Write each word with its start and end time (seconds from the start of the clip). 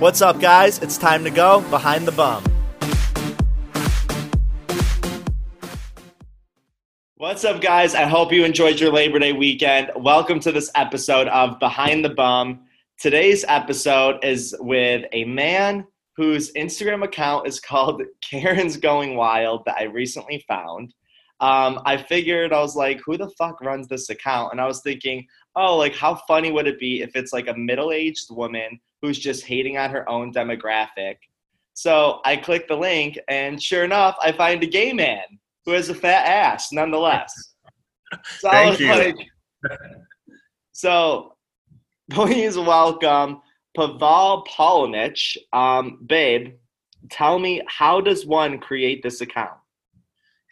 What's 0.00 0.20
up, 0.20 0.40
guys? 0.40 0.80
It's 0.80 0.98
time 0.98 1.22
to 1.22 1.30
go 1.30 1.60
behind 1.70 2.04
the 2.04 2.10
bum. 2.10 2.42
What's 7.14 7.44
up, 7.44 7.60
guys? 7.60 7.94
I 7.94 8.02
hope 8.02 8.32
you 8.32 8.44
enjoyed 8.44 8.80
your 8.80 8.92
Labor 8.92 9.20
Day 9.20 9.32
weekend. 9.32 9.92
Welcome 9.94 10.40
to 10.40 10.50
this 10.50 10.68
episode 10.74 11.28
of 11.28 11.60
Behind 11.60 12.04
the 12.04 12.08
Bum. 12.08 12.64
Today's 12.98 13.44
episode 13.46 14.24
is 14.24 14.52
with 14.58 15.04
a 15.12 15.26
man 15.26 15.86
whose 16.16 16.52
Instagram 16.54 17.04
account 17.04 17.46
is 17.46 17.60
called 17.60 18.02
Karen's 18.20 18.76
Going 18.76 19.14
Wild 19.14 19.62
that 19.66 19.76
I 19.78 19.84
recently 19.84 20.44
found. 20.48 20.92
Um, 21.38 21.80
I 21.86 21.98
figured, 21.98 22.52
I 22.52 22.60
was 22.60 22.74
like, 22.74 23.00
who 23.06 23.16
the 23.16 23.30
fuck 23.38 23.60
runs 23.60 23.86
this 23.86 24.10
account? 24.10 24.50
And 24.50 24.60
I 24.60 24.66
was 24.66 24.82
thinking, 24.82 25.24
oh, 25.54 25.76
like, 25.76 25.94
how 25.94 26.16
funny 26.26 26.50
would 26.50 26.66
it 26.66 26.80
be 26.80 27.00
if 27.00 27.14
it's 27.14 27.32
like 27.32 27.46
a 27.46 27.54
middle 27.54 27.92
aged 27.92 28.26
woman 28.30 28.80
who's 29.04 29.18
just 29.18 29.44
hating 29.44 29.76
on 29.76 29.90
her 29.90 30.08
own 30.08 30.32
demographic? 30.32 31.16
So 31.74 32.20
I 32.24 32.36
click 32.36 32.68
the 32.68 32.76
link, 32.76 33.18
and 33.28 33.62
sure 33.62 33.84
enough, 33.84 34.16
I 34.22 34.32
find 34.32 34.62
a 34.62 34.66
gay 34.66 34.94
man 34.94 35.24
who 35.66 35.72
has 35.72 35.90
a 35.90 35.94
fat 35.94 36.26
ass 36.26 36.72
nonetheless. 36.72 37.32
So 38.38 38.48
Thank 38.48 38.78
you. 38.78 38.90
Like, 38.90 39.16
so 40.70 41.34
please 42.12 42.56
welcome 42.56 43.40
Pablo 43.76 44.44
Polnich. 44.48 45.36
Um, 45.52 45.98
babe, 46.06 46.54
tell 47.10 47.40
me, 47.40 47.60
how 47.66 48.00
does 48.00 48.24
one 48.24 48.60
create 48.60 49.02
this 49.02 49.20
account? 49.20 49.58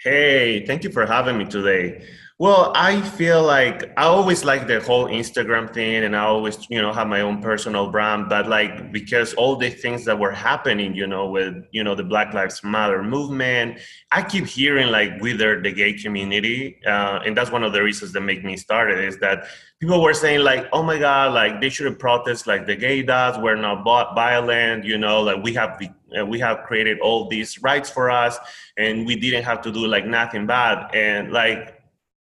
Hey, 0.03 0.67
thank 0.67 0.83
you 0.83 0.91
for 0.91 1.07
having 1.07 1.39
me 1.39 1.45
today. 1.45 2.05
Well, 2.43 2.73
I 2.75 3.01
feel 3.01 3.41
like 3.41 3.93
I 3.97 4.03
always 4.03 4.45
like 4.45 4.67
the 4.67 4.81
whole 4.81 5.07
Instagram 5.07 5.73
thing, 5.73 6.03
and 6.03 6.17
I 6.17 6.25
always, 6.25 6.69
you 6.69 6.83
know, 6.83 6.93
have 6.93 7.07
my 7.07 7.21
own 7.21 7.41
personal 7.41 7.89
brand. 7.89 8.29
But 8.29 8.49
like, 8.49 8.91
because 8.91 9.33
all 9.35 9.55
the 9.55 9.71
things 9.71 10.05
that 10.07 10.19
were 10.19 10.33
happening, 10.33 10.93
you 10.93 11.07
know, 11.07 11.31
with 11.31 11.65
you 11.71 11.85
know 11.85 11.95
the 11.95 12.03
Black 12.03 12.35
Lives 12.35 12.65
Matter 12.65 13.01
movement, 13.01 13.79
I 14.11 14.25
keep 14.25 14.45
hearing 14.45 14.89
like 14.89 15.21
wither 15.21 15.63
the 15.63 15.71
gay 15.71 15.93
community, 15.93 16.81
uh, 16.85 17.21
and 17.25 17.37
that's 17.37 17.53
one 17.53 17.63
of 17.63 17.73
the 17.73 17.81
reasons 17.81 18.11
that 18.15 18.23
make 18.23 18.43
me 18.43 18.57
started 18.57 18.99
is 18.99 19.19
that 19.19 19.45
people 19.79 20.03
were 20.03 20.13
saying 20.13 20.41
like, 20.41 20.67
oh 20.73 20.83
my 20.83 20.99
god, 20.99 21.35
like 21.35 21.61
they 21.61 21.69
should 21.69 21.97
protest 22.01 22.49
like 22.49 22.67
the 22.67 22.75
gay 22.75 23.05
does. 23.05 23.39
We're 23.39 23.55
not 23.55 23.85
violent, 23.85 24.85
you 24.85 24.99
know, 24.99 25.23
like 25.23 25.45
we 25.45 25.55
have 25.55 25.81
uh, 26.19 26.27
we 26.27 26.41
have 26.41 26.65
created 26.65 26.99
all 26.99 27.29
these 27.29 27.63
rights 27.63 27.89
for 27.89 28.11
us, 28.11 28.37
and 28.77 29.07
we 29.07 29.15
didn't 29.15 29.45
have 29.45 29.63
to 29.63 29.71
do 29.71 29.87
like 29.87 30.07
nothing 30.07 30.49
bad, 30.49 30.93
and 30.93 31.31
like 31.31 31.79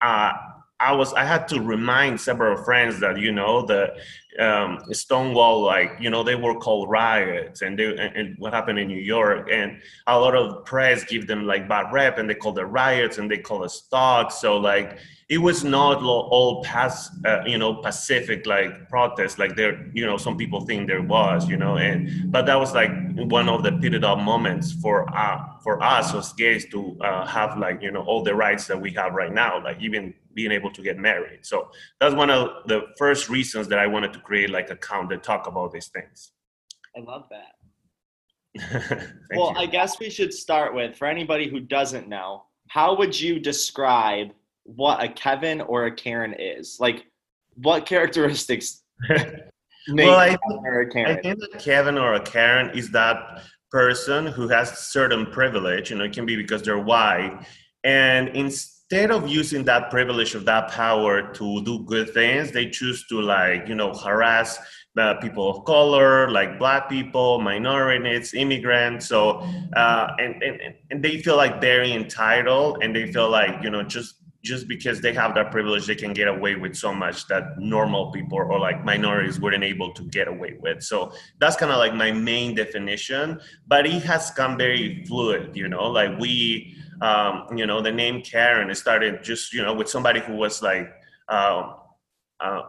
uh, 0.02 0.51
I 0.82 0.92
was 0.92 1.12
I 1.14 1.24
had 1.24 1.46
to 1.48 1.60
remind 1.60 2.20
several 2.20 2.62
friends 2.64 2.98
that 3.00 3.18
you 3.18 3.30
know 3.30 3.64
the 3.64 3.94
um, 4.38 4.80
Stonewall 4.90 5.62
like 5.62 5.92
you 6.00 6.10
know 6.10 6.22
they 6.22 6.34
were 6.34 6.58
called 6.58 6.90
riots 6.90 7.62
and 7.62 7.78
they 7.78 7.86
and, 7.86 8.16
and, 8.16 8.38
what 8.38 8.52
happened 8.52 8.78
in 8.78 8.88
New 8.88 9.00
York. 9.00 9.48
And 9.50 9.80
a 10.06 10.18
lot 10.18 10.34
of 10.34 10.64
press 10.64 11.04
give 11.04 11.26
them 11.26 11.46
like 11.46 11.68
bad 11.68 11.92
rep 11.92 12.18
and 12.18 12.28
they 12.28 12.34
call 12.34 12.52
the 12.52 12.66
riots 12.66 13.18
and 13.18 13.30
they 13.30 13.38
call 13.38 13.62
it 13.64 13.70
stock 13.70 14.32
so 14.32 14.56
like 14.56 14.98
it 15.28 15.38
was 15.38 15.64
not 15.64 16.02
all 16.02 16.62
past 16.64 17.12
uh, 17.24 17.42
you 17.46 17.58
know 17.58 17.74
pacific 17.74 18.44
like 18.46 18.88
protests 18.88 19.38
like 19.38 19.54
there 19.56 19.88
you 19.94 20.04
know 20.04 20.16
some 20.16 20.36
people 20.36 20.60
think 20.62 20.88
there 20.88 21.00
was 21.02 21.48
you 21.48 21.56
know 21.56 21.76
and 21.76 22.30
but 22.32 22.44
that 22.44 22.58
was 22.58 22.74
like 22.74 22.90
one 23.30 23.48
of 23.48 23.62
the 23.62 23.72
pivotal 23.72 24.16
moments 24.16 24.72
for 24.72 25.08
uh, 25.16 25.38
for 25.62 25.82
us 25.82 26.14
as 26.14 26.32
gays 26.34 26.66
to 26.70 26.96
uh, 27.00 27.24
have 27.26 27.56
like 27.56 27.80
you 27.80 27.90
know 27.90 28.02
all 28.02 28.22
the 28.22 28.34
rights 28.34 28.66
that 28.66 28.78
we 28.78 28.90
have 28.90 29.12
right 29.14 29.32
now 29.32 29.62
like 29.62 29.80
even 29.80 30.12
being 30.34 30.52
able 30.52 30.70
to 30.70 30.82
get 30.82 30.98
married 30.98 31.40
so 31.42 31.68
that's 32.00 32.14
one 32.14 32.30
of 32.30 32.48
the 32.66 32.82
first 32.98 33.28
reasons 33.28 33.68
that 33.68 33.78
i 33.78 33.86
wanted 33.86 34.12
to 34.12 34.18
create 34.20 34.50
like 34.50 34.70
a 34.70 34.74
account 34.74 35.08
that 35.08 35.22
talk 35.22 35.46
about 35.46 35.72
these 35.72 35.88
things 35.88 36.32
i 36.96 37.00
love 37.00 37.24
that 37.30 37.52
well 39.36 39.52
you. 39.52 39.58
i 39.58 39.66
guess 39.66 39.98
we 39.98 40.10
should 40.10 40.32
start 40.32 40.74
with 40.74 40.96
for 40.96 41.06
anybody 41.06 41.48
who 41.48 41.60
doesn't 41.60 42.08
know 42.08 42.42
how 42.68 42.96
would 42.96 43.18
you 43.18 43.38
describe 43.38 44.28
what 44.64 45.02
a 45.02 45.08
Kevin 45.08 45.60
or 45.60 45.86
a 45.86 45.94
Karen 45.94 46.34
is. 46.38 46.78
Like, 46.80 47.06
what 47.54 47.86
characteristics 47.92 48.82
well, 49.08 50.16
I, 50.16 50.36
I 50.96 51.14
think 51.16 51.40
that 51.40 51.58
Kevin 51.58 51.98
or 51.98 52.14
a 52.14 52.20
Karen 52.20 52.76
is 52.76 52.90
that 52.92 53.42
person 53.70 54.26
who 54.26 54.46
has 54.48 54.78
certain 54.78 55.26
privilege. 55.26 55.90
You 55.90 55.98
know, 55.98 56.04
it 56.04 56.12
can 56.12 56.24
be 56.24 56.36
because 56.36 56.62
they're 56.62 56.78
white, 56.78 57.44
and 57.82 58.28
instead 58.92 59.10
of 59.10 59.26
using 59.26 59.64
that 59.64 59.90
privilege 59.90 60.34
of 60.34 60.44
that 60.44 60.70
power 60.70 61.32
to 61.32 61.64
do 61.64 61.82
good 61.84 62.12
things, 62.12 62.52
they 62.52 62.68
choose 62.68 63.06
to 63.06 63.22
like 63.22 63.66
you 63.66 63.74
know 63.74 63.90
harass 63.94 64.58
uh, 64.98 65.14
people 65.14 65.48
of 65.48 65.64
color, 65.64 66.30
like 66.30 66.58
black 66.58 66.90
people, 66.90 67.40
minorities, 67.40 68.34
immigrants. 68.34 69.06
So, 69.06 69.40
uh, 69.74 70.08
and, 70.18 70.42
and 70.42 70.74
and 70.90 71.02
they 71.02 71.22
feel 71.22 71.36
like 71.36 71.58
very 71.58 71.92
entitled, 71.92 72.82
and 72.82 72.94
they 72.94 73.10
feel 73.10 73.30
like 73.30 73.62
you 73.62 73.70
know 73.70 73.82
just 73.82 74.16
just 74.42 74.68
because 74.68 75.00
they 75.00 75.14
have 75.14 75.34
that 75.36 75.50
privilege, 75.50 75.86
they 75.86 75.94
can 75.94 76.12
get 76.12 76.28
away 76.28 76.56
with 76.56 76.74
so 76.74 76.92
much 76.92 77.26
that 77.28 77.58
normal 77.58 78.10
people 78.10 78.38
or 78.38 78.58
like 78.58 78.84
minorities 78.84 79.40
weren't 79.40 79.62
able 79.62 79.92
to 79.92 80.02
get 80.10 80.26
away 80.26 80.56
with. 80.60 80.82
So 80.82 81.12
that's 81.38 81.56
kind 81.56 81.70
of 81.70 81.78
like 81.78 81.94
my 81.94 82.10
main 82.10 82.54
definition. 82.54 83.40
But 83.68 83.86
it 83.86 84.02
has 84.02 84.32
come 84.32 84.58
very 84.58 85.04
fluid, 85.04 85.56
you 85.56 85.68
know, 85.68 85.84
like 85.88 86.18
we, 86.18 86.76
um, 87.02 87.56
you 87.56 87.66
know, 87.66 87.80
the 87.80 87.92
name 87.92 88.22
Karen 88.22 88.70
it 88.70 88.76
started 88.76 89.22
just, 89.22 89.52
you 89.52 89.62
know, 89.62 89.74
with 89.74 89.88
somebody 89.88 90.20
who 90.20 90.34
was 90.34 90.62
like, 90.62 90.88
uh, 91.28 91.74
uh, 92.40 92.62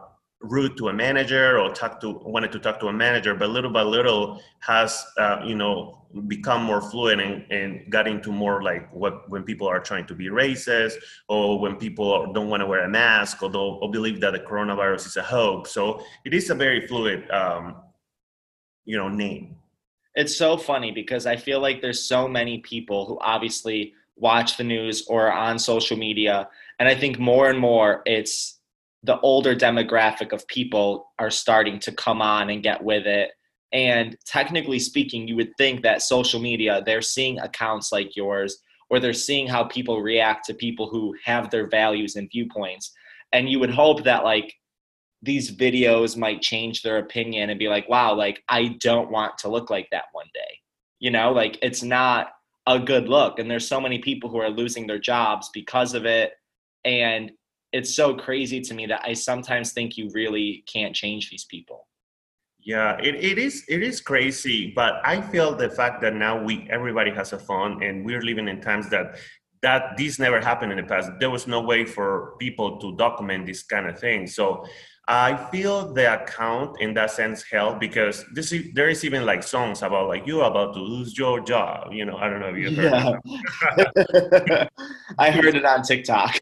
rude 0.44 0.76
to 0.76 0.88
a 0.88 0.92
manager 0.92 1.58
or 1.58 1.72
talk 1.72 2.00
to 2.00 2.10
wanted 2.24 2.52
to 2.52 2.58
talk 2.58 2.78
to 2.78 2.88
a 2.88 2.92
manager 2.92 3.34
but 3.34 3.48
little 3.48 3.70
by 3.70 3.82
little 3.82 4.40
has 4.60 5.04
uh, 5.18 5.40
you 5.44 5.54
know 5.54 6.06
become 6.28 6.62
more 6.62 6.80
fluent 6.80 7.20
and, 7.20 7.44
and 7.50 7.90
got 7.90 8.06
into 8.06 8.30
more 8.30 8.62
like 8.62 8.92
what 8.92 9.28
when 9.30 9.42
people 9.42 9.66
are 9.66 9.80
trying 9.80 10.06
to 10.06 10.14
be 10.14 10.26
racist 10.26 10.94
or 11.28 11.58
when 11.58 11.76
people 11.76 12.32
don't 12.32 12.48
want 12.48 12.60
to 12.60 12.66
wear 12.66 12.84
a 12.84 12.88
mask 12.88 13.42
or, 13.42 13.50
or 13.56 13.90
believe 13.90 14.20
that 14.20 14.32
the 14.32 14.38
coronavirus 14.38 15.06
is 15.06 15.16
a 15.16 15.22
hoax. 15.22 15.72
So 15.72 16.04
it 16.24 16.34
is 16.34 16.50
a 16.50 16.54
very 16.54 16.86
fluid 16.86 17.28
um, 17.30 17.76
you 18.84 18.96
know 18.96 19.08
name. 19.08 19.56
It's 20.14 20.36
so 20.36 20.56
funny 20.56 20.92
because 20.92 21.26
i 21.26 21.36
feel 21.36 21.60
like 21.60 21.80
there's 21.80 22.02
so 22.02 22.28
many 22.28 22.58
people 22.58 23.06
who 23.06 23.18
obviously 23.20 23.94
watch 24.16 24.56
the 24.56 24.64
news 24.64 25.06
or 25.08 25.32
on 25.32 25.58
social 25.58 25.96
media 25.96 26.48
and 26.78 26.88
i 26.88 26.94
think 26.94 27.18
more 27.18 27.50
and 27.50 27.58
more 27.58 28.02
it's 28.06 28.54
the 29.04 29.20
older 29.20 29.54
demographic 29.54 30.32
of 30.32 30.48
people 30.48 31.12
are 31.18 31.30
starting 31.30 31.78
to 31.78 31.92
come 31.92 32.22
on 32.22 32.48
and 32.48 32.62
get 32.62 32.82
with 32.82 33.06
it. 33.06 33.32
And 33.70 34.16
technically 34.24 34.78
speaking, 34.78 35.28
you 35.28 35.36
would 35.36 35.52
think 35.58 35.82
that 35.82 36.00
social 36.00 36.40
media, 36.40 36.82
they're 36.84 37.02
seeing 37.02 37.38
accounts 37.38 37.92
like 37.92 38.16
yours, 38.16 38.58
or 38.88 38.98
they're 38.98 39.12
seeing 39.12 39.46
how 39.46 39.64
people 39.64 40.00
react 40.00 40.46
to 40.46 40.54
people 40.54 40.88
who 40.88 41.14
have 41.22 41.50
their 41.50 41.68
values 41.68 42.16
and 42.16 42.30
viewpoints. 42.30 42.92
And 43.32 43.48
you 43.48 43.60
would 43.60 43.70
hope 43.70 44.04
that, 44.04 44.24
like, 44.24 44.54
these 45.20 45.54
videos 45.54 46.16
might 46.16 46.40
change 46.40 46.80
their 46.80 46.98
opinion 46.98 47.50
and 47.50 47.58
be 47.58 47.68
like, 47.68 47.88
wow, 47.88 48.14
like, 48.14 48.42
I 48.48 48.76
don't 48.80 49.10
want 49.10 49.36
to 49.38 49.48
look 49.48 49.68
like 49.68 49.88
that 49.90 50.04
one 50.12 50.28
day. 50.32 50.60
You 50.98 51.10
know, 51.10 51.32
like, 51.32 51.58
it's 51.60 51.82
not 51.82 52.28
a 52.66 52.78
good 52.78 53.08
look. 53.08 53.38
And 53.38 53.50
there's 53.50 53.68
so 53.68 53.80
many 53.80 53.98
people 53.98 54.30
who 54.30 54.38
are 54.38 54.50
losing 54.50 54.86
their 54.86 54.98
jobs 54.98 55.50
because 55.52 55.94
of 55.94 56.06
it. 56.06 56.32
And 56.84 57.32
it's 57.72 57.94
so 57.94 58.14
crazy 58.14 58.60
to 58.60 58.74
me 58.74 58.86
that 58.86 59.02
I 59.04 59.14
sometimes 59.14 59.72
think 59.72 59.96
you 59.96 60.10
really 60.14 60.64
can't 60.66 60.94
change 60.94 61.30
these 61.30 61.44
people. 61.44 61.86
Yeah, 62.60 62.96
it, 63.02 63.16
it 63.16 63.38
is 63.38 63.64
it 63.68 63.82
is 63.82 64.00
crazy, 64.00 64.72
but 64.74 64.94
I 65.04 65.20
feel 65.20 65.54
the 65.54 65.68
fact 65.68 66.00
that 66.00 66.14
now 66.14 66.42
we 66.42 66.66
everybody 66.70 67.10
has 67.10 67.34
a 67.34 67.38
phone 67.38 67.82
and 67.82 68.06
we're 68.06 68.22
living 68.22 68.48
in 68.48 68.62
times 68.62 68.88
that 68.88 69.18
that 69.60 69.98
this 69.98 70.18
never 70.18 70.40
happened 70.40 70.72
in 70.72 70.78
the 70.78 70.84
past. 70.84 71.10
There 71.20 71.30
was 71.30 71.46
no 71.46 71.60
way 71.60 71.84
for 71.84 72.36
people 72.38 72.78
to 72.78 72.96
document 72.96 73.44
this 73.44 73.62
kind 73.62 73.86
of 73.86 73.98
thing. 73.98 74.26
So 74.26 74.64
I 75.06 75.36
feel 75.50 75.92
the 75.92 76.22
account 76.22 76.80
in 76.80 76.94
that 76.94 77.10
sense 77.10 77.42
helped 77.42 77.78
because 77.78 78.24
this 78.32 78.52
is, 78.52 78.72
there 78.72 78.88
is 78.88 79.04
even 79.04 79.26
like 79.26 79.42
songs 79.42 79.82
about 79.82 80.08
like 80.08 80.26
you're 80.26 80.44
about 80.44 80.72
to 80.74 80.80
lose 80.80 81.16
your 81.18 81.40
job. 81.40 81.92
You 81.92 82.06
know, 82.06 82.16
I 82.16 82.30
don't 82.30 82.40
know 82.40 82.48
if 82.48 82.56
you 82.56 82.74
heard. 82.74 83.20
Yeah. 83.26 84.66
I 85.18 85.30
heard 85.30 85.54
it 85.56 85.64
on 85.64 85.82
TikTok. 85.82 86.40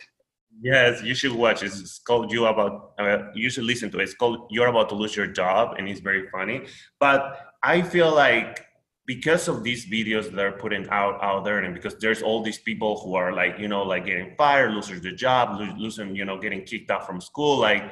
Yes, 0.61 1.03
you 1.03 1.17
should 1.17 1.33
watch. 1.33 1.65
It's, 1.65 1.81
it's 1.81 1.99
called 1.99 2.31
"You 2.31 2.47
About." 2.47 2.93
Uh, 2.97 3.31
you 3.35 3.51
should 3.51 3.65
listen 3.65 3.91
to 3.91 3.99
it. 3.99 4.05
It's 4.05 4.15
called 4.15 4.47
"You're 4.49 4.69
About 4.69 4.89
to 4.91 4.95
Lose 4.95 5.17
Your 5.17 5.27
Job," 5.27 5.75
and 5.77 5.89
it's 5.89 5.99
very 5.99 6.29
funny. 6.31 6.67
But 7.01 7.53
I 7.65 7.83
feel 7.83 8.15
like 8.15 8.65
because 9.05 9.49
of 9.49 9.65
these 9.65 9.87
videos 9.87 10.31
that 10.31 10.45
are 10.45 10.53
putting 10.53 10.89
out 10.91 11.19
out 11.21 11.45
there, 11.45 11.59
and 11.59 11.75
because 11.75 11.97
there's 11.97 12.23
all 12.23 12.45
these 12.45 12.59
people 12.59 13.01
who 13.01 13.17
are 13.17 13.33
like, 13.33 13.59
you 13.59 13.67
know, 13.67 13.83
like 13.83 14.07
getting 14.07 14.37
fired, 14.37 14.73
losing 14.73 15.01
their 15.01 15.17
job, 15.17 15.59
losing, 15.77 16.15
you 16.15 16.25
know, 16.25 16.39
getting 16.39 16.63
kicked 16.63 16.93
out 16.93 17.05
from 17.05 17.21
school, 17.21 17.59
like 17.59 17.83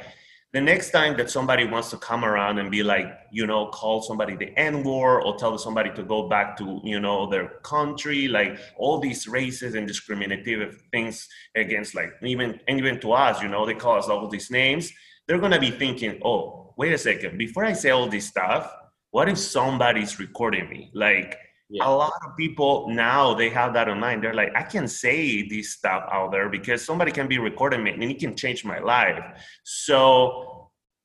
the 0.52 0.61
next 0.61 0.91
time 0.91 1.17
that 1.17 1.31
somebody 1.31 1.64
wants 1.64 1.91
to 1.91 1.97
come 1.97 2.25
around 2.25 2.58
and 2.58 2.73
be 2.73 2.82
like, 2.82 3.06
you 3.31 3.47
know, 3.47 3.69
call 3.69 4.02
somebody 4.02 4.35
the 4.35 4.52
N 4.58 4.82
word 4.82 5.20
or 5.20 5.37
tell 5.37 5.56
somebody 5.58 5.91
to 5.93 6.02
go 6.02 6.29
back 6.29 6.56
to, 6.58 6.81
you 6.82 6.99
know, 6.99 7.31
their 7.31 7.49
country, 7.62 8.26
like 8.26 8.58
all 8.76 8.99
these 8.99 9.29
races 9.29 9.76
and 9.76 9.87
discriminative 9.87 10.82
things 10.91 11.29
against, 11.55 11.94
like 11.94 12.12
even 12.25 12.58
even 12.69 12.99
to 13.00 13.12
us, 13.12 13.41
you 13.41 13.49
know, 13.49 13.64
they 13.64 13.75
call 13.75 13.97
us 13.97 14.08
all 14.08 14.26
these 14.29 14.50
names. 14.50 14.93
They're 15.29 15.38
gonna 15.38 15.61
be 15.61 15.70
thinking, 15.70 16.20
oh, 16.25 16.75
wait 16.76 16.93
a 16.93 16.99
second, 16.99 17.38
before 17.38 17.64
I 17.64 17.73
say 17.73 17.91
all 17.91 18.08
this 18.08 18.26
stuff, 18.26 18.75
what 19.12 19.29
if 19.29 19.38
somebody's 19.38 20.19
recording 20.19 20.69
me 20.69 20.91
like 20.94 21.37
yeah. 21.70 21.88
a 21.88 21.90
lot 21.90 22.12
of 22.26 22.37
people 22.37 22.88
now 22.88 23.34
they 23.34 23.49
have 23.49 23.72
that 23.75 23.88
in 23.88 23.99
mind. 23.99 24.22
They're 24.22 24.34
like 24.34 24.52
i 24.56 24.62
can 24.62 24.88
say 24.88 25.46
this 25.49 25.70
stuff 25.70 26.02
out 26.12 26.32
there 26.32 26.49
because 26.49 26.84
somebody 26.84 27.12
can 27.12 27.28
be 27.28 27.38
recording 27.38 27.82
me 27.84 27.93
and 27.93 28.02
it 28.02 28.19
can 28.19 28.34
change 28.37 28.64
my 28.64 28.78
life. 28.78 29.25
So 29.62 30.61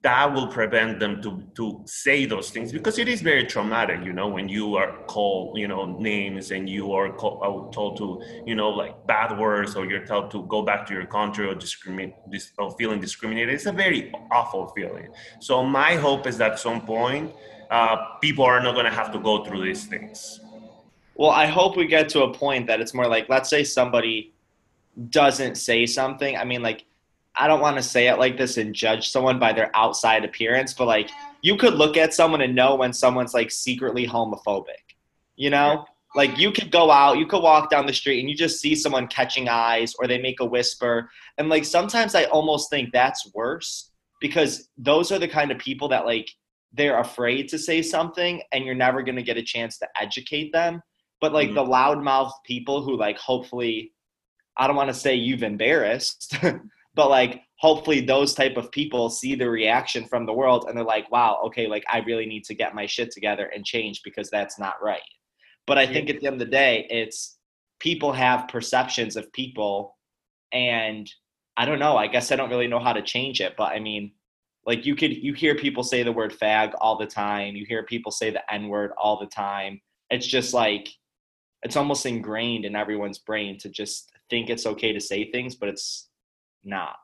that 0.05 0.31
will 0.31 0.47
prevent 0.47 0.99
them 0.99 1.19
to 1.19 1.29
to 1.55 1.81
say 1.85 2.25
those 2.25 2.51
things 2.51 2.71
because 2.71 2.99
it 2.99 3.07
is 3.07 3.21
very 3.21 3.43
traumatic 3.43 4.05
you 4.05 4.13
know 4.13 4.27
when 4.27 4.47
you 4.47 4.75
are 4.75 4.91
called 5.07 5.57
you 5.57 5.67
know 5.67 5.83
names 5.97 6.51
and 6.51 6.69
you 6.69 6.93
are 6.93 7.11
called, 7.11 7.39
uh, 7.41 7.71
told 7.71 7.97
to 7.97 8.21
you 8.45 8.53
know 8.53 8.69
like 8.69 8.93
bad 9.07 9.35
words 9.39 9.75
or 9.75 9.83
you're 9.87 10.05
told 10.05 10.29
to 10.29 10.43
go 10.43 10.61
back 10.61 10.85
to 10.85 10.93
your 10.93 11.07
country 11.07 11.47
or 11.47 11.55
discriminate 11.55 12.13
or 12.59 12.69
feeling 12.77 12.99
discriminated. 12.99 13.55
It's 13.55 13.65
a 13.65 13.71
very 13.71 14.13
awful 14.31 14.67
feeling. 14.75 15.07
So 15.39 15.63
my 15.63 15.95
hope 15.95 16.27
is 16.27 16.37
that 16.37 16.51
at 16.51 16.59
some 16.59 16.81
point 16.81 17.33
uh, 17.71 17.95
people 18.21 18.45
are 18.45 18.61
not 18.61 18.73
going 18.73 18.85
to 18.85 18.97
have 19.01 19.11
to 19.11 19.19
go 19.19 19.43
through 19.43 19.63
these 19.65 19.85
things 19.87 20.39
well 21.15 21.31
i 21.31 21.45
hope 21.45 21.75
we 21.75 21.87
get 21.87 22.07
to 22.09 22.23
a 22.23 22.33
point 22.33 22.67
that 22.67 22.79
it's 22.79 22.93
more 22.93 23.07
like 23.07 23.27
let's 23.29 23.49
say 23.49 23.63
somebody 23.63 24.33
doesn't 25.09 25.55
say 25.55 25.85
something 25.85 26.37
i 26.37 26.43
mean 26.43 26.61
like 26.61 26.85
I 27.37 27.47
don't 27.47 27.59
want 27.59 27.77
to 27.77 27.83
say 27.83 28.07
it 28.07 28.17
like 28.17 28.37
this 28.37 28.57
and 28.57 28.73
judge 28.73 29.09
someone 29.09 29.39
by 29.39 29.51
their 29.51 29.69
outside 29.75 30.23
appearance, 30.23 30.73
but 30.73 30.85
like 30.85 31.09
you 31.41 31.57
could 31.57 31.73
look 31.73 31.97
at 31.97 32.13
someone 32.13 32.41
and 32.41 32.55
know 32.55 32.75
when 32.75 32.93
someone's 32.93 33.33
like 33.33 33.51
secretly 33.51 34.07
homophobic. 34.07 34.95
You 35.35 35.49
know? 35.49 35.85
Like 36.15 36.37
you 36.37 36.51
could 36.51 36.71
go 36.71 36.89
out, 36.91 37.17
you 37.17 37.27
could 37.27 37.43
walk 37.43 37.69
down 37.69 37.85
the 37.85 37.93
street 37.93 38.21
and 38.21 38.29
you 38.29 38.37
just 38.37 38.61
see 38.61 38.73
someone 38.73 39.07
catching 39.07 39.49
eyes 39.49 39.93
or 39.99 40.07
they 40.07 40.17
make 40.21 40.39
a 40.39 40.45
whisper. 40.45 41.09
And 41.37 41.49
like 41.49 41.65
sometimes 41.65 42.15
I 42.15 42.23
almost 42.25 42.69
think 42.69 42.93
that's 42.93 43.29
worse 43.33 43.91
because 44.21 44.69
those 44.77 45.11
are 45.11 45.19
the 45.19 45.27
kind 45.27 45.51
of 45.51 45.57
people 45.57 45.89
that 45.89 46.05
like 46.05 46.29
they're 46.73 46.99
afraid 46.99 47.49
to 47.49 47.59
say 47.59 47.81
something 47.81 48.41
and 48.53 48.63
you're 48.63 48.75
never 48.75 49.03
going 49.03 49.17
to 49.17 49.23
get 49.23 49.35
a 49.35 49.43
chance 49.43 49.77
to 49.79 49.87
educate 49.99 50.53
them. 50.53 50.81
But 51.25 51.33
like 51.33 51.47
mm-hmm. 51.47 51.55
the 51.55 51.65
loudmouth 51.65 52.33
people 52.43 52.83
who 52.83 52.95
like 52.95 53.17
hopefully 53.17 53.93
I 54.57 54.67
don't 54.67 54.75
want 54.75 54.89
to 54.89 54.93
say 54.93 55.15
you've 55.15 55.41
embarrassed, 55.41 56.37
but 56.93 57.09
like 57.09 57.41
hopefully 57.57 58.01
those 58.01 58.35
type 58.35 58.57
of 58.57 58.69
people 58.69 59.09
see 59.09 59.33
the 59.33 59.49
reaction 59.49 60.05
from 60.05 60.27
the 60.27 60.33
world 60.33 60.65
and 60.67 60.77
they're 60.77 60.85
like 60.85 61.09
wow 61.11 61.41
okay 61.43 61.65
like 61.65 61.83
i 61.91 61.97
really 62.01 62.27
need 62.27 62.43
to 62.43 62.53
get 62.53 62.75
my 62.75 62.85
shit 62.85 63.09
together 63.09 63.47
and 63.55 63.65
change 63.65 64.01
because 64.03 64.29
that's 64.29 64.59
not 64.59 64.75
right. 64.83 65.01
But 65.65 65.79
i 65.79 65.87
think 65.87 66.11
at 66.11 66.19
the 66.19 66.27
end 66.27 66.35
of 66.35 66.39
the 66.39 66.45
day 66.45 66.85
it's 66.91 67.39
people 67.79 68.13
have 68.13 68.47
perceptions 68.49 69.15
of 69.15 69.33
people 69.33 69.97
and 70.51 71.11
i 71.57 71.65
don't 71.65 71.79
know 71.79 71.97
i 71.97 72.05
guess 72.05 72.31
i 72.31 72.35
don't 72.35 72.51
really 72.51 72.67
know 72.67 72.79
how 72.79 72.93
to 72.93 73.01
change 73.01 73.41
it 73.41 73.55
but 73.57 73.71
i 73.71 73.79
mean 73.79 74.11
like 74.67 74.85
you 74.85 74.95
could 74.95 75.11
you 75.11 75.33
hear 75.33 75.55
people 75.55 75.81
say 75.81 76.03
the 76.03 76.11
word 76.11 76.37
fag 76.39 76.73
all 76.79 76.99
the 76.99 77.07
time 77.07 77.55
you 77.55 77.65
hear 77.65 77.81
people 77.81 78.11
say 78.11 78.29
the 78.29 78.53
n 78.53 78.67
word 78.67 78.91
all 78.95 79.17
the 79.19 79.25
time. 79.25 79.81
It's 80.11 80.27
just 80.27 80.53
like 80.53 80.87
it's 81.65 81.75
almost 81.75 82.05
ingrained 82.05 82.63
in 82.63 82.75
everyone's 82.75 83.17
brain 83.17 83.57
to 83.57 83.69
just 83.69 84.11
think 84.29 84.49
it's 84.49 84.65
okay 84.65 84.93
to 84.93 85.01
say 85.01 85.31
things 85.31 85.55
but 85.55 85.67
it's 85.67 86.09
not. 86.63 86.95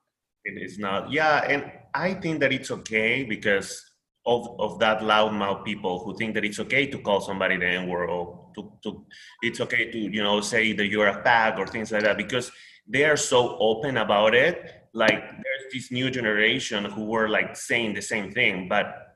It 0.44 0.62
is 0.62 0.80
not. 0.80 1.12
Yeah, 1.12 1.44
and 1.48 1.72
I 1.94 2.16
think 2.16 2.40
that 2.40 2.52
it's 2.52 2.72
okay 2.72 3.24
because 3.24 3.86
of, 4.26 4.60
of 4.60 4.80
that 4.80 5.02
loudmouth 5.02 5.64
people 5.64 6.04
who 6.04 6.16
think 6.18 6.34
that 6.36 6.46
it's 6.46 6.60
okay 6.60 6.88
to 6.88 6.98
call 7.00 7.22
somebody 7.22 7.58
the 7.58 7.68
N-word 7.68 8.10
or 8.10 8.50
to, 8.56 8.72
to 8.84 9.06
it's 9.42 9.62
okay 9.62 9.92
to, 9.92 9.98
you 9.98 10.24
know, 10.24 10.42
say 10.42 10.74
that 10.74 10.88
you're 10.88 11.08
a 11.08 11.24
fag 11.24 11.58
or 11.58 11.68
things 11.68 11.92
like 11.92 12.04
that 12.04 12.18
because 12.18 12.52
they 12.88 13.06
are 13.06 13.18
so 13.18 13.58
open 13.60 13.98
about 13.98 14.34
it. 14.34 14.90
Like 14.94 15.22
there's 15.22 15.74
this 15.74 15.92
new 15.92 16.10
generation 16.10 16.86
who 16.86 17.06
were 17.06 17.30
like 17.30 17.56
saying 17.56 17.94
the 17.94 18.02
same 18.02 18.32
thing, 18.32 18.68
but 18.68 19.11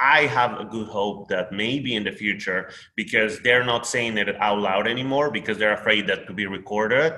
I 0.00 0.26
have 0.26 0.60
a 0.60 0.64
good 0.64 0.88
hope 0.88 1.28
that 1.28 1.52
maybe 1.52 1.94
in 1.94 2.04
the 2.04 2.12
future, 2.12 2.70
because 2.96 3.40
they're 3.40 3.64
not 3.64 3.86
saying 3.86 4.18
it 4.18 4.34
out 4.40 4.58
loud 4.58 4.86
anymore 4.86 5.30
because 5.30 5.58
they're 5.58 5.74
afraid 5.74 6.06
that 6.06 6.26
to 6.26 6.32
be 6.32 6.46
recorded, 6.46 7.14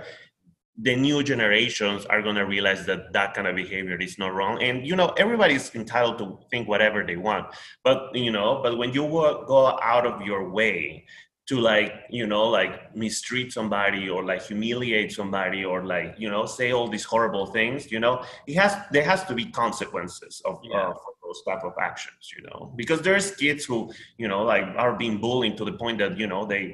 the 0.82 0.96
new 0.96 1.22
generations 1.22 2.06
are 2.06 2.22
going 2.22 2.36
to 2.36 2.46
realize 2.46 2.86
that 2.86 3.12
that 3.12 3.34
kind 3.34 3.46
of 3.46 3.54
behavior 3.54 3.96
is 3.96 4.18
not 4.18 4.32
wrong 4.32 4.62
and 4.62 4.86
you 4.86 4.96
know 4.96 5.08
everybody's 5.18 5.74
entitled 5.74 6.16
to 6.16 6.38
think 6.50 6.68
whatever 6.68 7.04
they 7.04 7.16
want 7.16 7.46
but 7.84 8.14
you 8.14 8.30
know 8.30 8.60
but 8.62 8.78
when 8.78 8.92
you 8.94 9.02
go 9.02 9.78
out 9.82 10.06
of 10.06 10.22
your 10.22 10.48
way 10.48 11.04
to 11.46 11.58
like 11.58 11.92
you 12.10 12.26
know 12.26 12.44
like 12.44 12.94
mistreat 12.96 13.52
somebody 13.52 14.08
or 14.08 14.24
like 14.24 14.42
humiliate 14.42 15.12
somebody 15.12 15.64
or 15.64 15.84
like 15.84 16.14
you 16.16 16.30
know 16.30 16.46
say 16.46 16.72
all 16.72 16.88
these 16.88 17.04
horrible 17.04 17.46
things 17.46 17.90
you 17.90 17.98
know 17.98 18.24
it 18.46 18.54
has 18.54 18.76
there 18.92 19.02
has 19.02 19.24
to 19.24 19.34
be 19.34 19.44
consequences 19.46 20.40
of 20.44 20.60
yeah. 20.62 20.90
uh, 20.90 20.94
those 21.30 21.42
type 21.48 21.64
of 21.64 21.72
actions 21.80 22.32
you 22.36 22.42
know 22.46 22.72
because 22.76 23.00
there's 23.02 23.30
kids 23.36 23.64
who 23.64 23.78
you 24.18 24.28
know 24.28 24.42
like 24.42 24.64
are 24.76 24.94
being 24.96 25.18
bullied 25.18 25.56
to 25.56 25.64
the 25.64 25.72
point 25.72 25.98
that 25.98 26.18
you 26.18 26.26
know 26.26 26.44
they 26.44 26.64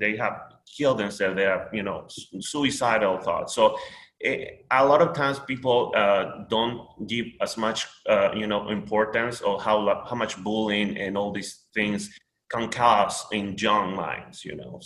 they 0.00 0.16
have 0.16 0.56
killed 0.66 0.98
themselves. 0.98 1.36
They 1.36 1.44
have, 1.44 1.68
you 1.72 1.82
know, 1.82 2.06
suicidal 2.40 3.18
thoughts. 3.18 3.54
So 3.54 3.78
it, 4.20 4.64
eh, 4.70 4.76
a 4.78 4.84
lot 4.84 5.02
of 5.02 5.14
times 5.14 5.38
people 5.40 5.92
uh, 5.94 6.44
don't 6.48 7.06
give 7.06 7.26
as 7.40 7.56
much, 7.56 7.86
uh, 8.08 8.32
you 8.34 8.46
know, 8.46 8.68
importance 8.68 9.40
or 9.40 9.60
how 9.60 10.04
how 10.08 10.16
much 10.16 10.42
bullying 10.42 10.96
and 10.96 11.16
all 11.16 11.32
these 11.32 11.66
things 11.74 12.18
can 12.50 12.68
cause 12.68 13.26
in 13.32 13.56
young 13.58 13.94
minds. 13.94 14.44
You 14.44 14.56
know. 14.56 14.80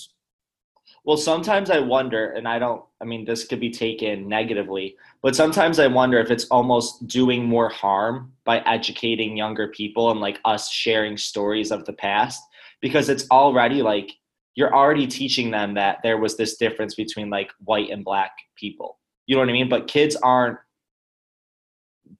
Well, 1.04 1.16
sometimes 1.16 1.70
I 1.70 1.78
wonder, 1.78 2.32
and 2.32 2.48
I 2.48 2.58
don't. 2.58 2.82
I 3.00 3.04
mean, 3.04 3.24
this 3.24 3.46
could 3.46 3.60
be 3.60 3.70
taken 3.70 4.28
negatively, 4.28 4.96
but 5.22 5.36
sometimes 5.36 5.78
I 5.78 5.86
wonder 5.86 6.18
if 6.18 6.30
it's 6.30 6.46
almost 6.46 7.06
doing 7.06 7.44
more 7.44 7.68
harm 7.68 8.32
by 8.44 8.60
educating 8.60 9.36
younger 9.36 9.68
people 9.68 10.10
and 10.10 10.20
like 10.20 10.40
us 10.44 10.70
sharing 10.70 11.16
stories 11.16 11.70
of 11.70 11.84
the 11.84 11.92
past 11.92 12.42
because 12.80 13.08
it's 13.08 13.26
already 13.30 13.82
like 13.82 14.12
you're 14.54 14.74
already 14.74 15.06
teaching 15.06 15.50
them 15.50 15.74
that 15.74 15.98
there 16.02 16.18
was 16.18 16.36
this 16.36 16.56
difference 16.56 16.94
between 16.94 17.30
like 17.30 17.50
white 17.64 17.90
and 17.90 18.04
black 18.04 18.32
people. 18.56 18.98
You 19.26 19.36
know 19.36 19.40
what 19.40 19.48
I 19.48 19.52
mean? 19.52 19.68
But 19.68 19.88
kids 19.88 20.16
aren't 20.16 20.58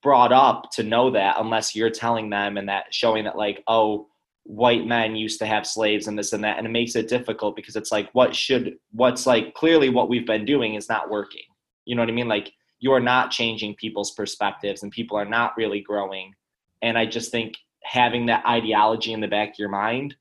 brought 0.03 0.32
up 0.32 0.70
to 0.73 0.82
know 0.82 1.11
that 1.11 1.37
unless 1.38 1.75
you're 1.75 1.91
telling 1.91 2.31
them 2.31 2.56
and 2.56 2.69
that 2.69 2.94
showing 2.94 3.25
that 3.25 3.37
like, 3.37 3.62
oh, 3.67 4.06
white 4.44 4.87
men 4.87 5.17
used 5.17 5.38
to 5.41 5.46
have 5.46 5.67
slaves 5.67 6.06
and 6.06 6.19
this 6.19 6.32
and 6.32 6.44
that. 6.44 6.58
And 6.58 6.67
it 6.67 6.70
makes 6.70 6.96
it 6.96 7.08
difficult 7.08 7.56
because 7.56 7.76
it's 7.76 7.93
like 7.93 8.11
what 8.12 8.35
should 8.35 8.76
what's 8.93 9.26
like 9.26 9.55
clearly 9.55 9.88
what 9.88 10.08
we've 10.08 10.26
been 10.26 10.44
doing 10.44 10.75
is 10.75 10.88
not 10.88 11.11
working. 11.11 11.43
You 11.85 11.96
know 11.96 12.03
what 12.03 12.11
I 12.11 12.14
mean? 12.14 12.29
Like 12.29 12.53
you 12.81 12.93
are 12.93 13.00
not 13.00 13.31
changing 13.31 13.77
people's 13.77 14.11
perspectives 14.12 14.82
and 14.82 14.91
people 14.91 15.17
are 15.17 15.25
not 15.25 15.56
really 15.56 15.81
growing. 15.81 16.35
And 16.82 16.99
I 16.99 17.06
just 17.06 17.31
think 17.31 17.55
having 17.84 18.27
that 18.27 18.44
ideology 18.46 19.13
in 19.13 19.20
the 19.20 19.29
back 19.29 19.51
of 19.51 19.58
your 19.58 19.69
mind 19.69 20.17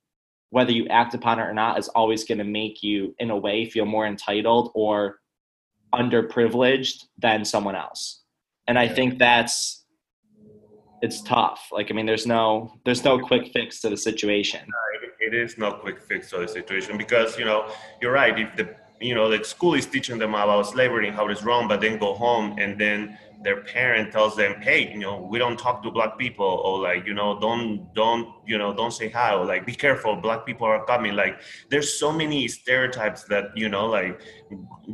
whether 0.51 0.71
you 0.71 0.87
act 0.87 1.13
upon 1.13 1.39
it 1.39 1.43
or 1.43 1.53
not 1.53 1.77
is 1.77 1.87
always 1.89 2.23
going 2.23 2.37
to 2.37 2.43
make 2.43 2.81
you 2.81 3.15
in 3.19 3.29
a 3.29 3.37
way 3.37 3.65
feel 3.65 3.85
more 3.85 4.05
entitled 4.05 4.71
or 4.73 5.19
underprivileged 5.93 7.05
than 7.17 7.45
someone 7.45 7.75
else. 7.75 8.21
And 8.67 8.77
i 8.77 8.87
think 8.87 9.17
that's 9.17 9.85
it's 11.01 11.21
tough. 11.21 11.69
Like 11.71 11.89
i 11.89 11.93
mean 11.93 12.05
there's 12.05 12.27
no 12.27 12.73
there's 12.85 13.03
no 13.03 13.19
quick 13.19 13.51
fix 13.53 13.79
to 13.81 13.89
the 13.89 13.97
situation. 13.97 14.61
It 15.21 15.33
is 15.33 15.57
no 15.57 15.73
quick 15.73 16.01
fix 16.01 16.29
to 16.31 16.39
the 16.39 16.47
situation 16.47 16.97
because 16.97 17.37
you 17.37 17.45
know 17.45 17.71
you're 18.01 18.11
right. 18.11 18.37
If 18.39 18.55
the 18.55 18.75
you 18.99 19.15
know 19.15 19.29
the 19.29 19.43
school 19.43 19.73
is 19.73 19.85
teaching 19.85 20.17
them 20.17 20.33
about 20.33 20.63
slavery 20.67 21.07
and 21.07 21.15
how 21.15 21.27
it's 21.27 21.43
wrong 21.43 21.67
but 21.67 21.81
then 21.81 21.97
go 21.97 22.13
home 22.13 22.55
and 22.59 22.79
then 22.79 23.17
their 23.41 23.61
parent 23.61 24.11
tells 24.11 24.35
them 24.35 24.59
hey 24.61 24.91
you 24.91 24.99
know 24.99 25.21
we 25.21 25.39
don't 25.39 25.57
talk 25.57 25.81
to 25.81 25.89
black 25.91 26.17
people 26.17 26.45
or 26.45 26.79
like 26.79 27.05
you 27.05 27.13
know 27.13 27.39
don't 27.39 27.93
don't 27.93 28.38
you 28.49 28.57
know 28.57 28.73
don't 28.73 28.91
say 28.91 29.09
hi 29.09 29.33
or 29.35 29.45
like 29.45 29.63
be 29.65 29.75
careful 29.85 30.15
black 30.15 30.45
people 30.45 30.65
are 30.65 30.83
coming. 30.85 31.13
Like 31.15 31.35
there's 31.69 31.99
so 31.99 32.11
many 32.11 32.47
stereotypes 32.47 33.23
that 33.25 33.45
you 33.55 33.69
know 33.69 33.85
like 33.85 34.19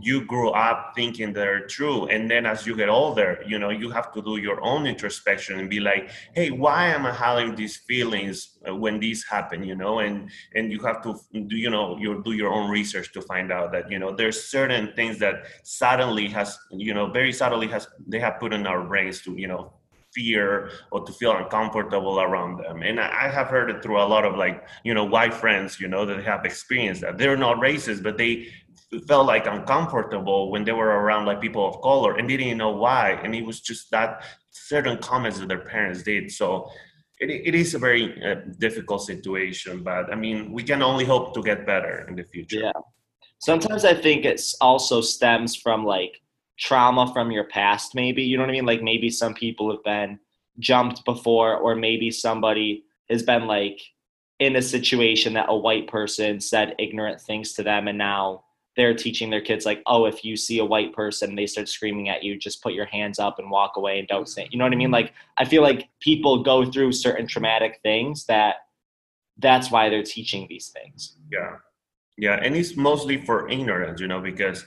you 0.08 0.26
grew 0.26 0.50
up 0.50 0.92
thinking 0.96 1.32
they're 1.32 1.66
true. 1.68 2.08
And 2.08 2.30
then 2.30 2.46
as 2.46 2.68
you 2.68 2.76
get 2.76 2.90
older 2.90 3.30
you 3.48 3.58
know 3.58 3.70
you 3.70 3.90
have 3.90 4.12
to 4.14 4.22
do 4.22 4.38
your 4.38 4.60
own 4.62 4.86
introspection 4.86 5.60
and 5.60 5.70
be 5.70 5.80
like 5.80 6.10
hey 6.34 6.52
why 6.52 6.88
am 6.88 7.06
i 7.06 7.14
having 7.14 7.56
these 7.56 7.78
feelings 7.78 8.58
uh, 8.68 8.76
when 8.76 9.00
these 9.00 9.24
happen? 9.26 9.64
You 9.64 9.76
know 9.76 10.00
and 10.00 10.30
and 10.56 10.72
you 10.74 10.80
have 10.88 11.02
to 11.04 11.12
do 11.52 11.56
you 11.56 11.70
know 11.70 11.98
you 11.98 12.22
do 12.26 12.34
your 12.34 12.52
own 12.52 12.70
research 12.70 13.14
to 13.14 13.22
find 13.22 13.52
out 13.52 13.72
that 13.72 13.90
you 13.90 14.00
know 14.00 14.12
there's 14.20 14.40
certain 14.44 14.94
things 14.98 15.18
that 15.20 15.36
suddenly 15.64 16.28
has 16.28 16.58
you 16.72 16.94
know 16.94 17.06
very 17.10 17.32
subtly 17.32 17.68
has 17.68 17.88
they 18.12 18.20
have 18.20 18.40
put 18.40 18.54
in 18.54 18.68
our 18.68 18.84
brains 18.84 19.22
to 19.22 19.32
you 19.44 19.48
know 19.48 19.72
fear 20.16 20.72
or 20.92 21.06
to 21.06 21.12
feel 21.12 21.36
uncomfortable 21.36 22.20
around 22.22 22.58
them. 22.64 22.82
And 22.82 23.00
I 23.00 23.28
have 23.30 23.48
heard 23.48 23.70
it 23.70 23.84
through 23.84 24.02
a 24.02 24.08
lot 24.08 24.26
of 24.26 24.36
like, 24.36 24.66
you 24.84 24.94
know, 24.94 25.04
white 25.04 25.34
friends, 25.34 25.80
you 25.80 25.88
know, 25.88 26.06
that 26.06 26.24
have 26.24 26.46
experienced 26.46 27.02
that. 27.02 27.18
They're 27.18 27.38
not 27.38 27.58
racist, 27.58 28.02
but 28.02 28.18
they 28.18 28.48
felt 29.08 29.28
like 29.28 29.46
uncomfortable 29.46 30.52
when 30.52 30.64
they 30.64 30.72
were 30.72 30.94
around 31.02 31.26
like 31.26 31.42
people 31.42 31.68
of 31.68 31.82
color 31.82 32.16
and 32.18 32.30
they 32.30 32.38
didn't 32.38 32.58
know 32.58 32.72
why. 32.72 33.12
And 33.24 33.36
it 33.36 33.46
was 33.46 33.60
just 33.62 33.92
that 33.92 34.24
certain 34.52 34.98
comments 35.00 35.40
that 35.40 35.50
their 35.50 35.60
parents 35.60 36.04
did. 36.04 36.32
So 36.32 36.70
it, 37.20 37.30
it 37.30 37.56
is 37.56 37.74
a 37.74 37.80
very 37.80 38.06
uh, 38.24 38.36
difficult 38.58 39.02
situation, 39.02 39.84
but 39.84 40.12
I 40.12 40.16
mean, 40.16 40.52
we 40.52 40.64
can 40.64 40.82
only 40.82 41.06
hope 41.06 41.34
to 41.36 41.42
get 41.42 41.66
better 41.66 42.06
in 42.08 42.16
the 42.16 42.24
future. 42.24 42.60
Yeah. 42.60 42.72
Sometimes 43.40 43.86
I 43.86 43.94
think 43.94 44.26
it's 44.26 44.56
also 44.62 45.02
stems 45.02 45.56
from 45.56 45.86
like 45.86 46.22
trauma 46.58 47.12
from 47.14 47.32
your 47.32 47.46
past, 47.46 47.96
maybe. 47.96 48.24
You 48.24 48.38
know 48.38 48.44
what 48.44 48.50
I 48.50 48.54
mean? 48.54 48.66
Like 48.66 48.82
maybe 48.82 49.10
some 49.10 49.34
people 49.34 49.72
have 49.72 49.84
been 49.84 50.20
jumped 50.60 51.04
before, 51.06 51.56
or 51.56 51.76
maybe 51.76 52.12
somebody 52.12 52.86
has 53.10 53.24
been 53.24 53.48
like 53.48 53.82
in 54.40 54.56
a 54.56 54.62
situation 54.62 55.34
that 55.34 55.46
a 55.50 55.56
white 55.56 55.88
person 55.88 56.40
said 56.40 56.76
ignorant 56.80 57.22
things 57.22 57.54
to 57.54 57.64
them 57.64 57.88
and 57.88 57.98
now 57.98 58.44
they're 58.76 58.94
teaching 58.94 59.30
their 59.30 59.42
kids 59.42 59.66
like 59.66 59.82
oh 59.86 60.06
if 60.06 60.26
you 60.26 60.36
see 60.36 60.60
a 60.60 60.66
white 60.66 60.94
person 60.94 61.30
and 61.30 61.38
they 61.38 61.46
start 61.46 61.70
screaming 61.70 62.10
at 62.10 62.24
you 62.24 62.38
just 62.38 62.62
put 62.62 62.74
your 62.74 62.86
hands 62.86 63.18
up 63.20 63.40
and 63.40 63.50
walk 63.50 63.78
away 63.78 64.00
and 64.00 64.08
don't 64.08 64.28
say 64.28 64.48
you 64.52 64.58
know 64.58 64.66
what 64.66 64.74
i 64.74 64.76
mean 64.76 64.88
mm-hmm. 64.88 64.96
like 64.96 65.14
i 65.38 65.46
feel 65.46 65.62
like 65.62 65.88
people 66.02 66.44
go 66.44 66.70
through 66.70 66.92
certain 66.92 67.26
traumatic 67.26 67.80
things 67.82 68.26
that 68.26 68.56
that's 69.38 69.72
why 69.72 69.90
they're 69.90 70.04
teaching 70.04 70.46
these 70.50 70.68
things 70.70 71.16
yeah 71.32 71.56
yeah 72.18 72.38
and 72.42 72.56
it's 72.56 72.76
mostly 72.76 73.24
for 73.24 73.48
ignorance 73.50 74.02
you 74.02 74.08
know 74.08 74.20
because 74.20 74.66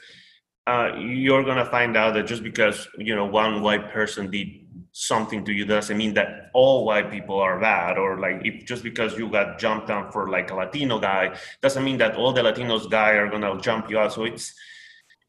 uh, 0.68 0.94
you're 0.98 1.44
gonna 1.44 1.64
find 1.64 1.96
out 1.96 2.12
that 2.12 2.26
just 2.26 2.42
because 2.42 2.87
you 2.98 3.14
know 3.14 3.25
one 3.25 3.62
white 3.62 3.90
person 3.90 4.30
did 4.30 4.48
something 4.92 5.42
to 5.42 5.52
you 5.52 5.64
doesn't 5.64 5.96
mean 5.96 6.12
that 6.12 6.50
all 6.52 6.84
white 6.84 7.10
people 7.10 7.38
are 7.38 7.58
bad 7.58 7.96
or 7.96 8.18
like 8.18 8.40
if 8.44 8.66
just 8.66 8.82
because 8.82 9.16
you 9.16 9.30
got 9.30 9.58
jumped 9.58 9.88
on 9.88 10.12
for 10.12 10.28
like 10.28 10.50
a 10.50 10.54
latino 10.54 10.98
guy 10.98 11.34
doesn't 11.62 11.84
mean 11.84 11.96
that 11.96 12.16
all 12.16 12.32
the 12.32 12.42
latinos 12.42 12.90
guy 12.90 13.12
are 13.12 13.30
gonna 13.30 13.58
jump 13.62 13.88
you 13.88 13.98
out. 13.98 14.12
So 14.12 14.25
it's 14.25 14.52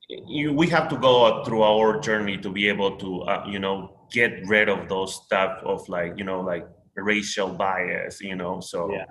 you, 0.09 0.53
we 0.53 0.67
have 0.67 0.89
to 0.89 0.97
go 0.97 1.43
through 1.45 1.63
our 1.63 2.01
journey 2.01 2.37
to 2.39 2.49
be 2.49 2.67
able 2.67 2.97
to 2.97 3.21
uh, 3.21 3.45
you 3.47 3.59
know 3.59 4.07
get 4.11 4.45
rid 4.45 4.67
of 4.67 4.89
those 4.89 5.15
stuff 5.23 5.61
of 5.63 5.87
like 5.87 6.17
you 6.17 6.25
know 6.25 6.41
like 6.41 6.67
racial 6.97 7.47
bias 7.47 8.19
you 8.19 8.35
know 8.35 8.59
so 8.59 8.91
yeah. 8.91 9.05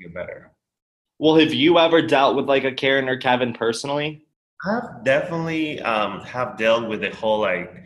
get 0.00 0.14
better. 0.14 0.52
Well 1.18 1.36
have 1.36 1.52
you 1.52 1.80
ever 1.80 2.02
dealt 2.02 2.36
with 2.36 2.46
like 2.46 2.62
a 2.62 2.72
karen 2.72 3.08
or 3.08 3.16
kevin 3.16 3.52
personally 3.52 4.26
i've 4.64 5.04
definitely 5.04 5.80
um 5.80 6.20
have 6.20 6.56
dealt 6.56 6.88
with 6.88 7.00
the 7.00 7.10
whole 7.16 7.40
like 7.40 7.84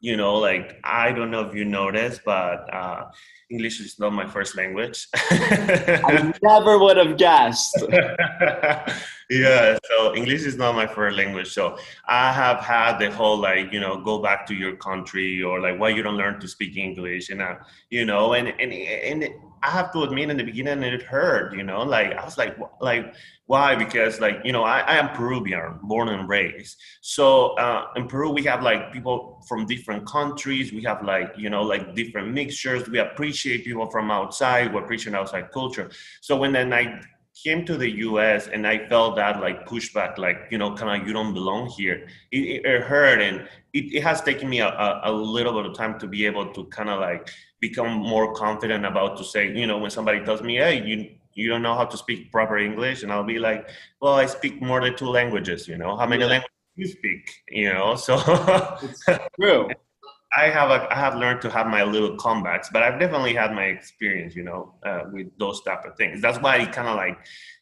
you 0.00 0.16
know, 0.16 0.36
like 0.36 0.78
I 0.84 1.12
don't 1.12 1.30
know 1.30 1.42
if 1.42 1.54
you 1.54 1.64
noticed, 1.64 2.20
but 2.24 2.72
uh, 2.72 3.10
English 3.50 3.80
is 3.80 3.98
not 3.98 4.12
my 4.12 4.26
first 4.26 4.56
language. 4.56 5.08
I 5.14 6.32
never 6.42 6.78
would 6.78 6.96
have 6.96 7.18
guessed. 7.18 7.76
yeah, 9.30 9.76
so 9.90 10.14
English 10.14 10.42
is 10.42 10.56
not 10.56 10.76
my 10.76 10.86
first 10.86 11.16
language. 11.16 11.52
So 11.52 11.78
I 12.06 12.32
have 12.32 12.60
had 12.60 12.98
the 12.98 13.10
whole 13.10 13.38
like, 13.38 13.72
you 13.72 13.80
know, 13.80 14.00
go 14.00 14.22
back 14.22 14.46
to 14.46 14.54
your 14.54 14.76
country 14.76 15.42
or 15.42 15.60
like 15.60 15.80
why 15.80 15.88
you 15.88 16.02
don't 16.02 16.16
learn 16.16 16.38
to 16.40 16.48
speak 16.48 16.76
English 16.76 17.30
and 17.30 17.42
uh, 17.42 17.56
you 17.90 18.04
know, 18.04 18.34
and 18.34 18.48
and 18.48 18.72
and 18.72 19.28
I 19.62 19.70
have 19.70 19.92
to 19.92 20.02
admit 20.02 20.30
in 20.30 20.36
the 20.36 20.44
beginning 20.44 20.82
it 20.82 21.02
hurt, 21.02 21.54
you 21.54 21.62
know, 21.62 21.82
like 21.82 22.12
I 22.12 22.24
was 22.24 22.38
like 22.38 22.56
like 22.80 23.14
why? 23.48 23.74
Because 23.74 24.20
like 24.20 24.40
you 24.44 24.52
know, 24.52 24.62
I, 24.62 24.80
I 24.80 24.96
am 24.96 25.08
Peruvian, 25.16 25.78
born 25.82 26.08
and 26.08 26.28
raised. 26.28 26.76
So 27.00 27.56
uh, 27.56 27.86
in 27.96 28.06
Peru, 28.06 28.30
we 28.30 28.42
have 28.42 28.62
like 28.62 28.92
people 28.92 29.42
from 29.48 29.64
different 29.64 30.06
countries. 30.06 30.70
We 30.70 30.82
have 30.82 31.02
like 31.02 31.32
you 31.36 31.48
know 31.48 31.62
like 31.62 31.94
different 31.94 32.32
mixtures. 32.32 32.88
We 32.88 32.98
appreciate 32.98 33.64
people 33.64 33.90
from 33.90 34.10
outside. 34.10 34.72
We 34.72 34.78
appreciate 34.78 35.14
outside 35.14 35.50
culture. 35.50 35.90
So 36.20 36.36
when 36.36 36.52
then 36.52 36.74
I 36.74 37.00
came 37.42 37.64
to 37.64 37.76
the 37.76 37.90
U.S. 38.08 38.48
and 38.48 38.66
I 38.66 38.86
felt 38.88 39.16
that 39.16 39.40
like 39.40 39.66
pushback, 39.66 40.18
like 40.18 40.48
you 40.50 40.58
know, 40.58 40.74
kind 40.74 41.00
of 41.00 41.06
you 41.06 41.14
don't 41.14 41.32
belong 41.32 41.68
here. 41.68 42.06
It, 42.30 42.66
it 42.66 42.82
hurt, 42.82 43.22
and 43.22 43.48
it, 43.72 43.94
it 43.94 44.02
has 44.02 44.20
taken 44.20 44.48
me 44.48 44.60
a, 44.60 44.68
a, 44.68 45.00
a 45.04 45.12
little 45.12 45.54
bit 45.54 45.70
of 45.70 45.76
time 45.76 45.98
to 46.00 46.06
be 46.06 46.26
able 46.26 46.52
to 46.52 46.64
kind 46.66 46.90
of 46.90 47.00
like 47.00 47.30
become 47.60 47.92
more 47.92 48.34
confident 48.34 48.84
about 48.84 49.16
to 49.18 49.24
say, 49.24 49.52
you 49.52 49.66
know, 49.66 49.78
when 49.78 49.90
somebody 49.90 50.24
tells 50.24 50.42
me, 50.42 50.56
hey, 50.56 50.84
you 50.84 51.10
you 51.34 51.48
don't 51.48 51.62
know 51.62 51.74
how 51.74 51.84
to 51.84 51.96
speak 51.96 52.32
proper 52.32 52.58
English, 52.58 53.04
and 53.04 53.12
I'll 53.12 53.24
be 53.24 53.38
like, 53.38 53.68
well, 54.00 54.14
I 54.14 54.26
speak 54.26 54.60
more 54.60 54.80
than 54.80 54.96
two 54.96 55.06
languages. 55.08 55.68
You 55.68 55.78
know, 55.78 55.96
how 55.96 56.06
many 56.06 56.22
yeah. 56.22 56.30
languages 56.30 56.58
do 56.76 56.82
you 56.82 56.88
speak? 56.88 57.30
You 57.48 57.72
know, 57.72 57.94
so 58.06 58.18
it's 58.82 59.04
true. 59.40 59.68
I 60.36 60.50
have 60.50 60.70
a, 60.70 60.92
I 60.92 60.96
have 60.96 61.14
learned 61.14 61.40
to 61.42 61.50
have 61.50 61.66
my 61.68 61.84
little 61.84 62.16
comebacks, 62.16 62.66
but 62.72 62.82
I've 62.82 63.00
definitely 63.00 63.34
had 63.34 63.52
my 63.52 63.64
experience, 63.64 64.36
you 64.36 64.42
know, 64.42 64.74
uh, 64.84 65.04
with 65.10 65.28
those 65.38 65.62
type 65.62 65.84
of 65.86 65.96
things. 65.96 66.20
That's 66.20 66.38
why 66.38 66.56
it 66.56 66.72
kind 66.72 66.88
of 66.88 66.96
like 66.96 67.18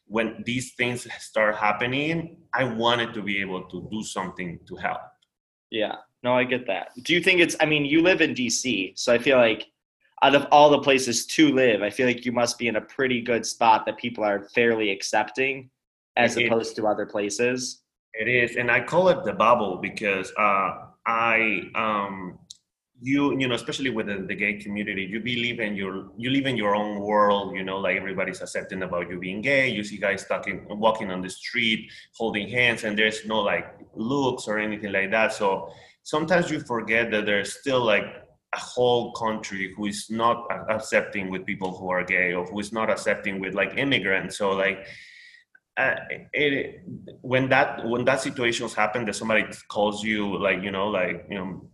when 0.07 0.43
these 0.45 0.73
things 0.73 1.07
start 1.19 1.55
happening, 1.55 2.37
I 2.53 2.63
wanted 2.63 3.13
to 3.13 3.21
be 3.21 3.39
able 3.39 3.63
to 3.69 3.87
do 3.91 4.03
something 4.03 4.59
to 4.67 4.75
help. 4.75 5.01
Yeah, 5.69 5.95
no, 6.23 6.33
I 6.33 6.43
get 6.43 6.65
that. 6.67 6.89
Do 7.03 7.13
you 7.13 7.21
think 7.21 7.41
it's? 7.41 7.55
I 7.59 7.65
mean, 7.65 7.85
you 7.85 8.01
live 8.01 8.21
in 8.21 8.33
DC, 8.33 8.97
so 8.97 9.13
I 9.13 9.17
feel 9.17 9.37
like 9.37 9.67
out 10.23 10.35
of 10.35 10.47
all 10.51 10.69
the 10.69 10.79
places 10.79 11.25
to 11.27 11.53
live, 11.53 11.81
I 11.81 11.89
feel 11.89 12.07
like 12.07 12.25
you 12.25 12.31
must 12.31 12.57
be 12.57 12.67
in 12.67 12.75
a 12.75 12.81
pretty 12.81 13.21
good 13.21 13.45
spot 13.45 13.85
that 13.85 13.97
people 13.97 14.23
are 14.23 14.47
fairly 14.49 14.89
accepting 14.89 15.69
as 16.15 16.37
it 16.37 16.47
opposed 16.47 16.71
is. 16.71 16.73
to 16.75 16.87
other 16.87 17.05
places. 17.05 17.83
It 18.13 18.27
is, 18.27 18.55
and 18.55 18.71
I 18.71 18.81
call 18.81 19.09
it 19.09 19.23
the 19.25 19.33
bubble 19.33 19.77
because 19.77 20.31
uh, 20.37 20.87
I, 21.05 21.61
um, 21.75 22.39
you, 22.99 23.37
you 23.39 23.47
know, 23.47 23.53
especially 23.53 23.91
within 23.91 24.25
the 24.25 24.33
gay 24.33 24.53
community, 24.53 25.03
you 25.03 25.19
believe 25.19 25.59
in 25.59 25.75
your, 25.75 26.09
you 26.17 26.31
live 26.31 26.47
in 26.47 26.57
your 26.57 26.75
own 26.75 26.99
world. 26.99 27.55
You 27.55 27.63
know, 27.63 27.77
like 27.77 27.95
everybody's 27.95 28.41
accepting 28.41 28.81
about 28.81 29.11
you 29.11 29.19
being 29.19 29.41
gay. 29.41 29.69
You 29.69 29.83
see 29.83 29.97
guys 29.97 30.25
talking, 30.25 30.65
walking 30.67 31.11
on 31.11 31.21
the 31.21 31.29
street, 31.29 31.91
holding 32.15 32.49
hands, 32.49 32.85
and 32.85 32.97
there's 32.97 33.23
no 33.27 33.39
like 33.39 33.67
looks 33.93 34.47
or 34.47 34.57
anything 34.57 34.91
like 34.91 35.11
that. 35.11 35.31
So 35.33 35.71
sometimes 36.01 36.49
you 36.49 36.59
forget 36.61 37.11
that 37.11 37.27
there's 37.27 37.59
still 37.59 37.85
like 37.85 38.26
a 38.57 38.59
whole 38.59 39.11
country 39.13 39.73
who 39.75 39.85
is 39.85 40.07
not 40.09 40.47
accepting 40.69 41.29
with 41.29 41.45
people 41.45 41.77
who 41.77 41.89
are 41.89 42.03
gay 42.03 42.33
or 42.33 42.45
who 42.45 42.59
is 42.59 42.71
not 42.73 42.89
accepting 42.89 43.39
with 43.39 43.53
like 43.53 43.77
immigrants. 43.77 44.37
So 44.37 44.51
like 44.51 44.85
uh, 45.77 45.95
it, 46.33 46.81
when 47.21 47.49
that 47.49 47.87
when 47.87 48.03
that 48.05 48.21
situations 48.21 48.73
happen 48.73 49.05
that 49.05 49.15
somebody 49.15 49.45
calls 49.69 50.03
you 50.03 50.37
like 50.39 50.63
you 50.63 50.71
know 50.71 50.87
like 50.87 51.25
you 51.29 51.37
know 51.37 51.69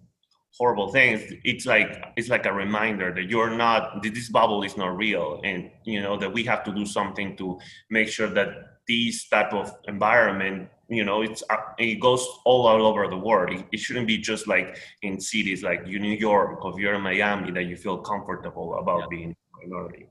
horrible 0.57 0.91
things 0.91 1.21
it's 1.43 1.65
like 1.65 2.03
it's 2.15 2.29
like 2.29 2.45
a 2.45 2.53
reminder 2.53 3.11
that 3.11 3.23
you're 3.23 3.49
not 3.49 4.03
this 4.03 4.29
bubble 4.29 4.63
is 4.63 4.77
not 4.77 4.95
real. 4.97 5.39
And 5.43 5.71
you 5.85 6.01
know 6.01 6.17
that 6.17 6.31
we 6.31 6.43
have 6.43 6.63
to 6.65 6.73
do 6.73 6.85
something 6.85 7.37
to 7.37 7.59
make 7.89 8.09
sure 8.09 8.27
that 8.27 8.49
these 8.87 9.27
type 9.29 9.53
of 9.53 9.71
environment 9.87 10.69
you 10.93 11.03
know 11.03 11.21
it's 11.21 11.43
uh, 11.49 11.57
it 11.77 11.99
goes 11.99 12.25
all, 12.45 12.67
all 12.67 12.85
over 12.85 13.07
the 13.07 13.17
world. 13.17 13.51
It, 13.53 13.65
it, 13.71 13.79
shouldn't 13.79 14.07
be 14.07 14.17
just 14.17 14.47
like 14.47 14.77
in 15.01 15.19
cities 15.19 15.63
like 15.63 15.81
you 15.85 15.99
new 15.99 16.15
york 16.15 16.63
or 16.63 16.79
you're 16.79 16.93
in 16.93 17.01
miami 17.01 17.51
that 17.51 17.65
you 17.65 17.75
feel 17.75 17.97
comfortable 17.97 18.77
about 18.79 19.01
yeah. 19.01 19.07
being 19.09 19.35
minority. 19.61 20.07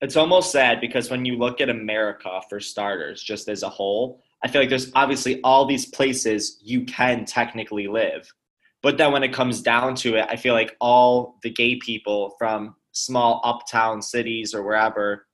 It's 0.00 0.16
almost 0.16 0.50
sad 0.50 0.80
because 0.80 1.10
when 1.10 1.24
you 1.24 1.36
look 1.36 1.60
at 1.60 1.68
america 1.68 2.40
for 2.48 2.60
starters 2.60 3.22
just 3.22 3.48
as 3.48 3.62
a 3.62 3.68
whole 3.68 4.22
i 4.42 4.48
feel 4.48 4.62
like 4.62 4.70
there's 4.70 4.90
obviously 4.94 5.40
all 5.42 5.66
these 5.66 5.86
places 5.86 6.58
you 6.62 6.84
can 6.84 7.24
technically 7.24 7.86
live. 7.86 8.32
But 8.82 8.96
then 8.96 9.12
when 9.12 9.22
it 9.22 9.34
comes 9.34 9.60
down 9.60 9.94
to 9.96 10.16
it 10.16 10.26
i 10.28 10.36
feel 10.36 10.54
like 10.54 10.76
all 10.80 11.38
the 11.42 11.50
gay 11.50 11.76
people 11.76 12.34
from 12.38 12.74
small 12.92 13.40
uptown 13.44 14.02
cities 14.02 14.54
or 14.54 14.62
wherever 14.62 15.26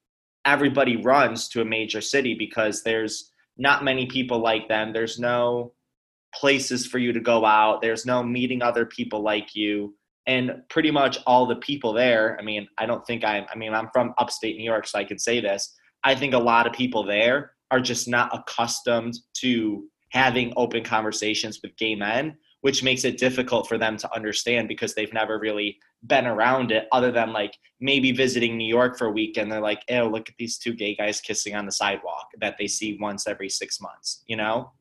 everybody 0.45 0.97
runs 0.97 1.49
to 1.49 1.61
a 1.61 1.65
major 1.65 2.01
city 2.01 2.35
because 2.35 2.83
there's 2.83 3.33
not 3.57 3.85
many 3.85 4.07
people 4.07 4.39
like 4.39 4.69
them. 4.69 4.93
There's 4.93 5.19
no 5.19 5.73
places 6.35 6.87
for 6.87 6.99
you 6.99 7.13
to 7.13 7.21
go 7.21 7.45
out. 7.45 7.81
There's 7.81 8.07
no 8.07 8.23
meeting 8.23 8.63
other 8.63 8.85
people 8.87 9.23
like 9.23 9.55
you. 9.55 9.95
And 10.27 10.63
pretty 10.69 10.91
much 10.91 11.19
all 11.27 11.47
the 11.47 11.57
people 11.57 11.93
there, 11.93 12.37
I 12.39 12.43
mean, 12.43 12.67
I 12.79 12.87
don't 12.87 13.07
think 13.07 13.25
I'm, 13.25 13.47
I 13.53 13.57
mean, 13.57 13.73
I'm 13.73 13.89
from 13.93 14.13
upstate 14.19 14.57
New 14.57 14.65
York, 14.65 14.87
so 14.87 14.99
I 14.99 15.05
can 15.05 15.19
say 15.19 15.41
this. 15.41 15.75
I 16.05 16.15
think 16.15 16.35
a 16.35 16.39
lot 16.39 16.67
of 16.67 16.73
people 16.73 17.05
there 17.05 17.53
are 17.71 17.81
just 17.81 18.09
not 18.09 18.37
accustomed 18.37 19.15
to 19.39 19.85
having 20.11 20.53
open 20.57 20.85
conversations 20.85 21.61
with 21.63 21.77
gay 21.77 21.95
men, 21.95 22.37
which 22.61 22.83
makes 22.83 23.05
it 23.05 23.19
difficult 23.19 23.69
for 23.69 23.79
them 23.79 23.97
to 23.99 24.15
understand 24.15 24.69
because 24.69 24.95
they've 24.95 25.13
never 25.13 25.39
really 25.39 25.79
been 26.07 26.27
around 26.27 26.71
it 26.73 26.87
other 26.93 27.11
than 27.11 27.33
like 27.33 27.57
maybe 27.81 28.13
visiting 28.13 28.57
New 28.57 28.67
York 28.67 28.97
for 28.97 29.07
a 29.07 29.11
week 29.11 29.37
and 29.37 29.51
they're 29.51 29.61
like, 29.61 29.83
oh, 29.91 30.09
look 30.09 30.29
at 30.29 30.35
these 30.39 30.59
two 30.59 30.75
gay 30.75 30.95
guys 30.95 31.21
kissing 31.21 31.55
on 31.55 31.67
the 31.67 31.73
sidewalk 31.73 32.29
that 32.41 32.57
they 32.59 32.67
see 32.67 32.97
once 33.01 33.27
every 33.27 33.49
six 33.49 33.81
months, 33.81 34.23
you 34.27 34.37
know? 34.37 34.73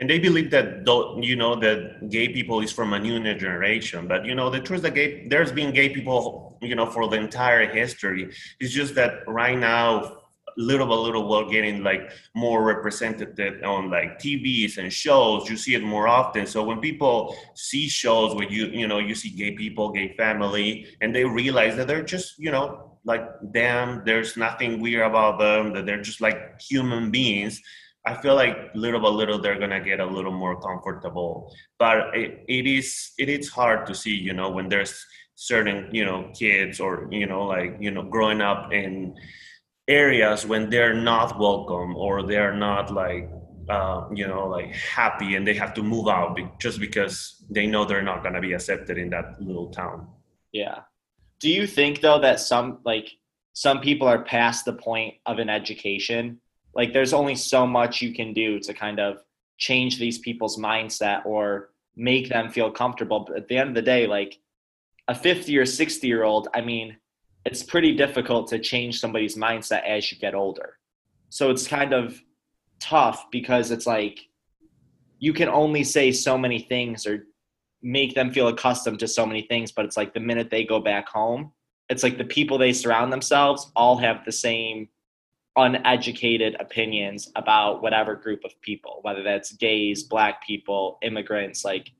And 0.00 0.08
they 0.08 0.20
believe 0.20 0.52
that, 0.52 0.86
you 1.20 1.34
know, 1.34 1.56
that 1.56 2.08
gay 2.08 2.28
people 2.28 2.60
is 2.60 2.70
from 2.70 2.92
a 2.92 3.00
new 3.00 3.18
generation. 3.34 4.06
But, 4.06 4.24
you 4.24 4.34
know, 4.36 4.48
the 4.48 4.60
truth 4.60 4.82
that 4.82 4.94
gay, 4.94 5.26
there's 5.26 5.50
been 5.50 5.74
gay 5.74 5.88
people, 5.88 6.56
you 6.62 6.76
know, 6.76 6.86
for 6.86 7.08
the 7.08 7.16
entire 7.16 7.66
history. 7.68 8.30
It's 8.60 8.72
just 8.72 8.94
that 8.94 9.26
right 9.26 9.58
now, 9.58 10.17
little 10.58 10.86
by 10.86 10.94
little 10.94 11.28
we're 11.28 11.48
getting 11.48 11.82
like 11.82 12.10
more 12.34 12.64
represented 12.64 13.40
on 13.64 13.90
like 13.90 14.18
TVs 14.18 14.76
and 14.76 14.92
shows. 14.92 15.48
You 15.48 15.56
see 15.56 15.74
it 15.74 15.82
more 15.82 16.08
often. 16.08 16.46
So 16.46 16.62
when 16.64 16.80
people 16.80 17.36
see 17.54 17.88
shows 17.88 18.34
where 18.34 18.48
you 18.48 18.66
you 18.66 18.86
know 18.86 18.98
you 18.98 19.14
see 19.14 19.30
gay 19.30 19.52
people, 19.52 19.90
gay 19.90 20.14
family, 20.16 20.86
and 21.00 21.14
they 21.14 21.24
realize 21.24 21.76
that 21.76 21.86
they're 21.86 22.02
just 22.02 22.38
you 22.38 22.50
know 22.50 22.98
like 23.04 23.26
them. 23.52 24.02
There's 24.04 24.36
nothing 24.36 24.80
weird 24.80 25.06
about 25.06 25.38
them. 25.38 25.72
That 25.72 25.86
they're 25.86 26.02
just 26.02 26.20
like 26.20 26.60
human 26.60 27.10
beings. 27.10 27.62
I 28.04 28.14
feel 28.14 28.34
like 28.34 28.56
little 28.74 29.00
by 29.00 29.08
little 29.08 29.38
they're 29.38 29.58
gonna 29.60 29.80
get 29.80 30.00
a 30.00 30.06
little 30.06 30.32
more 30.32 30.60
comfortable. 30.60 31.54
But 31.78 32.16
it, 32.16 32.44
it 32.48 32.66
is 32.66 33.12
it 33.16 33.28
is 33.28 33.48
hard 33.48 33.86
to 33.86 33.94
see 33.94 34.14
you 34.14 34.32
know 34.32 34.50
when 34.50 34.68
there's 34.68 35.06
certain 35.36 35.88
you 35.94 36.04
know 36.04 36.32
kids 36.34 36.80
or 36.80 37.06
you 37.12 37.26
know 37.26 37.44
like 37.46 37.76
you 37.78 37.92
know 37.92 38.02
growing 38.02 38.40
up 38.40 38.72
in 38.72 39.14
areas 39.88 40.46
when 40.46 40.70
they're 40.70 40.94
not 40.94 41.38
welcome 41.38 41.96
or 41.96 42.22
they're 42.22 42.54
not 42.54 42.92
like 42.92 43.28
uh, 43.68 44.08
you 44.14 44.26
know 44.26 44.46
like 44.46 44.74
happy 44.74 45.34
and 45.34 45.46
they 45.46 45.54
have 45.54 45.74
to 45.74 45.82
move 45.82 46.08
out 46.08 46.36
be- 46.36 46.48
just 46.58 46.80
because 46.80 47.44
they 47.50 47.66
know 47.66 47.84
they're 47.84 48.02
not 48.02 48.22
going 48.22 48.34
to 48.34 48.40
be 48.40 48.52
accepted 48.52 48.98
in 48.98 49.10
that 49.10 49.40
little 49.40 49.70
town 49.70 50.06
yeah 50.52 50.80
do 51.40 51.50
you 51.50 51.66
think 51.66 52.00
though 52.00 52.18
that 52.18 52.40
some 52.40 52.78
like 52.84 53.18
some 53.58 53.80
people 53.80 54.06
are 54.06 54.22
past 54.22 54.64
the 54.64 54.72
point 54.72 55.14
of 55.26 55.40
an 55.40 55.48
education. 55.48 56.40
Like 56.76 56.92
there's 56.92 57.12
only 57.12 57.34
so 57.34 57.66
much 57.66 58.00
you 58.00 58.14
can 58.14 58.32
do 58.32 58.60
to 58.60 58.72
kind 58.72 59.00
of 59.00 59.16
change 59.56 59.98
these 59.98 60.18
people's 60.18 60.56
mindset 60.56 61.26
or 61.26 61.70
make 61.96 62.28
them 62.28 62.50
feel 62.50 62.70
comfortable. 62.70 63.24
But 63.26 63.36
at 63.36 63.48
the 63.48 63.56
end 63.56 63.70
of 63.70 63.74
the 63.74 63.82
day, 63.82 64.06
like 64.06 64.38
a 65.08 65.14
50 65.16 65.58
or 65.58 65.66
60 65.66 66.06
year 66.06 66.22
old, 66.22 66.46
I 66.54 66.60
mean, 66.60 66.98
it's 67.48 67.62
pretty 67.62 67.94
difficult 67.94 68.46
to 68.46 68.58
change 68.58 69.00
somebody's 69.00 69.34
mindset 69.34 69.82
as 69.86 70.12
you 70.12 70.18
get 70.18 70.34
older. 70.34 70.76
So 71.30 71.50
it's 71.50 71.66
kind 71.66 71.94
of 71.94 72.20
tough 72.78 73.30
because 73.32 73.70
it's 73.70 73.86
like 73.86 74.20
you 75.18 75.32
can 75.32 75.48
only 75.48 75.82
say 75.82 76.12
so 76.12 76.36
many 76.36 76.58
things 76.60 77.06
or 77.06 77.24
make 77.82 78.14
them 78.14 78.30
feel 78.30 78.48
accustomed 78.48 78.98
to 78.98 79.08
so 79.08 79.24
many 79.24 79.40
things, 79.40 79.72
but 79.72 79.86
it's 79.86 79.96
like 79.96 80.12
the 80.12 80.20
minute 80.20 80.50
they 80.50 80.62
go 80.62 80.78
back 80.78 81.08
home, 81.08 81.50
it's 81.88 82.02
like 82.02 82.18
the 82.18 82.24
people 82.24 82.58
they 82.58 82.74
surround 82.74 83.10
themselves 83.10 83.72
all 83.74 83.96
have 83.96 84.26
the 84.26 84.32
same 84.32 84.86
uneducated 85.56 86.54
opinions 86.60 87.32
about 87.34 87.80
whatever 87.80 88.14
group 88.14 88.44
of 88.44 88.60
people, 88.60 88.98
whether 89.00 89.22
that's 89.22 89.52
gays, 89.52 90.02
black 90.02 90.46
people, 90.46 90.98
immigrants, 91.00 91.64
like 91.64 91.92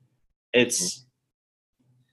it's 0.53 1.07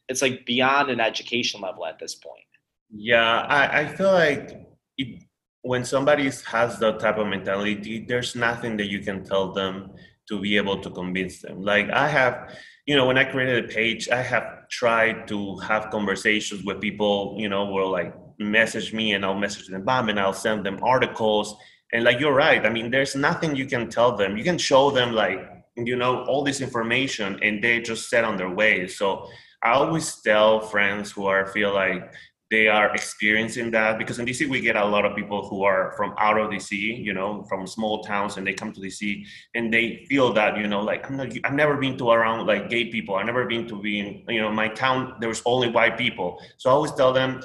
it's 0.09 0.23
like 0.23 0.47
beyond 0.47 0.89
an 0.89 1.01
education 1.01 1.61
level 1.61 1.85
at 1.85 1.99
this 1.99 2.15
point. 2.15 2.46
Yeah, 2.91 3.41
I, 3.49 3.81
I 3.81 3.87
feel 3.87 4.13
like 4.13 4.67
it, 4.97 5.23
when 5.63 5.85
somebody 5.85 6.25
has 6.25 6.79
that 6.79 7.01
type 7.01 7.19
of 7.19 7.27
mentality, 7.27 8.05
there's 8.07 8.35
nothing 8.37 8.77
that 8.77 8.87
you 8.87 9.01
can 9.01 9.25
tell 9.25 9.53
them 9.53 9.91
to 10.29 10.41
be 10.41 10.57
able 10.57 10.81
to 10.81 10.91
convince 10.91 11.41
them. 11.43 11.63
Like 11.63 11.91
I 11.91 12.09
have, 12.09 12.57
you 12.87 12.97
know, 12.97 13.07
when 13.07 13.19
I 13.19 13.25
created 13.25 13.65
a 13.65 13.69
page, 13.69 14.09
I 14.09 14.23
have 14.23 14.69
tried 14.71 15.27
to 15.29 15.57
have 15.59 15.91
conversations 15.91 16.65
with 16.65 16.81
people, 16.81 17.35
you 17.39 17.49
know, 17.49 17.67
will 17.67 17.91
like 17.91 18.15
message 18.39 18.93
me 18.93 19.15
and 19.15 19.25
I'll 19.25 19.39
message 19.39 19.69
them 19.69 19.85
back 19.85 20.09
and 20.09 20.19
I'll 20.19 20.33
send 20.33 20.65
them 20.65 20.79
articles. 20.83 21.57
And 21.93 22.05
like 22.05 22.21
you're 22.21 22.35
right. 22.35 22.65
I 22.65 22.71
mean, 22.71 22.91
there's 22.91 23.17
nothing 23.17 23.57
you 23.57 23.67
can 23.67 23.89
tell 23.89 24.17
them. 24.17 24.37
You 24.37 24.45
can 24.45 24.59
show 24.59 24.91
them 24.91 25.13
like, 25.13 25.49
you 25.77 25.97
know, 25.97 26.25
all 26.25 26.45
this 26.45 26.61
information 26.61 27.39
and 27.43 27.63
they 27.63 27.81
just 27.81 28.09
set 28.09 28.25
on 28.25 28.37
their 28.37 28.51
way. 28.51 28.87
So 28.89 29.29
I 29.63 29.73
always 29.73 30.21
tell 30.23 30.61
friends 30.61 31.11
who 31.13 31.27
are 31.27 31.47
feel 31.47 31.73
like 31.75 32.13
they 32.51 32.69
are 32.69 32.95
experiencing 32.95 33.73
that 33.73 33.99
because 33.99 34.19
in 34.21 34.27
DC 34.27 34.49
we 34.49 34.61
get 34.61 34.77
a 34.77 34.85
lot 34.85 35.05
of 35.05 35.17
people 35.17 35.49
who 35.49 35.65
are 35.65 35.93
from 35.97 36.15
out 36.19 36.39
of 36.39 36.49
DC, 36.51 36.73
you 36.73 37.13
know, 37.13 37.43
from 37.49 37.67
small 37.67 38.05
towns, 38.05 38.37
and 38.37 38.47
they 38.47 38.55
come 38.55 38.73
to 38.73 38.81
DC 38.81 39.25
and 39.55 39.73
they 39.73 40.07
feel 40.09 40.33
that 40.33 40.57
you 40.57 40.69
know, 40.69 40.81
like 40.81 41.09
I'm 41.11 41.17
not, 41.17 41.33
I've 41.45 41.55
never 41.55 41.77
been 41.77 41.99
to 41.99 42.11
around 42.11 42.47
like 42.47 42.71
gay 42.71 42.87
people. 42.87 43.17
I've 43.17 43.27
never 43.27 43.47
been 43.47 43.67
to 43.69 43.81
being, 43.81 44.25
you 44.29 44.41
know, 44.41 44.53
my 44.53 44.69
town 44.69 45.17
there 45.21 45.29
was 45.29 45.43
only 45.45 45.71
white 45.71 45.99
people. 45.99 46.41
So 46.57 46.71
I 46.71 46.73
always 46.73 46.93
tell 46.93 47.13
them, 47.13 47.43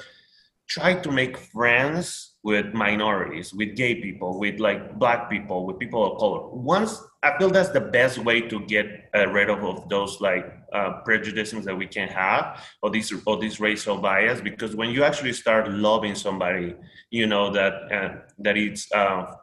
try 0.68 0.94
to 0.94 1.10
make 1.10 1.36
friends 1.36 2.36
with 2.44 2.72
minorities, 2.72 3.52
with 3.52 3.76
gay 3.76 3.96
people, 4.00 4.38
with 4.38 4.60
like 4.60 4.98
black 4.98 5.28
people, 5.28 5.66
with 5.66 5.78
people 5.78 6.12
of 6.12 6.18
color. 6.18 6.48
Once 6.48 7.00
I 7.22 7.38
feel 7.38 7.50
that's 7.50 7.68
the 7.68 7.80
best 7.80 8.18
way 8.18 8.40
to 8.40 8.60
get 8.66 8.86
uh, 9.14 9.28
rid 9.28 9.48
of, 9.48 9.62
of 9.62 9.88
those 9.88 10.20
like 10.20 10.44
uh, 10.72 11.02
prejudices 11.04 11.64
that 11.64 11.76
we 11.76 11.86
can 11.86 12.08
have, 12.08 12.60
or 12.82 12.90
these 12.90 13.12
or 13.26 13.38
these 13.38 13.60
racial 13.60 13.98
bias. 13.98 14.40
Because 14.40 14.74
when 14.74 14.90
you 14.90 15.04
actually 15.04 15.32
start 15.32 15.70
loving 15.70 16.16
somebody, 16.16 16.74
you 17.10 17.26
know 17.26 17.50
that 17.52 17.74
uh, 17.92 18.14
that 18.38 18.56
it's 18.56 18.90
uh, 18.92 19.34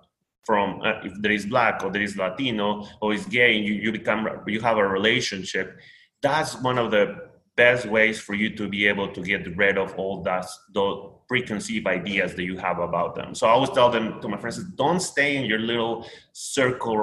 from 0.44 0.82
uh, 0.82 1.00
if 1.04 1.14
there 1.22 1.32
is 1.32 1.46
black 1.46 1.82
or 1.84 1.90
there 1.90 2.02
is 2.02 2.18
Latino 2.18 2.86
or 3.02 3.14
is 3.14 3.26
gay, 3.26 3.54
you 3.54 3.74
you 3.74 3.92
become 3.94 4.28
you 4.46 4.60
have 4.60 4.78
a 4.78 4.86
relationship. 4.86 5.80
That's 6.22 6.62
one 6.62 6.78
of 6.78 6.92
the 6.92 7.30
best 7.56 7.86
ways 7.86 8.20
for 8.20 8.34
you 8.34 8.56
to 8.58 8.68
be 8.68 8.88
able 8.88 9.14
to 9.14 9.22
get 9.22 9.56
rid 9.56 9.78
of 9.78 9.96
all 9.96 10.22
that 10.24 10.46
those 10.74 11.19
preconceived 11.30 11.86
ideas 11.86 12.34
that 12.34 12.44
you 12.44 12.58
have 12.58 12.80
about 12.80 13.16
them. 13.16 13.36
So 13.36 13.46
I 13.48 13.52
always 13.52 13.70
tell 13.70 13.92
them 13.92 14.20
to 14.20 14.28
my 14.28 14.38
friends, 14.38 14.62
don't 14.84 15.00
stay 15.00 15.38
in 15.38 15.46
your 15.46 15.60
little 15.60 16.08
circle 16.34 16.98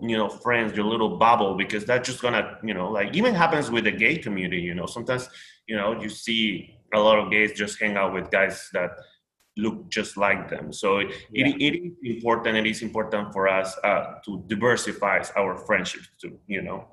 of 0.00 0.08
you 0.08 0.16
know 0.18 0.28
friends, 0.28 0.76
your 0.76 0.84
little 0.84 1.16
bubble, 1.16 1.54
because 1.54 1.86
that's 1.86 2.06
just 2.06 2.20
gonna 2.22 2.58
you 2.62 2.74
know 2.74 2.90
like 2.90 3.16
even 3.16 3.34
happens 3.34 3.70
with 3.70 3.84
the 3.84 3.90
gay 3.90 4.18
community. 4.18 4.62
You 4.62 4.74
know 4.74 4.86
sometimes 4.86 5.28
you 5.66 5.76
know 5.76 6.00
you 6.00 6.10
see 6.10 6.78
a 6.92 7.00
lot 7.00 7.18
of 7.18 7.30
gays 7.30 7.52
just 7.52 7.80
hang 7.80 7.96
out 7.96 8.12
with 8.12 8.30
guys 8.30 8.68
that 8.74 8.90
look 9.56 9.88
just 9.88 10.16
like 10.16 10.50
them. 10.50 10.72
So 10.72 10.98
yeah. 10.98 11.08
it, 11.32 11.46
it 11.60 11.74
is 11.86 11.92
important. 12.04 12.58
It 12.58 12.66
is 12.66 12.82
important 12.82 13.32
for 13.32 13.48
us 13.48 13.76
uh, 13.82 14.16
to 14.26 14.44
diversify 14.46 15.24
our 15.36 15.56
friendships 15.56 16.08
too. 16.20 16.38
You 16.46 16.62
know. 16.62 16.84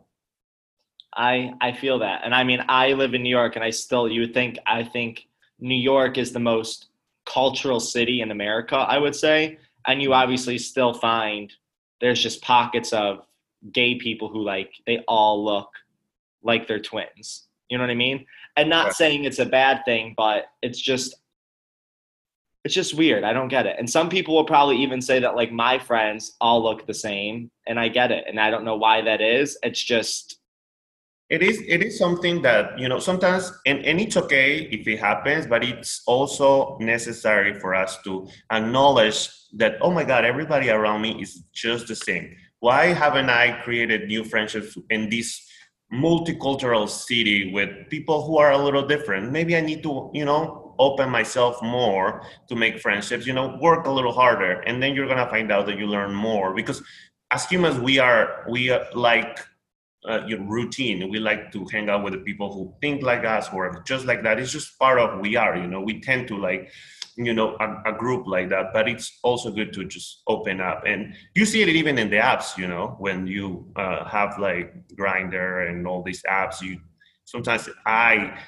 I 1.14 1.52
I 1.60 1.74
feel 1.74 2.00
that, 2.00 2.22
and 2.24 2.34
I 2.34 2.46
mean, 2.46 2.64
I 2.70 2.94
live 2.94 3.14
in 3.14 3.24
New 3.24 3.36
York, 3.42 3.56
and 3.58 3.66
I 3.66 3.72
still 3.72 4.08
you 4.08 4.22
would 4.22 4.34
think 4.34 4.58
I 4.66 4.84
think 4.84 5.28
New 5.60 5.76
York 5.76 6.18
is 6.18 6.32
the 6.32 6.40
most 6.40 6.88
cultural 7.26 7.80
city 7.80 8.22
in 8.22 8.32
America, 8.32 8.76
I 8.76 8.98
would 8.98 9.16
say, 9.16 9.58
and 9.86 10.02
you 10.02 10.14
obviously 10.14 10.58
still 10.58 10.94
find 10.94 11.52
there's 12.00 12.22
just 12.22 12.42
pockets 12.42 12.94
of 12.94 13.26
gay 13.72 13.96
people 13.96 14.30
who 14.30 14.44
like 14.44 14.72
they 14.86 15.00
all 15.08 15.44
look 15.44 15.70
like 16.44 16.68
they're 16.68 16.80
twins. 16.80 17.48
You 17.70 17.78
know 17.78 17.84
what 17.84 17.92
I 17.92 17.96
mean? 17.96 18.26
And 18.56 18.70
not 18.70 18.94
saying 18.94 19.26
it's 19.26 19.40
a 19.40 19.46
bad 19.46 19.84
thing, 19.86 20.14
but 20.16 20.46
it's 20.62 20.80
just 20.80 21.16
it's 22.64 22.74
just 22.74 22.96
weird. 22.96 23.24
I 23.24 23.32
don't 23.34 23.48
get 23.48 23.66
it. 23.66 23.78
And 23.80 23.90
some 23.90 24.10
people 24.10 24.36
will 24.36 24.44
probably 24.44 24.78
even 24.78 25.02
say 25.02 25.20
that 25.20 25.36
like 25.36 25.52
my 25.52 25.80
friends 25.80 26.36
all 26.42 26.62
look 26.62 26.86
the 26.86 26.94
same, 26.94 27.50
and 27.66 27.80
I 27.80 27.88
get 27.88 28.12
it. 28.12 28.26
And 28.28 28.40
I 28.40 28.50
don't 28.50 28.66
know 28.66 28.76
why 28.76 29.02
that 29.02 29.22
is. 29.22 29.58
It's 29.64 29.82
just 29.82 30.37
it 31.30 31.44
is 31.44 31.62
it 31.68 31.84
is 31.84 31.98
something 31.98 32.42
that 32.42 32.78
you 32.80 32.88
know 32.88 33.00
sometimes 33.00 33.52
and, 33.66 33.84
and 33.86 34.00
it's 34.00 34.16
okay 34.16 34.60
if 34.72 34.88
it 34.88 34.98
happens 34.98 35.46
but 35.46 35.64
it's 35.64 36.02
also 36.08 36.78
necessary 36.80 37.60
for 37.60 37.76
us 37.76 38.02
to 38.04 38.28
acknowledge 38.52 39.30
that 39.54 39.78
oh 39.82 39.92
my 39.92 40.04
god 40.04 40.24
everybody 40.24 40.70
around 40.70 41.02
me 41.02 41.22
is 41.22 41.44
just 41.54 41.88
the 41.88 41.96
same. 41.96 42.36
Why 42.60 42.88
haven't 42.88 43.30
i 43.30 43.62
created 43.62 44.08
new 44.08 44.24
friendships 44.24 44.78
in 44.90 45.10
this 45.10 45.46
multicultural 45.94 46.90
city 46.90 47.52
with 47.54 47.70
people 47.90 48.26
who 48.26 48.38
are 48.38 48.52
a 48.52 48.58
little 48.58 48.86
different? 48.88 49.32
Maybe 49.32 49.56
i 49.58 49.62
need 49.62 49.84
to 49.84 50.10
you 50.14 50.26
know 50.26 50.76
open 50.80 51.10
myself 51.10 51.62
more 51.62 52.22
to 52.48 52.56
make 52.56 52.80
friendships 52.80 53.26
you 53.26 53.34
know 53.34 53.58
work 53.60 53.88
a 53.88 53.92
little 53.92 54.14
harder 54.14 54.62
and 54.62 54.82
then 54.82 54.94
you're 54.94 55.08
gonna 55.08 55.30
find 55.30 55.52
out 55.52 55.66
that 55.66 55.78
you 55.78 55.88
learn 55.88 56.14
more 56.14 56.54
because 56.54 56.84
as 57.32 57.46
humans 57.46 57.80
we 57.80 57.98
are 57.98 58.46
we 58.48 58.70
are 58.70 58.86
like 58.94 59.40
uh, 60.08 60.26
your 60.26 60.42
routine. 60.42 61.10
We 61.10 61.20
like 61.20 61.52
to 61.52 61.66
hang 61.72 61.90
out 61.90 62.04
with 62.04 62.14
the 62.14 62.20
people 62.20 62.54
who 62.54 62.74
think 62.82 63.04
like 63.04 63.26
us 63.26 63.50
or 63.52 63.84
just 63.86 64.06
like 64.06 64.24
that. 64.24 64.40
It's 64.40 64.52
just 64.52 64.78
part 64.80 65.00
of 65.00 65.20
we 65.20 65.36
are. 65.36 65.58
You 65.58 65.68
know, 65.68 65.82
we 65.82 66.00
tend 66.00 66.28
to 66.30 66.38
like, 66.38 66.72
you 67.16 67.34
know, 67.34 67.58
a, 67.60 67.92
a, 67.92 67.94
group 67.98 68.28
like 68.28 68.50
that. 68.50 68.74
But 68.74 68.88
it's 68.88 69.20
also 69.24 69.52
good 69.52 69.74
to 69.74 69.86
just 69.86 70.22
open 70.28 70.62
up, 70.62 70.84
and 70.86 71.16
you 71.36 71.46
see 71.46 71.62
it 71.62 71.70
even 71.70 71.98
in 71.98 72.10
the 72.10 72.18
apps. 72.18 72.58
You 72.58 72.68
know, 72.68 72.96
when 73.00 73.28
you 73.28 73.72
uh, 73.76 74.06
have 74.06 74.38
like 74.40 74.74
Grindr 74.96 75.70
and 75.70 75.88
all 75.88 76.04
these 76.04 76.24
apps, 76.24 76.62
you 76.62 76.80
sometimes 77.26 77.70
I 77.86 78.40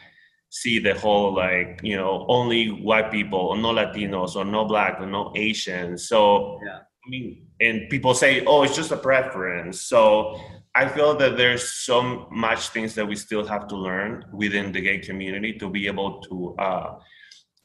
see 0.52 0.80
the 0.80 0.96
whole 0.96 1.36
like 1.36 1.80
you 1.84 1.96
know 1.96 2.26
only 2.28 2.70
white 2.70 3.12
people 3.12 3.40
or 3.40 3.58
no 3.58 3.74
Latinos 3.74 4.36
or 4.36 4.46
no 4.46 4.66
black 4.66 5.00
or 5.00 5.08
no 5.08 5.34
Asians. 5.36 6.08
So 6.08 6.60
yeah. 6.66 6.80
I 7.06 7.10
mean, 7.10 7.48
and 7.62 7.90
people 7.90 8.14
say, 8.14 8.46
oh, 8.46 8.64
it's 8.64 8.76
just 8.76 8.92
a 8.92 8.98
preference. 8.98 9.82
So 9.82 10.40
I 10.76 10.88
feel 10.88 11.16
that 11.18 11.36
there's 11.36 11.74
so 11.74 12.28
much 12.32 12.70
things 12.70 12.96
that 12.96 13.06
we 13.06 13.16
still 13.16 13.46
have 13.46 13.68
to 13.68 13.76
learn 13.76 14.26
within 14.32 14.72
the 14.72 14.82
gay 14.82 15.00
community 15.00 15.54
to 15.54 15.70
be 15.70 15.88
able 15.88 16.22
to 16.22 16.56
uh, 16.60 17.00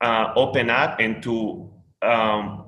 uh, 0.01 0.33
open 0.37 0.71
up 0.71 0.99
and 1.01 1.23
to 1.23 1.71
um, 2.03 2.67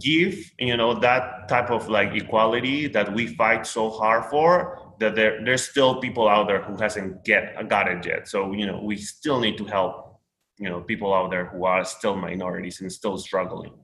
give, 0.00 0.38
you 0.58 0.76
know, 0.76 0.94
that 1.00 1.48
type 1.48 1.70
of 1.70 1.88
like 1.88 2.14
equality 2.14 2.86
that 2.88 3.12
we 3.12 3.26
fight 3.34 3.66
so 3.66 3.90
hard 3.90 4.26
for. 4.26 4.94
That 5.00 5.14
there, 5.14 5.44
there's 5.44 5.68
still 5.68 6.00
people 6.00 6.28
out 6.28 6.48
there 6.48 6.62
who 6.62 6.76
hasn't 6.76 7.24
get 7.24 7.68
got 7.68 7.88
it 7.88 8.04
yet. 8.06 8.28
So 8.28 8.52
you 8.52 8.66
know, 8.66 8.80
we 8.82 8.96
still 8.96 9.40
need 9.40 9.56
to 9.58 9.64
help, 9.64 10.20
you 10.58 10.68
know, 10.68 10.80
people 10.80 11.14
out 11.14 11.30
there 11.30 11.46
who 11.46 11.64
are 11.64 11.84
still 11.84 12.16
minorities 12.16 12.80
and 12.80 12.92
still 12.92 13.16
struggling. 13.18 13.74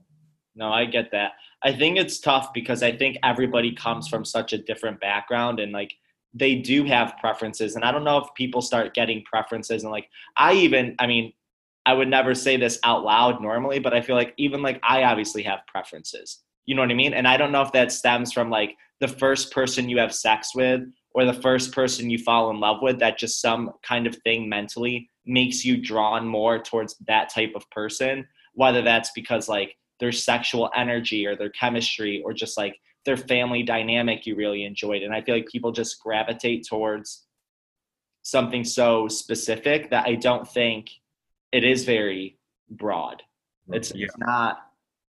No, 0.55 0.71
I 0.71 0.85
get 0.85 1.11
that. 1.11 1.31
I 1.65 1.73
think 1.73 1.97
it's 1.97 2.19
tough 2.19 2.53
because 2.53 2.83
I 2.83 2.95
think 2.95 3.17
everybody 3.23 3.73
comes 3.73 4.07
from 4.07 4.23
such 4.23 4.53
a 4.53 4.57
different 4.59 5.01
background 5.01 5.59
and 5.59 5.71
like 5.71 5.95
they 6.33 6.55
do 6.55 6.83
have 6.85 7.17
preferences. 7.19 7.75
And 7.75 7.83
I 7.83 7.91
don't 7.91 8.03
know 8.03 8.19
if 8.19 8.27
people 8.35 8.61
start 8.61 8.93
getting 8.93 9.23
preferences 9.23 9.83
and 9.83 9.91
like 9.91 10.07
I 10.37 10.53
even, 10.53 10.95
I 10.99 11.07
mean, 11.07 11.33
I 11.87 11.93
would 11.93 12.07
never 12.07 12.35
say 12.35 12.55
this 12.55 12.79
out 12.83 13.03
loud 13.03 13.41
normally, 13.41 13.79
but 13.79 13.95
I 13.95 14.01
feel 14.01 14.15
like 14.15 14.35
even 14.37 14.61
like 14.61 14.79
I 14.83 15.03
obviously 15.03 15.41
have 15.43 15.59
preferences. 15.67 16.43
You 16.67 16.75
know 16.75 16.83
what 16.83 16.91
I 16.91 16.95
mean? 16.95 17.13
And 17.15 17.27
I 17.27 17.35
don't 17.35 17.51
know 17.51 17.63
if 17.63 17.71
that 17.71 17.91
stems 17.91 18.31
from 18.31 18.51
like 18.51 18.75
the 18.99 19.07
first 19.07 19.51
person 19.51 19.89
you 19.89 19.97
have 19.97 20.13
sex 20.13 20.53
with 20.53 20.81
or 21.15 21.25
the 21.25 21.33
first 21.33 21.71
person 21.71 22.11
you 22.11 22.19
fall 22.19 22.51
in 22.51 22.59
love 22.59 22.77
with 22.81 22.99
that 22.99 23.17
just 23.17 23.41
some 23.41 23.71
kind 23.81 24.05
of 24.05 24.15
thing 24.17 24.47
mentally 24.47 25.09
makes 25.25 25.65
you 25.65 25.77
drawn 25.77 26.27
more 26.27 26.61
towards 26.61 26.95
that 27.07 27.33
type 27.33 27.53
of 27.55 27.67
person 27.71 28.27
whether 28.53 28.81
that's 28.81 29.11
because 29.11 29.49
like 29.49 29.75
their 29.99 30.11
sexual 30.11 30.69
energy 30.75 31.25
or 31.25 31.35
their 31.35 31.49
chemistry 31.49 32.21
or 32.25 32.33
just 32.33 32.57
like 32.57 32.79
their 33.05 33.17
family 33.17 33.63
dynamic 33.63 34.25
you 34.25 34.35
really 34.35 34.65
enjoyed. 34.65 35.03
And 35.03 35.13
I 35.13 35.21
feel 35.21 35.35
like 35.35 35.47
people 35.47 35.71
just 35.71 36.01
gravitate 36.01 36.65
towards 36.67 37.25
something 38.23 38.63
so 38.63 39.07
specific 39.07 39.91
that 39.91 40.07
I 40.07 40.15
don't 40.15 40.47
think 40.47 40.89
it 41.51 41.63
is 41.63 41.85
very 41.85 42.37
broad. 42.69 43.21
It's, 43.69 43.93
yeah. 43.95 44.05
it's 44.05 44.17
not 44.17 44.59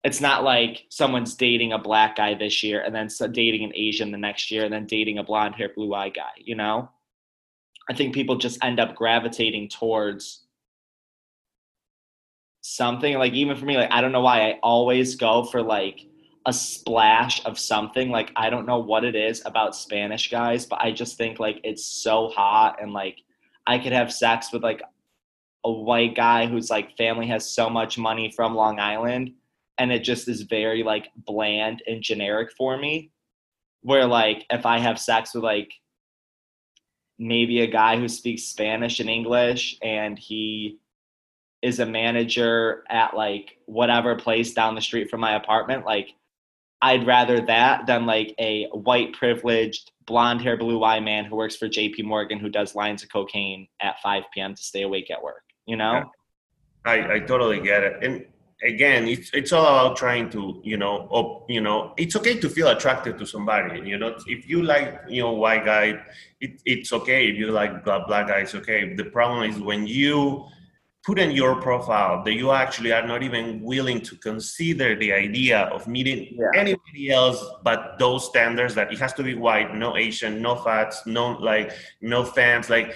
it's 0.04 0.20
not 0.20 0.44
like 0.44 0.86
someone's 0.90 1.34
dating 1.34 1.72
a 1.72 1.78
black 1.78 2.16
guy 2.16 2.34
this 2.34 2.62
year 2.62 2.82
and 2.82 2.94
then 2.94 3.08
dating 3.32 3.64
an 3.64 3.72
Asian 3.74 4.12
the 4.12 4.18
next 4.18 4.50
year 4.50 4.64
and 4.64 4.72
then 4.72 4.86
dating 4.86 5.18
a 5.18 5.24
blonde 5.24 5.56
hair, 5.56 5.70
blue 5.74 5.92
eye 5.92 6.08
guy, 6.08 6.30
you 6.36 6.54
know? 6.54 6.88
I 7.90 7.94
think 7.94 8.14
people 8.14 8.36
just 8.36 8.62
end 8.62 8.78
up 8.78 8.94
gravitating 8.94 9.68
towards 9.68 10.46
something 12.76 13.16
like 13.18 13.32
even 13.32 13.56
for 13.56 13.64
me 13.64 13.76
like 13.76 13.90
I 13.90 14.00
don't 14.00 14.12
know 14.12 14.20
why 14.20 14.42
I 14.42 14.58
always 14.62 15.16
go 15.16 15.44
for 15.44 15.62
like 15.62 16.06
a 16.46 16.52
splash 16.52 17.44
of 17.46 17.58
something 17.58 18.10
like 18.10 18.30
I 18.36 18.50
don't 18.50 18.66
know 18.66 18.78
what 18.78 19.04
it 19.04 19.14
is 19.14 19.42
about 19.46 19.74
Spanish 19.74 20.30
guys 20.30 20.66
but 20.66 20.80
I 20.80 20.92
just 20.92 21.16
think 21.16 21.40
like 21.40 21.60
it's 21.64 21.86
so 21.86 22.28
hot 22.28 22.80
and 22.80 22.92
like 22.92 23.18
I 23.66 23.78
could 23.78 23.92
have 23.92 24.12
sex 24.12 24.52
with 24.52 24.62
like 24.62 24.82
a 25.64 25.72
white 25.72 26.14
guy 26.14 26.46
whose 26.46 26.70
like 26.70 26.96
family 26.96 27.26
has 27.28 27.50
so 27.50 27.70
much 27.70 27.98
money 27.98 28.32
from 28.36 28.54
Long 28.54 28.78
Island 28.78 29.32
and 29.78 29.90
it 29.90 30.00
just 30.00 30.28
is 30.28 30.42
very 30.42 30.82
like 30.82 31.08
bland 31.16 31.82
and 31.86 32.02
generic 32.02 32.50
for 32.56 32.76
me. 32.76 33.10
Where 33.82 34.06
like 34.06 34.44
if 34.50 34.66
i 34.66 34.78
have 34.78 34.98
sex 34.98 35.34
with 35.34 35.44
like 35.44 35.70
maybe 37.18 37.60
a 37.60 37.66
guy 37.66 37.96
who 37.96 38.08
speaks 38.08 38.42
spanish 38.42 39.00
and 39.00 39.08
english 39.08 39.78
and 39.82 40.18
he 40.18 40.78
is 41.62 41.80
a 41.80 41.86
manager 41.86 42.84
at 42.88 43.14
like 43.14 43.58
whatever 43.66 44.14
place 44.14 44.54
down 44.54 44.74
the 44.74 44.80
street 44.80 45.10
from 45.10 45.20
my 45.20 45.34
apartment 45.34 45.84
like 45.84 46.14
i'd 46.82 47.06
rather 47.06 47.40
that 47.40 47.86
than 47.86 48.06
like 48.06 48.34
a 48.38 48.66
white 48.72 49.12
privileged 49.12 49.90
blonde 50.06 50.40
hair 50.40 50.56
blue 50.56 50.84
eye 50.84 51.00
man 51.00 51.24
who 51.24 51.36
works 51.36 51.56
for 51.56 51.68
jp 51.68 52.04
morgan 52.04 52.38
who 52.38 52.48
does 52.48 52.74
lines 52.74 53.02
of 53.02 53.10
cocaine 53.10 53.66
at 53.80 54.00
5 54.00 54.24
p.m 54.32 54.54
to 54.54 54.62
stay 54.62 54.82
awake 54.82 55.10
at 55.10 55.22
work 55.22 55.42
you 55.68 55.76
know? 55.76 55.92
Yeah. 55.92 56.04
I, 56.84 57.14
I 57.14 57.18
totally 57.20 57.60
get 57.60 57.84
it. 57.84 58.02
And 58.02 58.24
again 58.64 59.06
it's 59.06 59.30
it's 59.32 59.52
all 59.52 59.62
about 59.62 59.96
trying 59.96 60.28
to 60.28 60.60
you 60.64 60.76
know 60.76 61.06
op, 61.12 61.48
you 61.48 61.60
know 61.60 61.94
it's 61.96 62.16
okay 62.16 62.40
to 62.40 62.48
feel 62.48 62.66
attracted 62.70 63.16
to 63.16 63.24
somebody 63.24 63.88
you 63.88 63.98
know? 63.98 64.16
If 64.26 64.48
you 64.48 64.64
like 64.64 65.02
you 65.08 65.22
know 65.22 65.32
white 65.32 65.64
guy 65.64 66.00
it, 66.40 66.60
it's 66.64 66.92
okay. 66.92 67.28
If 67.28 67.36
you 67.36 67.52
like 67.52 67.84
black, 67.84 68.08
black 68.08 68.28
guy 68.28 68.38
it's 68.38 68.56
okay. 68.56 68.94
The 68.94 69.04
problem 69.04 69.48
is 69.48 69.60
when 69.60 69.86
you 69.86 70.46
put 71.08 71.18
in 71.24 71.30
your 71.42 71.54
profile 71.66 72.14
that 72.24 72.34
you 72.40 72.48
actually 72.64 72.92
are 72.98 73.06
not 73.12 73.20
even 73.28 73.44
willing 73.72 74.00
to 74.08 74.14
consider 74.30 74.88
the 75.02 75.10
idea 75.26 75.58
of 75.74 75.88
meeting 75.96 76.20
yeah. 76.32 76.62
anybody 76.62 77.04
else 77.20 77.40
but 77.68 77.80
those 77.98 78.22
standards 78.32 78.72
that 78.78 78.92
it 78.92 78.98
has 79.04 79.12
to 79.18 79.22
be 79.22 79.34
white 79.46 79.68
no 79.84 79.96
asian 80.06 80.32
no 80.46 80.52
fats 80.64 80.96
no 81.06 81.24
like 81.50 81.68
no 82.02 82.20
fans 82.36 82.68
like 82.76 82.88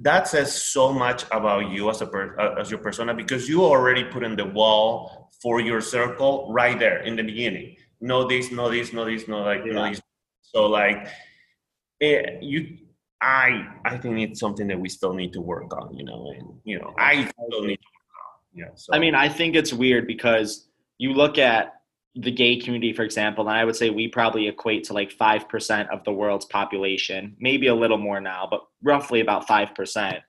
that 0.00 0.26
says 0.26 0.50
so 0.54 0.92
much 0.92 1.24
about 1.30 1.70
you 1.70 1.90
as 1.90 2.00
a 2.00 2.06
per, 2.06 2.38
uh, 2.40 2.60
as 2.60 2.70
your 2.70 2.80
persona 2.80 3.12
because 3.12 3.48
you 3.48 3.62
already 3.62 4.04
put 4.04 4.22
in 4.22 4.34
the 4.34 4.46
wall 4.46 5.30
for 5.42 5.60
your 5.60 5.80
circle 5.80 6.50
right 6.50 6.78
there 6.78 7.00
in 7.00 7.16
the 7.16 7.22
beginning. 7.22 7.76
No 8.00 8.26
this, 8.26 8.50
no 8.50 8.70
this, 8.70 8.92
no 8.92 9.04
this, 9.04 9.28
no 9.28 9.42
like, 9.42 9.62
yeah. 9.66 9.72
no 9.72 9.88
this. 9.90 10.00
So 10.40 10.66
like, 10.66 11.06
it, 12.00 12.26
eh, 12.26 12.38
you, 12.40 12.78
I, 13.22 13.66
I 13.84 13.98
think 13.98 14.18
it's 14.18 14.40
something 14.40 14.66
that 14.68 14.80
we 14.80 14.88
still 14.88 15.12
need 15.12 15.32
to 15.34 15.40
work 15.40 15.74
on. 15.76 15.94
You 15.94 16.04
know, 16.04 16.32
and 16.36 16.48
you 16.64 16.78
know, 16.78 16.94
I 16.98 17.30
still 17.48 17.62
need 17.62 17.76
to 17.76 17.88
work 17.94 18.14
on. 18.24 18.40
Yeah. 18.54 18.70
So. 18.74 18.94
I 18.94 18.98
mean, 18.98 19.14
I 19.14 19.28
think 19.28 19.54
it's 19.56 19.72
weird 19.72 20.06
because 20.06 20.68
you 20.98 21.12
look 21.12 21.38
at 21.38 21.74
the 22.16 22.30
gay 22.30 22.56
community, 22.56 22.92
for 22.92 23.02
example, 23.02 23.48
and 23.48 23.56
I 23.56 23.64
would 23.64 23.76
say 23.76 23.90
we 23.90 24.08
probably 24.08 24.48
equate 24.48 24.84
to 24.84 24.92
like 24.92 25.16
5% 25.16 25.88
of 25.90 26.02
the 26.04 26.12
world's 26.12 26.44
population, 26.46 27.36
maybe 27.38 27.68
a 27.68 27.74
little 27.74 27.98
more 27.98 28.20
now, 28.20 28.48
but 28.50 28.62
roughly 28.82 29.20
about 29.20 29.46
5%. 29.46 30.20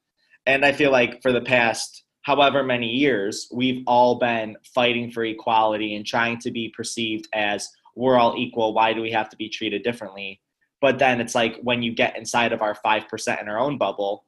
And 0.46 0.64
I 0.64 0.72
feel 0.72 0.92
like 0.92 1.22
for 1.22 1.32
the 1.32 1.42
past 1.42 2.04
however 2.22 2.64
many 2.64 2.88
years, 2.88 3.48
we've 3.52 3.84
all 3.88 4.20
been 4.20 4.56
fighting 4.76 5.12
for 5.12 5.24
equality 5.26 5.96
and 5.96 6.06
trying 6.06 6.40
to 6.40 6.52
be 6.52 6.70
perceived 6.76 7.28
as 7.34 7.68
we're 7.96 8.18
all 8.18 8.36
equal. 8.38 8.74
Why 8.74 8.94
do 8.94 9.02
we 9.02 9.12
have 9.12 9.30
to 9.30 9.38
be 9.38 9.50
treated 9.50 9.84
differently? 9.84 10.40
But 10.82 11.00
then 11.00 11.22
it's 11.22 11.36
like 11.36 11.60
when 11.62 11.82
you 11.84 11.94
get 11.94 12.18
inside 12.18 12.52
of 12.52 12.62
our 12.62 12.76
5% 12.76 13.42
in 13.42 13.48
our 13.48 13.60
own 13.60 13.78
bubble, 13.78 14.26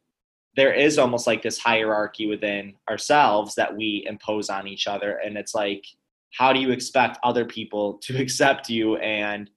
there 0.55 0.73
is 0.73 0.99
almost 0.99 1.25
like 1.25 1.41
this 1.41 1.57
hierarchy 1.57 2.27
within 2.27 2.75
ourselves 2.87 3.55
that 3.55 3.75
we 3.75 4.05
impose 4.07 4.49
on 4.49 4.67
each 4.67 4.85
other. 4.85 5.17
And 5.17 5.35
it's 5.35 5.55
like, 5.55 5.83
how 6.33 6.53
do 6.53 6.59
you 6.59 6.71
expect 6.71 7.17
other 7.23 7.45
people 7.45 7.93
to 8.03 8.21
accept 8.21 8.69
you 8.69 8.97
and 8.97 9.49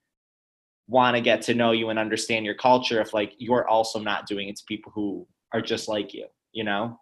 want 0.89 1.17
to 1.17 1.21
get 1.21 1.43
to 1.43 1.55
know 1.55 1.73
you 1.73 1.91
and 1.91 1.99
understand 1.99 2.45
your 2.47 2.55
culture 2.55 3.01
if 3.01 3.13
like 3.13 3.35
you're 3.39 3.69
also 3.69 3.99
not 3.99 4.27
doing 4.27 4.49
it 4.49 4.57
to 4.57 4.65
people 4.69 4.93
who 4.95 5.27
are 5.53 5.61
just 5.61 5.89
like 5.89 6.15
you 6.15 6.25
you 6.53 6.63
know 6.63 6.97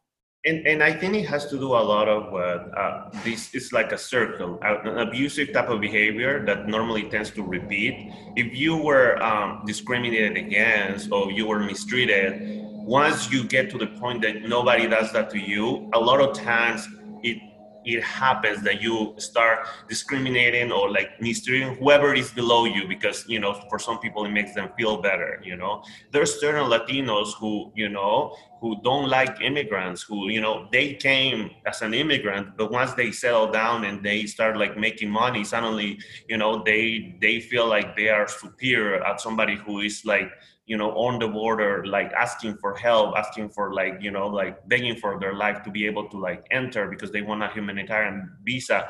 and, 0.47 0.67
and 0.67 0.83
I 0.83 0.93
think 0.93 1.15
it 1.15 1.25
has 1.25 1.47
to 1.47 1.57
do 1.57 1.73
a 1.73 1.81
lot 1.81 2.07
of 2.07 2.31
what 2.31 2.77
uh, 2.77 3.09
this 3.25 3.55
is 3.55 3.73
like 3.73 3.93
a 3.93 3.99
circle, 3.99 4.59
an 4.61 4.99
abusive 4.99 5.55
type 5.55 5.71
of 5.71 5.81
behavior 5.81 6.45
that 6.45 6.69
normally 6.69 7.09
tends 7.09 7.31
to 7.31 7.43
repeat. 7.43 8.13
If 8.37 8.55
you 8.55 8.77
were 8.77 9.23
um, 9.23 9.63
discriminated 9.67 10.37
against 10.37 11.11
or 11.11 11.33
you 11.33 11.47
were 11.47 11.61
mistreated, 11.61 12.61
once 12.85 13.33
you 13.33 13.45
get 13.45 13.71
to 13.71 13.79
the 13.79 13.87
point 13.87 14.21
that 14.23 14.43
nobody 14.43 14.87
does 14.87 15.13
that 15.13 15.31
to 15.31 15.39
you, 15.39 15.89
a 15.95 15.99
lot 15.99 16.21
of 16.21 16.37
times 16.37 16.87
it 17.23 17.39
it 17.85 18.03
happens 18.03 18.63
that 18.63 18.81
you 18.81 19.15
start 19.19 19.67
discriminating 19.89 20.73
or 20.73 20.91
like 20.91 21.21
mistreating 21.21 21.75
whoever 21.77 22.15
is 22.15 22.31
below 22.31 22.65
you 22.65 22.87
because 22.89 23.25
you 23.29 23.39
know 23.39 23.55
for 23.69 23.79
some 23.79 23.99
people 23.99 24.25
it 24.25 24.31
makes 24.31 24.55
them 24.55 24.69
feel 24.77 25.01
better 25.01 25.41
you 25.43 25.57
know? 25.57 25.83
There's 26.13 26.41
certain 26.41 26.71
latinos 26.71 27.35
who 27.39 27.73
you 27.75 27.89
know 27.89 28.37
who 28.61 28.81
don't 28.83 29.09
like 29.09 29.41
immigrants 29.43 30.03
who 30.03 30.31
you 30.31 30.41
know 30.41 30.69
they 30.73 30.95
came 30.95 31.51
as 31.67 31.83
an 31.83 31.93
immigrant 31.93 32.57
but 32.57 32.71
once 32.71 32.95
they 32.95 33.11
settle 33.13 33.51
down 33.51 33.85
and 33.85 34.03
they 34.03 34.25
start 34.25 34.57
like 34.57 34.77
making 34.79 35.11
money 35.11 35.45
suddenly 35.45 35.99
you 36.29 36.39
know 36.39 36.63
they 36.65 37.17
they 37.21 37.41
feel 37.41 37.67
like 37.67 37.97
they 37.97 38.09
are 38.09 38.27
superior 38.27 39.05
at 39.05 39.21
somebody 39.21 39.57
who 39.57 39.81
is 39.81 40.03
like 40.05 40.31
you 40.67 40.77
know 40.77 40.91
on 40.93 41.19
the 41.19 41.29
border 41.29 41.85
like 41.87 42.13
asking 42.13 42.57
for 42.57 42.75
help 42.75 43.17
asking 43.17 43.49
for 43.51 43.75
like 43.75 43.99
you 44.01 44.11
know 44.11 44.27
like 44.27 44.67
begging 44.69 44.97
for 44.97 45.19
their 45.21 45.35
life 45.35 45.63
to 45.63 45.71
be 45.71 45.87
able 45.87 46.09
to 46.09 46.19
like 46.19 46.47
enter 46.51 46.89
because 46.89 47.11
they 47.11 47.23
want 47.23 47.43
a 47.43 47.49
humanitarian 47.49 48.31
visa. 48.45 48.89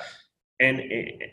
And 0.61 0.81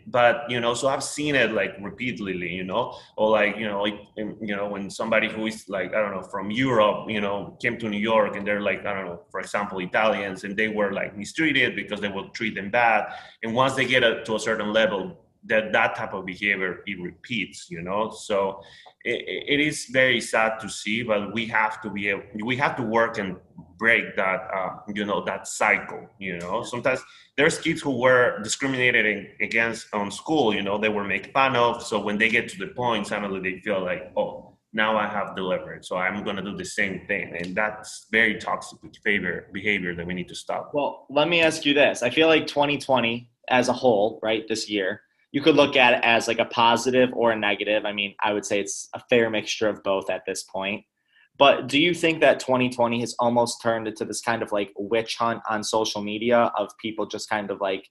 but 0.07 0.49
you 0.49 0.59
know 0.59 0.73
so 0.73 0.87
i've 0.87 1.03
seen 1.03 1.35
it 1.35 1.51
like 1.51 1.75
repeatedly 1.79 2.49
you 2.49 2.63
know 2.63 2.97
or 3.15 3.29
like 3.29 3.55
you 3.55 3.67
know 3.67 3.83
like, 3.83 3.99
you 4.17 4.55
know 4.55 4.67
when 4.67 4.89
somebody 4.89 5.29
who 5.29 5.45
is 5.45 5.69
like 5.69 5.93
i 5.93 6.01
don't 6.01 6.15
know 6.15 6.23
from 6.23 6.49
europe 6.49 7.07
you 7.07 7.21
know 7.21 7.55
came 7.61 7.77
to 7.77 7.87
new 7.87 7.99
york 7.99 8.35
and 8.35 8.47
they're 8.47 8.61
like 8.61 8.83
i 8.83 8.91
don't 8.91 9.05
know 9.05 9.21
for 9.29 9.39
example 9.39 9.77
italians 9.77 10.43
and 10.43 10.57
they 10.57 10.69
were 10.69 10.91
like 10.91 11.15
mistreated 11.15 11.75
because 11.75 12.01
they 12.01 12.07
would 12.09 12.33
treat 12.33 12.55
them 12.55 12.71
bad. 12.71 13.13
And 13.43 13.53
once 13.53 13.75
they 13.75 13.85
get 13.85 14.03
a, 14.03 14.23
to 14.23 14.37
a 14.37 14.39
certain 14.39 14.73
level 14.73 15.23
that 15.45 15.71
that 15.73 15.95
type 15.95 16.13
of 16.13 16.25
behavior 16.25 16.83
it 16.85 17.01
repeats 17.01 17.67
you 17.69 17.81
know? 17.81 18.11
So 18.11 18.61
it, 19.03 19.23
it 19.47 19.59
is 19.59 19.87
very 19.91 20.21
sad 20.21 20.59
to 20.59 20.69
see 20.69 21.03
but 21.03 21.33
we 21.33 21.45
have 21.47 21.81
to 21.81 21.89
be 21.89 22.09
able, 22.09 22.23
we 22.43 22.55
have 22.57 22.75
to 22.77 22.83
work 22.83 23.17
and 23.17 23.37
break 23.77 24.15
that 24.15 24.47
uh, 24.55 24.69
you 24.93 25.05
know 25.05 25.23
that 25.25 25.47
cycle 25.47 26.07
you 26.19 26.37
know? 26.37 26.63
Sometimes 26.63 27.01
there's 27.37 27.57
kids 27.57 27.81
who 27.81 27.99
were 27.99 28.39
discriminated 28.43 29.29
against 29.41 29.87
on 29.93 30.11
school 30.11 30.53
you 30.53 30.61
know? 30.61 30.77
They 30.77 30.89
were 30.89 31.03
made 31.03 31.31
fun 31.33 31.55
of 31.55 31.81
so 31.83 31.99
when 31.99 32.17
they 32.17 32.29
get 32.29 32.47
to 32.49 32.57
the 32.57 32.67
point 32.67 33.07
suddenly 33.07 33.39
they 33.39 33.59
feel 33.61 33.81
like 33.81 34.11
oh 34.15 34.47
now 34.73 34.95
i 34.95 35.05
have 35.05 35.35
the 35.35 35.41
leverage 35.41 35.85
so 35.85 35.97
i'm 35.97 36.23
going 36.23 36.37
to 36.37 36.41
do 36.41 36.55
the 36.55 36.65
same 36.65 37.01
thing. 37.07 37.35
And 37.35 37.55
that's 37.55 38.07
very 38.11 38.35
toxic 38.35 38.79
behavior 39.03 39.47
behavior 39.51 39.95
that 39.95 40.05
we 40.05 40.13
need 40.13 40.27
to 40.27 40.35
stop. 40.35 40.71
Well 40.73 41.07
let 41.09 41.27
me 41.27 41.41
ask 41.41 41.65
you 41.65 41.73
this. 41.73 42.03
I 42.03 42.11
feel 42.11 42.27
like 42.27 42.45
2020 42.45 43.27
as 43.47 43.69
a 43.69 43.73
whole 43.73 44.19
right 44.21 44.47
this 44.47 44.69
year 44.69 45.01
you 45.31 45.41
could 45.41 45.55
look 45.55 45.75
at 45.75 45.93
it 45.93 46.01
as 46.03 46.27
like 46.27 46.39
a 46.39 46.45
positive 46.45 47.09
or 47.13 47.31
a 47.31 47.35
negative. 47.35 47.85
I 47.85 47.93
mean, 47.93 48.15
I 48.21 48.33
would 48.33 48.45
say 48.45 48.59
it's 48.59 48.89
a 48.93 49.01
fair 49.09 49.29
mixture 49.29 49.69
of 49.69 49.81
both 49.83 50.09
at 50.09 50.23
this 50.25 50.43
point. 50.43 50.83
But 51.37 51.67
do 51.67 51.79
you 51.79 51.93
think 51.93 52.19
that 52.19 52.39
2020 52.39 52.99
has 52.99 53.15
almost 53.17 53.61
turned 53.61 53.87
into 53.87 54.05
this 54.05 54.21
kind 54.21 54.43
of 54.43 54.51
like 54.51 54.71
witch 54.77 55.15
hunt 55.17 55.41
on 55.49 55.63
social 55.63 56.01
media 56.01 56.51
of 56.57 56.69
people 56.79 57.05
just 57.05 57.29
kind 57.29 57.49
of 57.49 57.61
like 57.61 57.87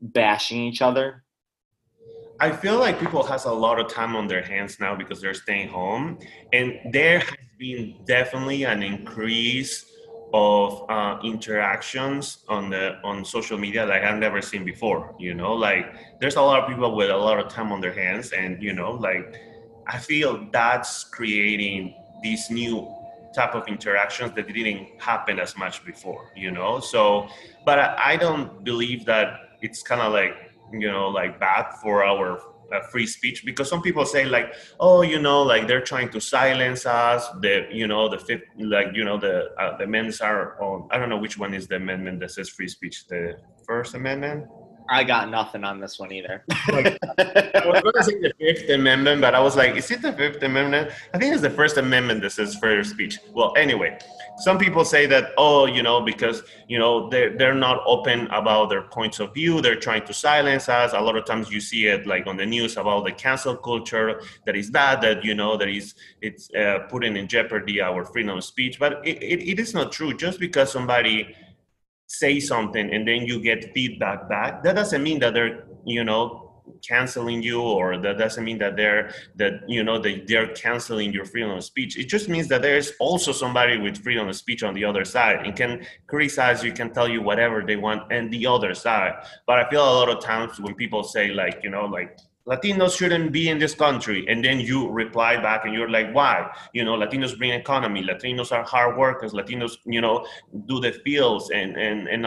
bashing 0.00 0.60
each 0.62 0.82
other? 0.82 1.24
I 2.40 2.50
feel 2.50 2.78
like 2.78 2.98
people 2.98 3.22
has 3.22 3.44
a 3.44 3.52
lot 3.52 3.78
of 3.78 3.88
time 3.88 4.16
on 4.16 4.26
their 4.26 4.42
hands 4.42 4.80
now 4.80 4.96
because 4.96 5.20
they're 5.20 5.34
staying 5.34 5.68
home, 5.68 6.18
and 6.52 6.80
there 6.90 7.20
has 7.20 7.36
been 7.58 7.94
definitely 8.06 8.64
an 8.64 8.82
increase 8.82 9.86
of 10.34 10.84
uh, 10.90 11.16
interactions 11.22 12.38
on 12.48 12.68
the 12.68 12.98
on 13.04 13.24
social 13.24 13.56
media 13.56 13.86
that 13.86 14.02
I've 14.04 14.18
never 14.18 14.42
seen 14.42 14.64
before. 14.64 15.14
You 15.16 15.32
know, 15.32 15.52
like 15.52 15.94
there's 16.18 16.34
a 16.34 16.42
lot 16.42 16.60
of 16.60 16.68
people 16.68 16.96
with 16.96 17.08
a 17.08 17.16
lot 17.16 17.38
of 17.38 17.48
time 17.48 17.70
on 17.70 17.80
their 17.80 17.94
hands, 17.94 18.32
and 18.32 18.60
you 18.60 18.72
know, 18.72 18.90
like 18.90 19.40
I 19.86 19.98
feel 19.98 20.48
that's 20.50 21.04
creating 21.04 21.94
these 22.20 22.50
new 22.50 22.92
type 23.32 23.54
of 23.54 23.68
interactions 23.68 24.32
that 24.34 24.48
didn't 24.48 25.00
happen 25.00 25.38
as 25.38 25.56
much 25.56 25.84
before. 25.84 26.32
You 26.34 26.50
know, 26.50 26.80
so 26.80 27.28
but 27.64 27.78
I, 27.78 28.14
I 28.14 28.16
don't 28.16 28.64
believe 28.64 29.04
that 29.04 29.56
it's 29.62 29.82
kind 29.84 30.00
of 30.00 30.12
like 30.12 30.34
you 30.72 30.90
know 30.90 31.10
like 31.10 31.38
bad 31.38 31.74
for 31.80 32.04
our 32.04 32.42
free 32.82 33.06
speech 33.06 33.44
because 33.44 33.68
some 33.68 33.82
people 33.82 34.04
say 34.04 34.24
like 34.24 34.54
oh 34.80 35.02
you 35.02 35.20
know 35.20 35.42
like 35.42 35.66
they're 35.66 35.80
trying 35.80 36.08
to 36.08 36.20
silence 36.20 36.86
us 36.86 37.28
the 37.40 37.66
you 37.70 37.86
know 37.86 38.08
the 38.08 38.18
fifth 38.18 38.42
like 38.58 38.88
you 38.94 39.04
know 39.04 39.18
the 39.18 39.50
uh, 39.60 39.76
the 39.76 39.84
amendments 39.84 40.20
are 40.20 40.60
on 40.62 40.88
i 40.90 40.98
don't 40.98 41.08
know 41.08 41.18
which 41.18 41.38
one 41.38 41.54
is 41.54 41.66
the 41.66 41.76
amendment 41.76 42.20
that 42.20 42.30
says 42.30 42.48
free 42.48 42.68
speech 42.68 43.06
the 43.08 43.34
first 43.66 43.94
amendment 43.94 44.46
I 44.88 45.02
got 45.02 45.30
nothing 45.30 45.64
on 45.64 45.80
this 45.80 45.98
one 45.98 46.12
either. 46.12 46.44
Like, 46.70 46.98
I 47.18 47.62
was 47.66 47.80
going 47.80 47.94
to 47.94 48.04
say 48.04 48.18
the 48.20 48.32
Fifth 48.38 48.68
Amendment, 48.68 49.22
but 49.22 49.34
I 49.34 49.40
was 49.40 49.56
like, 49.56 49.76
is 49.76 49.90
it 49.90 50.02
the 50.02 50.12
Fifth 50.12 50.42
Amendment? 50.42 50.90
I 51.14 51.18
think 51.18 51.32
it's 51.32 51.42
the 51.42 51.48
First 51.50 51.78
Amendment 51.78 52.20
that 52.20 52.30
says 52.30 52.54
freedom 52.56 52.84
speech. 52.84 53.18
Well, 53.32 53.54
anyway, 53.56 53.98
some 54.38 54.58
people 54.58 54.84
say 54.84 55.06
that, 55.06 55.32
oh, 55.38 55.64
you 55.64 55.82
know, 55.82 56.02
because, 56.02 56.42
you 56.68 56.78
know, 56.78 57.08
they're, 57.08 57.36
they're 57.36 57.54
not 57.54 57.82
open 57.86 58.26
about 58.26 58.68
their 58.68 58.82
points 58.82 59.20
of 59.20 59.32
view. 59.32 59.62
They're 59.62 59.80
trying 59.80 60.04
to 60.04 60.12
silence 60.12 60.68
us. 60.68 60.92
A 60.92 61.00
lot 61.00 61.16
of 61.16 61.24
times 61.24 61.50
you 61.50 61.60
see 61.60 61.86
it 61.86 62.06
like 62.06 62.26
on 62.26 62.36
the 62.36 62.46
news 62.46 62.76
about 62.76 63.04
the 63.06 63.12
cancel 63.12 63.56
culture 63.56 64.20
that 64.44 64.54
is 64.54 64.70
bad, 64.70 65.00
that, 65.00 65.24
you 65.24 65.34
know, 65.34 65.56
that 65.56 65.68
is, 65.68 65.94
it's 66.20 66.50
uh, 66.54 66.80
putting 66.90 67.16
in 67.16 67.26
jeopardy 67.26 67.80
our 67.80 68.04
freedom 68.04 68.36
of 68.36 68.44
speech. 68.44 68.78
But 68.78 69.06
it, 69.06 69.22
it, 69.22 69.48
it 69.48 69.58
is 69.58 69.72
not 69.72 69.92
true. 69.92 70.14
Just 70.14 70.38
because 70.38 70.70
somebody 70.70 71.34
say 72.18 72.40
something 72.40 72.92
and 72.94 73.06
then 73.06 73.22
you 73.22 73.40
get 73.40 73.72
feedback 73.74 74.28
back 74.28 74.62
that 74.62 74.74
doesn't 74.74 75.02
mean 75.02 75.18
that 75.18 75.34
they're 75.34 75.64
you 75.84 76.04
know 76.04 76.44
canceling 76.86 77.42
you 77.42 77.60
or 77.60 77.98
that 77.98 78.18
doesn't 78.18 78.44
mean 78.44 78.58
that 78.58 78.76
they're 78.76 79.12
that 79.36 79.52
you 79.68 79.82
know 79.82 79.98
that 79.98 80.26
they're 80.26 80.48
canceling 80.54 81.12
your 81.12 81.24
freedom 81.24 81.50
of 81.50 81.64
speech. 81.64 81.98
It 81.98 82.08
just 82.08 82.28
means 82.28 82.48
that 82.48 82.62
there's 82.62 82.92
also 83.00 83.32
somebody 83.32 83.78
with 83.78 84.02
freedom 84.02 84.28
of 84.28 84.36
speech 84.36 84.62
on 84.62 84.74
the 84.74 84.84
other 84.84 85.04
side 85.04 85.46
and 85.46 85.54
can 85.56 85.86
criticize 86.06 86.62
you 86.62 86.72
can 86.72 86.92
tell 86.92 87.08
you 87.08 87.22
whatever 87.22 87.62
they 87.62 87.76
want 87.76 88.12
and 88.12 88.32
the 88.32 88.46
other 88.46 88.74
side. 88.74 89.14
But 89.46 89.58
i 89.58 89.70
feel 89.70 89.82
a 89.82 89.94
lot 90.00 90.08
of 90.08 90.22
times 90.22 90.60
when 90.60 90.74
people 90.74 91.02
say 91.02 91.32
like 91.32 91.60
you 91.62 91.70
know 91.70 91.84
like 91.84 92.18
Latinos 92.46 92.96
shouldn't 92.98 93.32
be 93.32 93.48
in 93.48 93.58
this 93.58 93.74
country. 93.74 94.26
And 94.28 94.44
then 94.44 94.60
you 94.60 94.90
reply 94.90 95.38
back 95.38 95.64
and 95.64 95.72
you're 95.72 95.88
like, 95.88 96.12
why? 96.12 96.50
You 96.74 96.84
know, 96.84 96.94
Latinos 96.94 97.36
bring 97.38 97.52
economy. 97.52 98.02
Latinos 98.04 98.52
are 98.52 98.62
hard 98.62 98.98
workers. 98.98 99.32
Latinos, 99.32 99.78
you 99.86 100.02
know, 100.02 100.26
do 100.66 100.78
the 100.78 100.92
fields 100.92 101.50
and, 101.50 101.76
and, 101.76 102.06
and, 102.08 102.24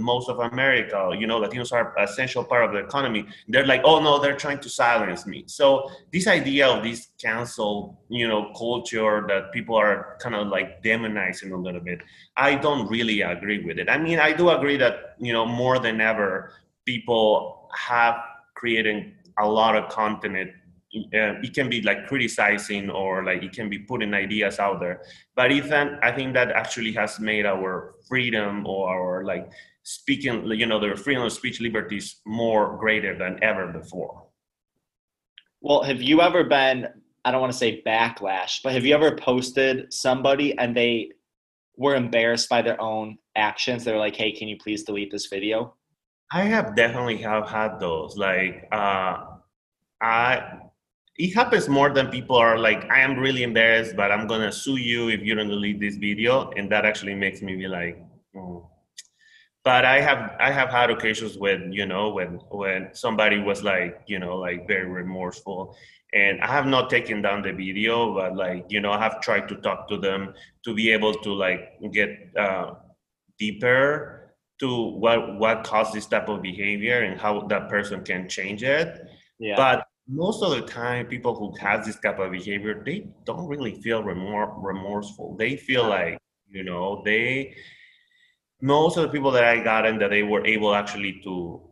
most 0.00 0.30
of 0.30 0.38
America, 0.38 1.10
you 1.18 1.26
know, 1.26 1.40
Latinos 1.40 1.72
are 1.72 1.94
essential 1.98 2.44
part 2.44 2.64
of 2.64 2.72
the 2.72 2.78
economy. 2.78 3.26
They're 3.48 3.66
like, 3.66 3.82
oh 3.84 4.00
no, 4.00 4.18
they're 4.18 4.36
trying 4.36 4.60
to 4.60 4.70
silence 4.70 5.26
me. 5.26 5.44
So 5.46 5.90
this 6.12 6.26
idea 6.26 6.68
of 6.68 6.82
this 6.82 7.08
cancel, 7.18 8.00
you 8.08 8.28
know, 8.28 8.52
culture 8.56 9.24
that 9.28 9.52
people 9.52 9.74
are 9.76 10.16
kind 10.20 10.34
of 10.34 10.48
like 10.48 10.82
demonizing 10.82 11.52
a 11.52 11.56
little 11.56 11.80
bit, 11.80 12.00
I 12.36 12.54
don't 12.54 12.88
really 12.88 13.20
agree 13.22 13.64
with 13.64 13.78
it. 13.78 13.90
I 13.90 13.98
mean, 13.98 14.18
I 14.18 14.32
do 14.32 14.50
agree 14.50 14.76
that, 14.78 15.16
you 15.18 15.32
know, 15.32 15.44
more 15.44 15.78
than 15.78 16.00
ever, 16.00 16.52
people 16.84 17.68
have 17.74 18.16
created 18.54 19.12
a 19.40 19.46
lot 19.46 19.76
of 19.76 19.88
content 19.88 20.50
uh, 20.94 21.36
it 21.42 21.52
can 21.52 21.68
be 21.68 21.82
like 21.82 22.06
criticizing 22.06 22.88
or 22.88 23.22
like 23.22 23.42
it 23.42 23.52
can 23.52 23.68
be 23.68 23.78
putting 23.78 24.14
ideas 24.14 24.58
out 24.58 24.80
there. 24.80 25.02
But 25.36 25.52
even 25.52 25.98
i 26.02 26.10
think 26.10 26.34
that 26.34 26.50
actually 26.52 26.92
has 26.92 27.20
made 27.20 27.44
our 27.44 27.94
freedom 28.08 28.66
or 28.66 28.88
our 28.88 29.24
like 29.24 29.50
speaking 29.82 30.46
you 30.46 30.66
know 30.66 30.80
the 30.80 30.96
freedom 30.96 31.24
of 31.24 31.32
speech 31.32 31.60
liberties 31.60 32.20
more 32.26 32.78
greater 32.78 33.16
than 33.16 33.38
ever 33.42 33.66
before. 33.66 34.24
Well 35.60 35.82
have 35.82 36.00
you 36.00 36.22
ever 36.22 36.44
been 36.44 36.88
i 37.24 37.30
don't 37.30 37.40
want 37.42 37.52
to 37.52 37.58
say 37.58 37.82
backlash 37.82 38.60
but 38.62 38.72
have 38.72 38.86
you 38.86 38.94
ever 38.94 39.14
posted 39.14 39.92
somebody 39.92 40.56
and 40.56 40.74
they 40.74 41.10
were 41.76 41.96
embarrassed 41.96 42.48
by 42.48 42.62
their 42.62 42.80
own 42.80 43.18
actions? 43.36 43.84
They're 43.84 43.98
like 43.98 44.16
hey 44.16 44.32
can 44.32 44.48
you 44.48 44.56
please 44.56 44.84
delete 44.84 45.10
this 45.10 45.26
video? 45.26 45.74
I 46.30 46.42
have 46.42 46.76
definitely 46.76 47.16
have 47.18 47.48
had 47.48 47.80
those. 47.80 48.16
Like, 48.16 48.68
uh, 48.70 49.24
I 50.00 50.58
it 51.18 51.34
happens 51.34 51.68
more 51.68 51.90
than 51.90 52.08
people 52.08 52.36
are 52.36 52.58
like, 52.58 52.88
I 52.90 53.00
am 53.00 53.18
really 53.18 53.42
embarrassed, 53.42 53.96
but 53.96 54.12
I'm 54.12 54.28
gonna 54.28 54.52
sue 54.52 54.76
you 54.76 55.08
if 55.08 55.20
you 55.20 55.34
don't 55.34 55.48
delete 55.48 55.80
this 55.80 55.96
video, 55.96 56.50
and 56.56 56.70
that 56.70 56.84
actually 56.84 57.14
makes 57.14 57.42
me 57.42 57.56
be 57.56 57.66
like, 57.66 57.98
oh. 58.36 58.70
but 59.64 59.84
I 59.84 60.00
have 60.00 60.36
I 60.38 60.52
have 60.52 60.70
had 60.70 60.90
occasions 60.90 61.36
when 61.36 61.72
you 61.72 61.86
know 61.86 62.10
when 62.10 62.40
when 62.50 62.90
somebody 62.94 63.40
was 63.40 63.64
like 63.64 64.02
you 64.06 64.20
know 64.20 64.36
like 64.36 64.68
very 64.68 64.86
remorseful, 64.86 65.76
and 66.14 66.40
I 66.40 66.46
have 66.46 66.66
not 66.66 66.88
taken 66.88 67.20
down 67.20 67.42
the 67.42 67.52
video, 67.52 68.14
but 68.14 68.36
like 68.36 68.66
you 68.68 68.80
know 68.80 68.92
I 68.92 69.02
have 69.02 69.20
tried 69.20 69.48
to 69.48 69.56
talk 69.56 69.88
to 69.88 69.96
them 69.96 70.34
to 70.64 70.74
be 70.74 70.90
able 70.92 71.14
to 71.14 71.32
like 71.34 71.80
get 71.92 72.10
uh, 72.38 72.74
deeper 73.40 74.34
to 74.60 74.90
what 74.98 75.36
what 75.38 75.64
caused 75.64 75.92
this 75.94 76.06
type 76.06 76.28
of 76.28 76.42
behavior 76.42 77.02
and 77.02 77.20
how 77.20 77.40
that 77.48 77.68
person 77.68 78.04
can 78.04 78.28
change 78.28 78.62
it. 78.62 79.00
Yeah. 79.40 79.56
But 79.56 79.87
most 80.08 80.42
of 80.42 80.50
the 80.50 80.62
time, 80.62 81.06
people 81.06 81.34
who 81.34 81.54
have 81.58 81.84
this 81.84 82.00
type 82.00 82.18
of 82.18 82.32
behavior, 82.32 82.82
they 82.84 83.08
don't 83.24 83.46
really 83.46 83.74
feel 83.82 84.02
remor- 84.02 84.54
remorseful. 84.56 85.36
They 85.36 85.56
feel 85.56 85.86
like 85.86 86.18
you 86.50 86.64
know 86.64 87.02
they. 87.04 87.54
Most 88.60 88.96
of 88.96 89.04
the 89.04 89.10
people 89.10 89.30
that 89.32 89.44
I 89.44 89.62
got 89.62 89.86
in 89.86 89.98
that 89.98 90.10
they 90.10 90.24
were 90.24 90.44
able 90.44 90.74
actually 90.74 91.20
to 91.24 91.62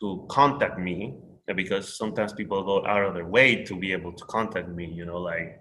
to 0.00 0.26
contact 0.30 0.78
me 0.78 1.14
uh, 1.48 1.54
because 1.54 1.96
sometimes 1.96 2.32
people 2.32 2.62
go 2.62 2.86
out 2.86 3.02
of 3.02 3.14
their 3.14 3.26
way 3.26 3.64
to 3.64 3.74
be 3.74 3.92
able 3.92 4.12
to 4.12 4.24
contact 4.26 4.68
me. 4.68 4.86
You 4.86 5.06
know, 5.06 5.18
like 5.18 5.60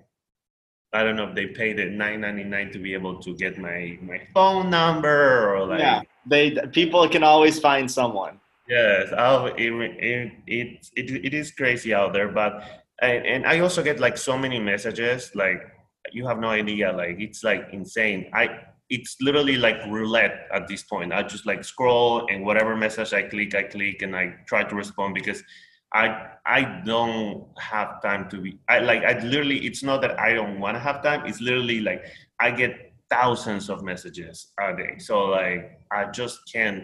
I 0.93 1.03
don't 1.03 1.15
know 1.15 1.29
if 1.29 1.36
they 1.36 1.47
paid 1.47 1.79
it 1.79 1.93
ninety 1.93 2.43
nine 2.43 2.71
to 2.71 2.79
be 2.79 2.93
able 2.93 3.19
to 3.19 3.36
get 3.36 3.58
my 3.58 3.97
my 4.01 4.21
phone 4.34 4.69
number 4.69 5.55
or 5.55 5.65
like 5.65 5.79
yeah 5.79 6.01
they 6.25 6.51
people 6.73 7.08
can 7.08 7.23
always 7.23 7.60
find 7.60 7.89
someone. 7.89 8.39
Yes, 8.69 9.10
it, 9.58 9.71
it, 9.73 10.32
it, 10.45 10.88
it, 10.95 11.25
it 11.25 11.34
is 11.34 11.51
crazy 11.51 11.93
out 11.93 12.13
there, 12.13 12.27
but 12.27 12.63
and, 13.01 13.25
and 13.25 13.45
I 13.47 13.60
also 13.62 13.82
get 13.82 13.99
like 13.99 14.17
so 14.17 14.38
many 14.38 14.60
messages 14.60 15.32
like 15.34 15.62
you 16.12 16.27
have 16.27 16.39
no 16.39 16.49
idea 16.49 16.91
like 16.91 17.15
it's 17.19 17.43
like 17.43 17.67
insane. 17.71 18.29
I 18.34 18.60
it's 18.89 19.17
literally 19.21 19.58
like 19.58 19.77
roulette 19.88 20.47
at 20.53 20.67
this 20.67 20.84
point. 20.84 21.13
I 21.13 21.23
just 21.23 21.45
like 21.47 21.63
scroll 21.63 22.27
and 22.29 22.45
whatever 22.45 22.75
message 22.75 23.13
I 23.13 23.23
click, 23.23 23.55
I 23.55 23.63
click 23.63 24.01
and 24.03 24.15
I 24.15 24.36
try 24.47 24.63
to 24.63 24.75
respond 24.75 25.15
because 25.15 25.43
I 25.93 26.27
I 26.45 26.82
don't 26.86 27.47
have 27.60 28.01
time 28.03 28.29
to 28.29 28.38
be 28.41 28.60
I 28.69 28.79
like 28.79 29.03
I 29.03 29.17
literally 29.19 29.65
it's 29.65 29.82
not 29.84 30.01
that 30.01 30.19
I 30.19 30.34
don't 30.34 30.60
want 30.60 30.75
to 30.75 30.79
have 30.82 31.01
time. 31.01 31.25
It's 31.25 31.41
literally 31.41 31.82
like 31.82 32.05
I 32.39 32.51
get 32.51 32.93
thousands 33.10 33.69
of 33.69 33.84
messages 33.84 34.51
a 34.62 34.75
day. 34.75 34.99
So 34.99 35.25
like 35.25 35.79
I 35.91 36.05
just 36.12 36.39
can't 36.53 36.84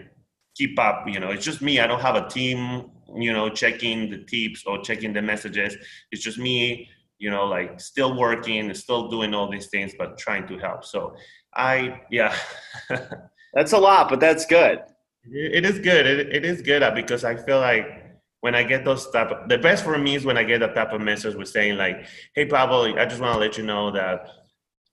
keep 0.56 0.78
up. 0.78 1.04
You 1.06 1.20
know, 1.20 1.30
it's 1.30 1.44
just 1.44 1.62
me. 1.62 1.80
I 1.80 1.86
don't 1.86 2.00
have 2.00 2.16
a 2.16 2.28
team. 2.28 2.90
You 3.14 3.32
know, 3.32 3.48
checking 3.48 4.10
the 4.10 4.18
tips 4.24 4.64
or 4.66 4.82
checking 4.82 5.12
the 5.12 5.22
messages. 5.22 5.76
It's 6.10 6.22
just 6.22 6.38
me. 6.38 6.88
You 7.18 7.30
know, 7.30 7.44
like 7.44 7.80
still 7.80 8.16
working, 8.16 8.72
still 8.74 9.08
doing 9.08 9.32
all 9.32 9.50
these 9.50 9.68
things, 9.68 9.94
but 9.98 10.18
trying 10.18 10.46
to 10.48 10.58
help. 10.58 10.84
So 10.84 11.14
I 11.54 12.02
yeah. 12.10 12.36
that's 13.54 13.72
a 13.72 13.78
lot, 13.78 14.08
but 14.08 14.20
that's 14.20 14.44
good. 14.46 14.80
It 15.24 15.64
is 15.64 15.78
good. 15.78 16.06
It, 16.06 16.34
it 16.34 16.44
is 16.44 16.62
good 16.62 16.82
uh, 16.82 16.92
because 16.92 17.24
I 17.24 17.36
feel 17.36 17.58
like 17.58 17.86
when 18.40 18.54
I 18.54 18.62
get 18.62 18.84
those 18.84 19.10
type 19.10 19.30
of, 19.30 19.48
the 19.48 19.58
best 19.58 19.82
for 19.82 19.98
me 19.98 20.14
is 20.14 20.24
when 20.24 20.36
I 20.36 20.44
get 20.44 20.62
a 20.62 20.72
type 20.72 20.92
of 20.92 21.00
message 21.00 21.34
with 21.34 21.48
saying 21.48 21.76
like, 21.76 22.06
"Hey 22.34 22.46
Pablo, 22.46 22.96
I 22.96 23.04
just 23.06 23.20
want 23.20 23.34
to 23.34 23.40
let 23.40 23.56
you 23.58 23.64
know 23.64 23.90
that 23.90 24.28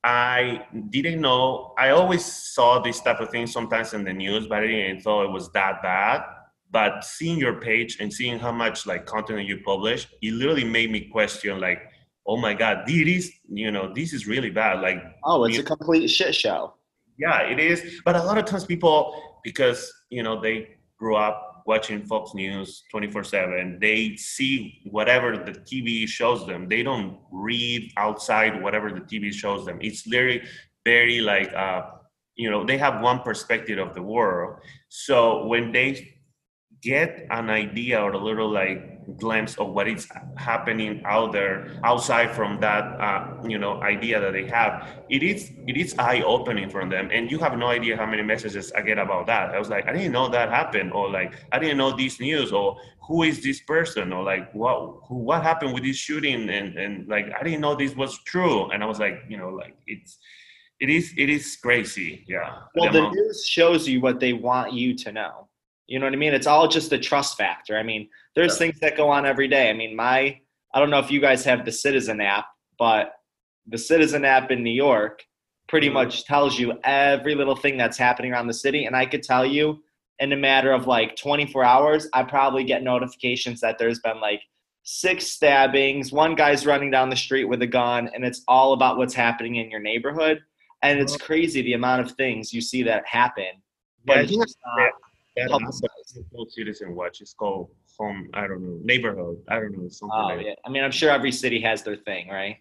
I 0.04 0.66
didn't 0.90 1.22
know. 1.22 1.74
I 1.78 1.90
always 1.90 2.26
saw 2.26 2.80
this 2.80 3.00
type 3.00 3.22
of 3.22 3.30
thing 3.30 3.48
sometimes 3.48 3.94
in 3.94 4.04
the 4.04 4.12
news, 4.14 4.48
but 4.48 4.60
I 4.64 4.68
didn't 4.68 5.02
thought 5.02 5.24
it 5.24 5.32
was 5.32 5.52
that 5.54 5.82
bad. 5.82 6.24
But 6.72 7.06
seeing 7.06 7.38
your 7.38 7.62
page 7.62 7.98
and 8.00 8.12
seeing 8.12 8.40
how 8.40 8.52
much 8.52 8.86
like 8.86 9.06
content 9.06 9.48
you 9.48 9.60
publish, 9.64 10.08
it 10.22 10.34
literally 10.34 10.66
made 10.66 10.92
me 10.92 11.08
question 11.10 11.60
like, 11.62 11.80
oh 12.26 12.36
my 12.38 12.54
god, 12.54 12.84
this 12.86 13.08
is 13.08 13.32
you 13.48 13.72
know 13.72 13.94
this 13.94 14.12
is 14.12 14.28
really 14.28 14.50
bad. 14.50 14.82
Like, 14.82 15.02
oh, 15.24 15.46
it's 15.46 15.60
a 15.60 15.64
complete 15.64 16.08
shit 16.10 16.36
show. 16.36 16.74
Yeah, 17.18 17.42
it 17.42 17.60
is. 17.60 18.02
But 18.04 18.16
a 18.16 18.24
lot 18.24 18.38
of 18.38 18.46
times 18.46 18.66
people, 18.66 19.40
because 19.44 19.90
you 20.10 20.24
know 20.24 20.42
they 20.42 20.76
grew 20.98 21.16
up 21.16 21.53
watching 21.66 22.04
Fox 22.06 22.34
News 22.34 22.84
24 22.92 23.24
7. 23.24 23.78
They 23.80 24.16
see 24.16 24.82
whatever 24.86 25.38
the 25.38 25.52
TV 25.52 26.08
shows 26.08 26.46
them. 26.46 26.68
They 26.70 26.84
don't 26.84 27.20
read 27.32 27.92
outside 27.98 28.62
whatever 28.62 28.92
the 28.92 29.02
TV 29.02 29.34
shows 29.34 29.66
them. 29.66 29.80
It's 29.82 30.02
very, 30.02 30.48
very 30.86 31.22
like, 31.22 31.54
uh, 31.54 31.84
you 32.36 32.50
know, 32.50 32.66
they 32.66 32.78
have 32.78 33.02
one 33.02 33.20
perspective 33.22 33.80
of 33.80 33.94
the 33.94 34.02
world. 34.02 34.60
So 34.90 35.46
when 35.46 35.72
they 35.72 36.16
get 36.82 37.26
an 37.30 37.50
idea 37.50 38.02
or 38.02 38.12
a 38.12 38.18
little 38.18 38.50
like 38.50 38.93
glimpse 39.18 39.56
of 39.58 39.70
what 39.70 39.88
is 39.88 40.08
happening 40.38 41.02
out 41.06 41.32
there 41.32 41.80
outside 41.84 42.32
from 42.32 42.60
that 42.60 42.84
uh, 43.00 43.28
you 43.48 43.58
know 43.58 43.82
idea 43.82 44.20
that 44.20 44.34
they 44.34 44.48
have. 44.48 44.88
It 45.10 45.24
is 45.24 45.52
it 45.68 45.78
is 45.78 45.96
eye-opening 45.98 46.70
for 46.70 46.88
them 46.88 47.10
and 47.12 47.32
you 47.32 47.40
have 47.40 47.58
no 47.58 47.68
idea 47.68 47.98
how 47.98 48.06
many 48.06 48.24
messages 48.24 48.72
i 48.74 48.82
get 48.82 48.98
about 48.98 49.28
that. 49.28 49.52
I 49.52 49.60
was 49.60 49.70
like 49.70 49.88
i 49.88 49.94
didn't 49.94 50.12
know 50.12 50.30
that 50.30 50.50
happened 50.50 50.92
or 50.94 51.10
like 51.10 51.34
i 51.52 51.60
didn't 51.60 51.78
know 51.78 51.96
this 51.96 52.20
news 52.20 52.52
or 52.52 52.78
who 53.08 53.24
is 53.24 53.44
this 53.44 53.60
person? 53.62 54.14
or 54.14 54.24
like 54.24 54.54
what 54.54 55.00
who, 55.08 55.18
what 55.18 55.44
happened 55.44 55.74
with 55.74 55.84
this 55.84 55.98
shooting? 55.98 56.50
And 56.50 56.78
and 56.78 57.08
like 57.08 57.28
i 57.40 57.44
didn't 57.44 57.62
know 57.62 57.76
this 57.76 57.96
was 57.96 58.18
true. 58.24 58.72
And 58.72 58.84
i 58.84 58.86
was 58.86 59.00
like 59.00 59.24
you 59.30 59.38
know 59.38 59.50
like 59.50 59.76
it's 59.88 60.18
it 60.80 60.90
is 60.90 61.14
it 61.18 61.30
is 61.30 61.58
crazy 61.62 62.26
yeah. 62.28 62.58
Well 62.76 62.92
the, 62.92 63.02
the 63.02 63.10
news 63.10 63.46
shows 63.46 63.88
you 63.88 64.02
what 64.02 64.20
they 64.20 64.34
want 64.34 64.74
you 64.74 64.96
to 64.96 65.12
know 65.12 65.48
you 65.88 66.00
know 66.00 66.06
what 66.06 66.14
I 66.14 66.18
mean? 66.18 66.34
It's 66.34 66.48
all 66.48 66.68
just 66.68 66.92
a 66.92 66.98
trust 66.98 67.38
factor. 67.38 67.78
I 67.78 67.84
mean, 67.84 68.10
there's 68.36 68.54
yeah. 68.54 68.68
things 68.68 68.80
that 68.80 68.98
go 68.98 69.10
on 69.10 69.26
every 69.26 69.48
day. 69.48 69.70
I 69.70 69.74
mean, 69.74 69.96
my 69.96 70.40
I 70.74 70.80
don't 70.80 70.90
know 70.90 71.00
if 71.00 71.12
you 71.12 71.22
guys 71.22 71.44
have 71.46 71.66
the 71.66 71.72
Citizen 71.72 72.20
app, 72.20 72.46
but 72.80 73.14
the 73.68 73.78
Citizen 73.78 74.26
app 74.26 74.52
in 74.52 74.64
New 74.64 74.72
York 74.72 75.24
pretty 75.68 75.88
mm-hmm. 75.88 75.96
much 75.96 76.26
tells 76.26 76.58
you 76.58 76.74
every 76.84 77.36
little 77.36 77.56
thing 77.56 77.78
that's 77.78 77.98
happening 77.98 78.32
around 78.32 78.48
the 78.48 78.54
city. 78.54 78.86
And 78.86 78.96
I 78.96 79.06
could 79.06 79.24
tell 79.24 79.46
you 79.46 79.84
in 80.20 80.32
a 80.32 80.38
matter 80.38 80.72
of 80.72 80.88
like 80.88 81.16
24 81.16 81.64
hours, 81.64 82.08
I 82.14 82.24
probably 82.24 82.64
get 82.64 82.84
notifications 82.84 83.62
that 83.62 83.78
there's 83.78 84.00
been 84.00 84.20
like 84.20 84.42
six 84.84 85.28
stabbings, 85.28 86.12
one 86.12 86.36
guy's 86.36 86.66
running 86.66 86.92
down 86.92 87.10
the 87.10 87.16
street 87.16 87.46
with 87.46 87.62
a 87.62 87.68
gun, 87.68 88.10
and 88.14 88.26
it's 88.26 88.44
all 88.48 88.74
about 88.74 88.98
what's 88.98 89.14
happening 89.14 89.56
in 89.56 89.72
your 89.72 89.80
neighborhood. 89.80 90.42
And 90.82 91.00
it's 91.00 91.16
crazy 91.16 91.62
the 91.62 91.74
amount 91.74 92.02
of 92.02 92.12
things 92.12 92.52
you 92.52 92.60
see 92.60 92.84
that 92.84 93.08
happen. 93.08 93.46
But 94.06 94.18
Yeah, 94.18 94.22
it's 94.24 94.36
just 94.36 94.58
not 94.78 94.92
that 95.36 95.50
publicized. 95.50 95.86
also 95.98 96.24
called 96.32 96.52
Citizen 96.52 96.96
Watch. 96.96 97.22
It's 97.22 97.34
called 97.34 97.70
Home. 98.00 98.30
I 98.34 98.48
don't 98.48 98.62
know 98.62 98.80
neighborhood. 98.84 99.38
I 99.48 99.56
don't 99.60 99.78
know 99.78 99.88
something 99.90 100.18
Oh, 100.18 100.28
like 100.28 100.38
that. 100.40 100.46
yeah. 100.46 100.54
I 100.66 100.70
mean, 100.70 100.84
I'm 100.84 100.92
sure 100.92 101.10
every 101.10 101.32
city 101.32 101.60
has 101.62 101.84
their 101.84 101.98
thing, 101.98 102.30
right? 102.30 102.58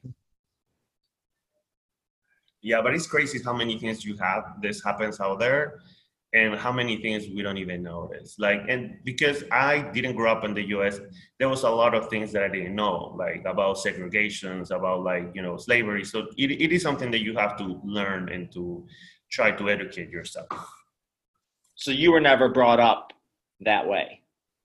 Yeah, 2.62 2.80
but 2.80 2.94
it's 2.94 3.06
crazy 3.06 3.40
how 3.42 3.52
many 3.52 3.78
things 3.78 4.04
you 4.04 4.16
have. 4.18 4.44
This 4.62 4.82
happens 4.84 5.20
out 5.20 5.40
there, 5.40 5.80
and 6.32 6.54
how 6.54 6.70
many 6.72 6.96
things 7.02 7.26
we 7.34 7.42
don't 7.42 7.58
even 7.58 7.82
notice. 7.82 8.36
Like, 8.38 8.62
and 8.68 8.98
because 9.04 9.42
I 9.50 9.90
didn't 9.92 10.14
grow 10.14 10.30
up 10.30 10.44
in 10.44 10.54
the 10.54 10.62
U.S., 10.68 11.00
there 11.40 11.48
was 11.48 11.64
a 11.64 11.70
lot 11.70 11.94
of 11.94 12.08
things 12.08 12.30
that 12.32 12.44
I 12.44 12.48
didn't 12.48 12.76
know, 12.76 13.14
like 13.18 13.42
about 13.46 13.76
segregations, 13.78 14.70
about 14.70 15.02
like 15.02 15.32
you 15.34 15.42
know 15.42 15.56
slavery. 15.56 16.04
So 16.04 16.28
it, 16.38 16.50
it 16.52 16.72
is 16.72 16.82
something 16.82 17.10
that 17.10 17.20
you 17.22 17.34
have 17.36 17.56
to 17.58 17.80
learn 17.84 18.28
and 18.28 18.50
to 18.52 18.86
try 19.30 19.50
to 19.50 19.68
educate 19.68 20.10
yourself. 20.10 20.46
So 21.74 21.90
you 21.90 22.12
were 22.12 22.20
never 22.20 22.48
brought 22.48 22.80
up 22.80 23.12
that 23.60 23.86
way. 23.86 24.22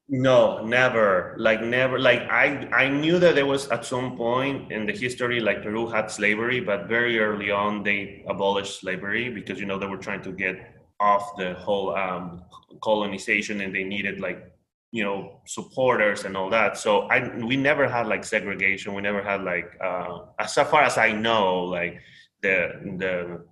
No, 0.09 0.65
never. 0.65 1.35
Like 1.37 1.61
never. 1.61 1.99
Like 1.99 2.21
I, 2.21 2.67
I 2.71 2.89
knew 2.89 3.19
that 3.19 3.35
there 3.35 3.45
was 3.45 3.67
at 3.69 3.85
some 3.85 4.15
point 4.15 4.71
in 4.71 4.85
the 4.85 4.93
history, 4.93 5.41
like 5.41 5.63
Peru 5.63 5.87
had 5.87 6.09
slavery, 6.09 6.61
but 6.61 6.87
very 6.87 7.19
early 7.19 7.51
on 7.51 7.83
they 7.83 8.23
abolished 8.27 8.79
slavery 8.79 9.29
because 9.29 9.59
you 9.59 9.65
know 9.65 9.77
they 9.77 9.87
were 9.87 9.97
trying 9.97 10.21
to 10.21 10.31
get 10.31 10.75
off 10.99 11.35
the 11.37 11.55
whole 11.55 11.93
um, 11.95 12.43
colonization, 12.81 13.59
and 13.61 13.75
they 13.75 13.83
needed 13.83 14.21
like 14.21 14.49
you 14.91 15.03
know 15.03 15.41
supporters 15.45 16.23
and 16.23 16.37
all 16.37 16.49
that. 16.51 16.77
So 16.77 17.01
I, 17.09 17.37
we 17.43 17.57
never 17.57 17.85
had 17.87 18.07
like 18.07 18.23
segregation. 18.23 18.93
We 18.93 19.01
never 19.01 19.21
had 19.21 19.43
like, 19.43 19.77
uh, 19.83 20.19
as 20.39 20.53
far 20.53 20.83
as 20.83 20.97
I 20.97 21.11
know, 21.11 21.65
like 21.65 21.99
the 22.41 22.95
the 22.97 23.45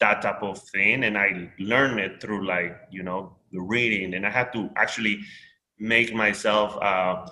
that 0.00 0.22
type 0.22 0.42
of 0.42 0.58
thing, 0.58 1.04
and 1.04 1.18
I 1.18 1.50
learned 1.58 2.00
it 2.00 2.20
through 2.20 2.46
like 2.46 2.76
you 2.90 3.02
know 3.02 3.36
the 3.52 3.60
reading, 3.60 4.14
and 4.14 4.26
I 4.26 4.30
had 4.30 4.52
to 4.52 4.70
actually 4.76 5.20
make 5.78 6.12
myself 6.14 6.76
uh, 6.82 7.26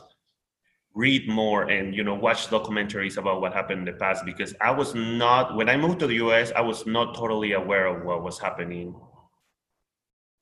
read 0.97 1.29
more 1.29 1.69
and 1.69 1.95
you 1.95 2.03
know 2.03 2.15
watch 2.15 2.49
documentaries 2.49 3.19
about 3.19 3.41
what 3.41 3.53
happened 3.53 3.81
in 3.81 3.95
the 3.95 3.99
past 3.99 4.25
because 4.25 4.55
I 4.61 4.71
was 4.71 4.95
not 4.95 5.55
when 5.55 5.69
I 5.69 5.77
moved 5.77 6.01
to 6.01 6.07
the 6.07 6.15
US 6.27 6.53
I 6.57 6.63
was 6.63 6.87
not 6.87 7.15
totally 7.15 7.53
aware 7.53 7.87
of 7.87 8.05
what 8.05 8.23
was 8.23 8.39
happening 8.39 8.95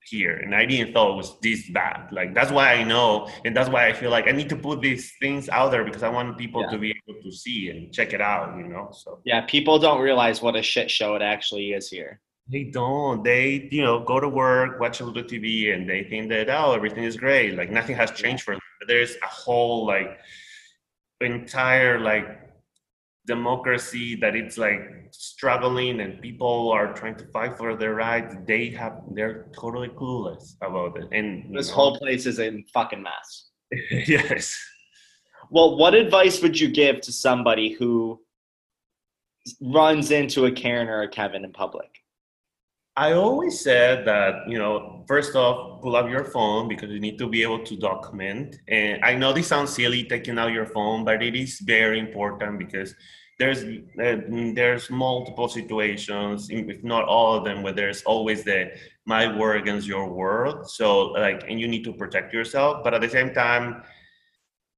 here 0.07 0.37
and 0.37 0.55
I 0.55 0.65
didn't 0.67 0.93
thought 0.93 1.13
it 1.13 1.17
was 1.17 1.39
this 1.41 1.69
bad. 1.71 2.09
Like 2.13 2.35
that's 2.35 2.51
why 2.51 2.73
I 2.75 2.83
know 2.85 3.29
and 3.45 3.57
that's 3.57 3.69
why 3.71 3.87
I 3.89 3.93
feel 3.93 4.11
like 4.11 4.27
I 4.29 4.33
need 4.33 4.49
to 4.51 4.57
put 4.57 4.81
these 4.81 5.13
things 5.21 5.49
out 5.49 5.71
there 5.71 5.85
because 5.85 6.03
I 6.03 6.09
want 6.09 6.37
people 6.39 6.63
Yeah. 6.63 6.71
to 6.71 6.79
be 6.79 6.91
able 7.09 7.21
to 7.23 7.31
see 7.33 7.71
and 7.71 7.93
check 7.93 8.13
it 8.13 8.21
out 8.21 8.57
you 8.59 8.67
know 8.69 8.91
so. 8.93 9.21
Yeah, 9.25 9.41
people 9.43 9.79
don't 9.79 10.01
realize 10.01 10.41
what 10.43 10.57
a 10.57 10.63
shit 10.63 10.91
show 10.91 11.15
it 11.17 11.23
actually 11.23 11.73
is 11.73 11.89
here. 11.91 12.21
they 12.53 12.65
don't. 12.65 13.25
They 13.25 13.69
you 13.77 13.83
know 13.87 13.97
go 14.13 14.17
to 14.21 14.29
work 14.29 14.79
watch 14.81 15.01
a 15.01 15.05
little 15.09 15.23
tv 15.33 15.73
and 15.75 15.89
they 15.89 16.03
think 16.11 16.29
that 16.29 16.47
oh 16.59 16.73
everything 16.79 17.05
is 17.05 17.17
great. 17.17 17.51
Like 17.61 17.71
nothing 17.71 17.97
has 18.03 18.11
changed 18.23 18.43
for 18.45 18.53
them. 18.55 18.61
But 18.81 18.89
there's 18.89 19.15
a 19.29 19.31
whole 19.45 19.87
like 19.87 20.11
entire 21.21 21.99
like 22.01 22.27
democracy 23.27 24.17
that 24.17 24.37
it's 24.37 24.59
like 24.59 25.09
struggling 25.11 26.01
and 26.01 26.21
people 26.21 26.71
are 26.71 26.93
trying 26.93 27.17
to 27.17 27.27
fight 27.29 27.57
for 27.57 27.77
their 27.77 27.95
rights 27.95 28.35
they 28.47 28.69
have 28.69 29.01
they're 29.13 29.47
totally 29.59 29.89
clueless 29.89 30.57
about 30.61 30.97
it 30.99 31.09
and 31.13 31.57
This 31.57 31.69
know, 31.69 31.75
whole 31.75 31.99
place 31.99 32.27
is 32.27 32.39
in 32.39 32.65
fucking 32.75 33.03
mess. 33.03 33.49
yes 33.91 34.55
Well, 35.51 35.77
what 35.77 35.95
advice 35.95 36.43
would 36.43 36.59
you 36.59 36.69
give 36.69 37.01
to 37.03 37.13
somebody 37.13 37.73
who 37.73 38.21
runs 39.61 40.11
into 40.11 40.47
a 40.47 40.53
Karen 40.53 40.89
or 40.89 41.03
a 41.03 41.09
Kevin 41.09 41.45
in 41.45 41.53
public? 41.53 41.91
I 42.97 43.13
always 43.13 43.59
said 43.61 44.07
that, 44.07 44.49
you 44.49 44.57
know, 44.57 45.05
first 45.09 45.35
off, 45.35 45.83
pull 45.83 45.97
up 45.97 46.09
your 46.09 46.25
phone 46.25 46.69
because 46.69 46.91
you 46.91 47.01
need 47.01 47.19
to 47.19 47.29
be 47.29 47.43
able 47.43 47.65
to 47.65 47.77
document. 47.77 48.61
And 48.69 49.05
I 49.05 49.17
know 49.17 49.33
this 49.33 49.49
sounds 49.49 49.75
silly 49.75 50.05
taking 50.05 50.39
out 50.39 50.53
your 50.53 50.67
phone, 50.67 51.05
but 51.05 51.21
it 51.21 51.35
is 51.35 51.59
very 51.59 51.99
important 51.99 52.59
because 52.59 52.95
there's 53.41 53.65
uh, 53.65 54.21
there's 54.55 54.91
multiple 54.91 55.49
situations, 55.49 56.49
if 56.51 56.85
not 56.85 57.05
all 57.05 57.35
of 57.35 57.45
them, 57.45 57.65
where 57.65 57.73
there's 57.73 58.05
always 58.05 58.45
the 58.45 58.71
my 59.07 59.37
word 59.37 59.57
against 59.61 59.89
your 59.89 60.09
word. 60.09 60.69
So 60.69 61.07
like, 61.07 61.43
and 61.49 61.59
you 61.61 61.67
need 61.67 61.83
to 61.85 61.93
protect 61.93 62.33
yourself, 62.33 62.85
but 62.85 62.95
at 62.95 63.01
the 63.01 63.09
same 63.09 63.35
time, 63.35 63.83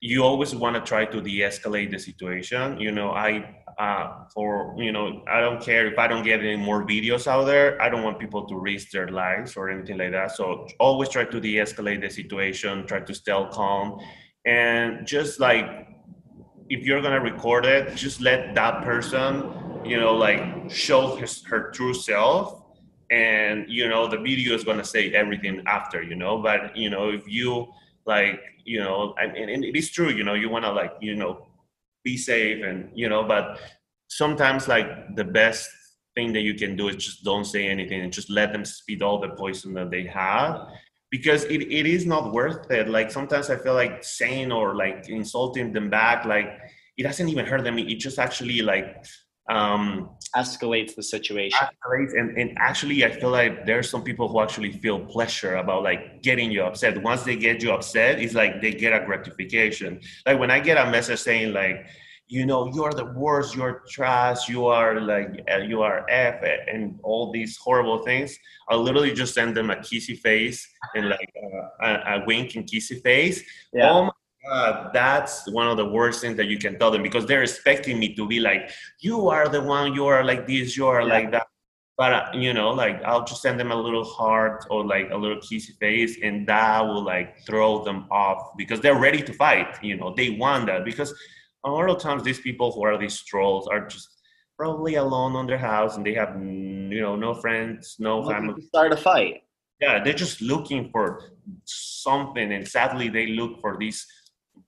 you 0.01 0.25
always 0.25 0.55
want 0.55 0.75
to 0.75 0.81
try 0.81 1.05
to 1.05 1.21
de-escalate 1.21 1.91
the 1.91 1.99
situation. 1.99 2.81
You 2.81 2.93
know, 2.93 3.11
I 3.11 3.57
uh, 3.79 4.25
for 4.33 4.75
you 4.79 4.91
know 4.91 5.23
i 5.29 5.41
don't 5.41 5.61
care 5.61 5.87
if 5.87 5.99
i 5.99 6.07
don't 6.09 6.25
get 6.25 6.41
any 6.41 6.57
more 6.57 6.87
videos 6.87 7.27
out 7.27 7.45
there 7.45 7.81
i 7.83 7.89
don't 7.89 8.03
want 8.03 8.19
people 8.19 8.47
to 8.47 8.57
risk 8.57 8.91
their 8.91 9.09
lives 9.09 9.57
or 9.57 9.69
anything 9.69 9.99
like 9.99 10.13
that. 10.13 10.33
So 10.33 10.67
always 10.79 11.11
try 11.11 11.25
to 11.25 11.41
de-escalate 11.41 12.01
the 12.01 12.11
situation 12.11 12.87
try 12.87 13.01
to 13.01 13.15
stay 13.15 13.33
calm. 13.53 14.01
And 14.47 15.07
just 15.07 15.41
like 15.41 15.89
if 16.71 16.85
you're 16.85 17.03
gonna 17.03 17.21
record 17.21 17.67
it 17.67 17.95
just 17.97 18.21
let 18.21 18.55
that 18.55 18.83
person 18.83 19.53
you 19.85 20.01
know 20.01 20.15
like 20.15 20.71
show 20.71 21.17
his, 21.17 21.45
her 21.45 21.71
true 21.71 21.95
self. 21.95 22.63
And 23.11 23.67
you 23.69 23.89
know 23.89 24.09
the 24.09 24.19
video 24.19 24.55
is 24.55 24.65
gonna 24.65 24.85
say 24.85 25.13
everything 25.13 25.63
after 25.67 26.03
you 26.03 26.17
know? 26.17 26.39
But 26.43 26.77
you 26.77 26.91
know 26.91 27.11
if 27.11 27.29
you 27.29 27.67
like 28.07 28.41
you 28.65 28.81
know 28.81 29.15
I 29.19 29.27
mean, 29.27 29.49
and 29.49 29.65
it 29.65 29.77
is 29.77 29.91
true 29.91 30.11
you 30.11 30.25
know 30.25 30.35
you 30.35 30.49
want 30.49 30.65
to 30.65 30.73
like 30.73 30.93
you 31.01 31.15
know 31.15 31.47
be 32.11 32.17
safe 32.17 32.59
and 32.69 32.79
you 33.01 33.09
know 33.13 33.23
but 33.35 33.45
sometimes 34.23 34.63
like 34.75 34.89
the 35.21 35.29
best 35.41 35.69
thing 36.15 36.33
that 36.33 36.45
you 36.49 36.55
can 36.55 36.73
do 36.81 36.89
is 36.89 36.97
just 36.97 37.25
don't 37.31 37.45
say 37.55 37.67
anything 37.67 38.01
and 38.03 38.13
just 38.13 38.31
let 38.31 38.53
them 38.53 38.65
spit 38.65 39.03
all 39.03 39.19
the 39.21 39.31
poison 39.43 39.75
that 39.75 39.91
they 39.91 40.05
have 40.05 40.53
because 41.11 41.45
it, 41.45 41.63
it 41.63 41.87
is 41.87 42.05
not 42.05 42.33
worth 42.33 42.71
it. 42.71 42.89
Like 42.89 43.11
sometimes 43.11 43.51
i 43.51 43.57
feel 43.57 43.75
like 43.75 44.03
saying 44.03 44.51
or 44.51 44.75
like 44.75 45.09
insulting 45.09 45.73
them 45.73 45.89
back 45.91 46.25
like 46.25 46.49
it 46.97 47.03
doesn't 47.03 47.29
even 47.29 47.45
hurt 47.45 47.63
them. 47.63 47.79
It 47.79 47.99
just 47.99 48.19
actually 48.19 48.63
like 48.63 49.05
um 49.51 50.16
Escalates 50.35 50.95
the 50.95 51.03
situation. 51.03 51.59
escalates 51.67 52.19
and, 52.19 52.37
and 52.37 52.57
actually 52.59 53.05
i 53.05 53.11
feel 53.11 53.31
like 53.31 53.65
there 53.67 53.79
are 53.79 53.83
some 53.83 54.03
people 54.03 54.29
who 54.29 54.41
actually 54.41 54.73
feel 54.73 54.99
pleasure 55.01 55.57
about 55.57 55.83
like 55.83 56.23
getting 56.23 56.51
you 56.51 56.63
upset 56.63 57.01
once 57.03 57.23
they 57.23 57.37
get 57.37 57.63
you 57.63 57.71
upset 57.73 58.19
it's 58.21 58.35
like 58.35 58.61
they 58.61 58.73
get 58.73 58.93
a 58.93 59.05
gratification 59.05 60.01
like 60.27 60.39
when 60.39 60.51
i 60.51 60.59
get 60.61 60.77
a 60.77 60.91
message 60.91 61.21
saying 61.21 61.53
like 61.53 61.87
you 62.29 62.45
know 62.45 62.71
you're 62.75 62.93
the 62.93 63.05
worst 63.15 63.55
you're 63.55 63.83
trash 63.89 64.49
you 64.49 64.67
are 64.67 65.01
like 65.01 65.31
uh, 65.53 65.59
you 65.59 65.81
are 65.83 66.05
f 66.11 66.43
and 66.73 66.99
all 67.05 67.31
these 67.33 67.57
horrible 67.57 67.99
things 68.05 68.37
i'll 68.69 68.83
literally 68.83 69.13
just 69.15 69.33
send 69.33 69.57
them 69.57 69.71
a 69.71 69.77
kissy 69.77 70.19
face 70.19 70.67
and 70.97 71.09
like 71.09 71.33
uh, 71.45 71.87
a, 71.87 72.21
a 72.21 72.25
wink 72.27 72.57
and 72.57 72.67
kissy 72.67 73.01
face 73.03 73.43
Yeah. 73.73 73.91
oh 73.93 74.05
my 74.07 74.11
god 74.49 74.91
that's 74.93 75.35
one 75.51 75.67
of 75.69 75.77
the 75.77 75.85
worst 75.97 76.21
things 76.21 76.37
that 76.37 76.47
you 76.47 76.59
can 76.59 76.79
tell 76.79 76.91
them 76.91 77.03
because 77.03 77.27
they're 77.27 77.43
expecting 77.43 77.99
me 77.99 78.15
to 78.15 78.27
be 78.27 78.39
like 78.41 78.71
you 79.01 79.29
are 79.29 79.49
the 79.49 79.61
one 79.61 79.95
you 79.95 80.07
are 80.07 80.25
like 80.25 80.47
this 80.47 80.77
you 80.77 80.87
are 80.87 81.03
Yeah. 81.03 81.15
like 81.17 81.31
that 81.33 81.47
but 81.99 82.13
uh, 82.13 82.27
you 82.35 82.53
know 82.53 82.71
like 82.71 83.03
i'll 83.05 83.25
just 83.25 83.43
send 83.43 83.59
them 83.59 83.71
a 83.73 83.81
little 83.87 84.05
heart 84.05 84.67
or 84.71 84.85
like 84.85 85.11
a 85.11 85.17
little 85.17 85.39
kissy 85.39 85.73
face 85.81 86.19
and 86.23 86.47
that 86.47 86.81
will 86.83 87.03
like 87.15 87.29
throw 87.47 87.83
them 87.85 88.07
off 88.11 88.41
because 88.57 88.81
they're 88.81 89.01
ready 89.09 89.23
to 89.23 89.33
fight 89.33 89.71
you 89.83 89.97
know 89.97 90.13
they 90.17 90.31
want 90.31 90.67
that 90.67 90.85
because 90.85 91.11
a 91.65 91.71
lot 91.71 91.89
of 91.91 91.99
times 91.99 92.23
these 92.23 92.41
people 92.41 92.71
who 92.73 92.85
are 92.85 92.97
these 92.99 93.19
trolls 93.25 93.67
are 93.67 93.83
just 93.89 94.09
probably 94.59 94.95
alone 94.95 95.35
on 95.41 95.47
their 95.47 95.59
house 95.59 95.97
and 95.97 96.05
they 96.07 96.15
have 96.15 96.31
you 96.97 97.01
know 97.01 97.17
no 97.17 97.33
friends 97.35 97.97
no 97.99 98.13
Looking 98.21 98.33
family 98.35 98.55
to 98.63 98.67
Start 98.69 98.93
a 98.93 98.97
fight. 98.97 99.43
yeah 99.81 100.03
they're 100.03 100.21
just 100.27 100.41
looking 100.53 100.91
for 100.93 101.07
something 101.65 102.53
and 102.53 102.67
sadly 102.67 103.09
they 103.09 103.27
look 103.29 103.61
for 103.61 103.77
this 103.81 104.07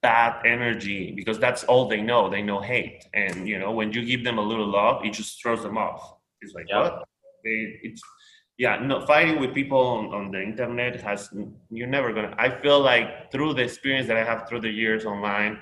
bad 0.03 0.45
energy 0.47 1.13
because 1.17 1.39
that's 1.39 1.65
all 1.65 1.89
they 1.89 2.01
know. 2.01 2.29
They 2.31 2.43
know 2.43 2.61
hate. 2.61 3.05
And 3.15 3.49
you 3.49 3.59
know 3.59 3.73
when 3.73 3.93
you 3.93 4.05
give 4.05 4.25
them 4.25 4.39
a 4.39 4.43
little 4.43 4.67
love 4.67 5.05
it 5.05 5.13
just 5.13 5.41
throws 5.43 5.63
them 5.63 5.77
off. 5.77 6.15
It's 6.41 6.55
like 6.55 6.67
Yeah. 6.69 6.81
what? 6.83 7.05
They 7.45 7.81
it's 7.83 8.03
yeah 8.59 8.79
no 8.81 9.07
fighting 9.07 9.39
with 9.41 9.55
people 9.55 9.79
on, 9.79 10.13
on 10.13 10.31
the 10.33 10.43
internet 10.43 11.01
has 11.01 11.31
you're 11.71 11.87
never 11.87 12.13
gonna 12.13 12.35
i 12.39 12.49
feel 12.51 12.81
like 12.81 13.31
through 13.31 13.55
the 13.55 13.63
experience 13.63 14.09
that 14.09 14.17
i 14.17 14.25
have 14.25 14.49
through 14.49 14.61
the 14.61 14.69
years 14.69 15.05
online 15.07 15.61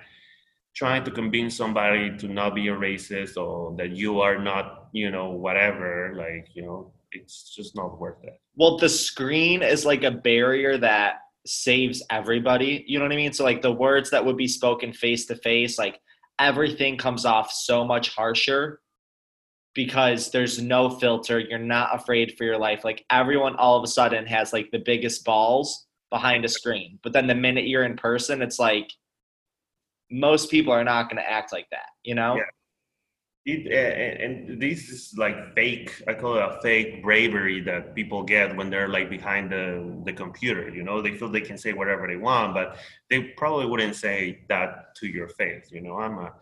trying 0.74 1.04
to 1.04 1.10
convince 1.10 1.54
somebody 1.54 2.16
to 2.16 2.26
not 2.26 2.54
be 2.54 2.68
a 2.68 2.74
racist 2.74 3.36
or 3.36 3.76
that 3.76 3.90
you 3.90 4.20
are 4.22 4.38
not 4.38 4.88
you 4.92 5.10
know 5.10 5.28
whatever 5.30 6.14
like 6.16 6.48
you 6.54 6.62
know 6.62 6.90
it's 7.12 7.54
just 7.54 7.76
not 7.76 7.98
worth 7.98 8.22
it. 8.24 8.38
Well, 8.56 8.76
the 8.78 8.88
screen 8.88 9.62
is 9.62 9.84
like 9.84 10.02
a 10.04 10.10
barrier 10.10 10.76
that 10.78 11.20
saves 11.48 12.02
everybody. 12.10 12.84
You 12.86 12.98
know 12.98 13.04
what 13.04 13.12
I 13.12 13.16
mean? 13.16 13.32
So 13.32 13.44
like 13.44 13.62
the 13.62 13.72
words 13.72 14.10
that 14.10 14.24
would 14.24 14.36
be 14.36 14.48
spoken 14.48 14.92
face 14.92 15.26
to 15.26 15.36
face, 15.36 15.78
like 15.78 16.00
everything 16.38 16.96
comes 16.96 17.24
off 17.24 17.50
so 17.50 17.84
much 17.84 18.14
harsher 18.14 18.80
because 19.74 20.30
there's 20.30 20.60
no 20.60 20.88
filter. 20.90 21.38
You're 21.38 21.58
not 21.58 21.94
afraid 21.94 22.36
for 22.36 22.44
your 22.44 22.58
life. 22.58 22.84
Like 22.84 23.04
everyone 23.10 23.56
all 23.56 23.76
of 23.76 23.84
a 23.84 23.88
sudden 23.88 24.26
has 24.26 24.52
like 24.52 24.70
the 24.70 24.82
biggest 24.84 25.24
balls 25.24 25.86
behind 26.10 26.44
a 26.44 26.48
screen. 26.48 26.98
But 27.02 27.12
then 27.12 27.26
the 27.26 27.34
minute 27.34 27.68
you're 27.68 27.84
in 27.84 27.96
person, 27.96 28.42
it's 28.42 28.58
like 28.58 28.90
most 30.10 30.50
people 30.50 30.72
are 30.72 30.84
not 30.84 31.10
going 31.10 31.22
to 31.22 31.30
act 31.30 31.52
like 31.52 31.68
that, 31.70 31.88
you 32.04 32.14
know? 32.14 32.36
Yeah. 32.36 32.42
It, 33.48 33.70
and, 33.70 34.48
and 34.48 34.60
this 34.60 34.88
is 34.88 35.14
like 35.16 35.54
fake 35.54 36.02
i 36.08 36.14
call 36.14 36.36
it 36.36 36.42
a 36.42 36.58
fake 36.62 37.00
bravery 37.00 37.60
that 37.60 37.94
people 37.94 38.24
get 38.24 38.56
when 38.56 38.70
they're 38.70 38.88
like 38.88 39.08
behind 39.08 39.52
the, 39.52 40.02
the 40.04 40.12
computer 40.12 40.68
you 40.68 40.82
know? 40.82 41.00
They 41.00 41.16
feel 41.16 41.28
they 41.28 41.42
can 41.42 41.56
say 41.56 41.72
whatever 41.72 42.08
they 42.08 42.16
want 42.16 42.54
but 42.54 42.78
they 43.08 43.22
probably 43.36 43.66
wouldn't 43.66 43.94
say 43.94 44.40
that 44.48 44.96
to 44.96 45.06
your 45.06 45.28
face 45.28 45.70
you 45.70 45.80
know? 45.80 45.96
I'm 45.96 46.18
a 46.18 46.32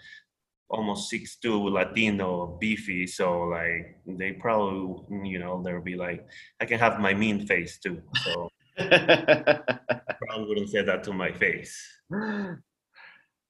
almost 0.70 1.10
six 1.10 1.36
two 1.36 1.68
latino 1.68 2.56
beefy 2.60 3.06
so 3.06 3.42
like 3.42 3.96
they 4.06 4.32
probably 4.32 5.28
you 5.28 5.38
know 5.38 5.62
they'll 5.62 5.80
be 5.80 5.94
like 5.94 6.26
i 6.60 6.64
can 6.64 6.78
have 6.78 6.98
my 6.98 7.14
mean 7.14 7.46
face 7.46 7.78
too 7.78 8.00
so. 8.24 8.48
Probably 8.78 10.48
wouldn't 10.48 10.68
say 10.68 10.82
that 10.82 11.04
to 11.04 11.12
my 11.12 11.30
face. 11.30 11.80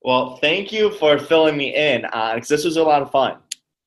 Well 0.03 0.37
thank 0.37 0.71
you 0.71 0.91
for 0.91 1.19
filling 1.19 1.57
me 1.57 1.75
in 1.75 2.03
because 2.03 2.51
uh, 2.51 2.55
this 2.57 2.65
was 2.65 2.77
a 2.77 2.83
lot 2.83 3.01
of 3.01 3.11
fun 3.11 3.39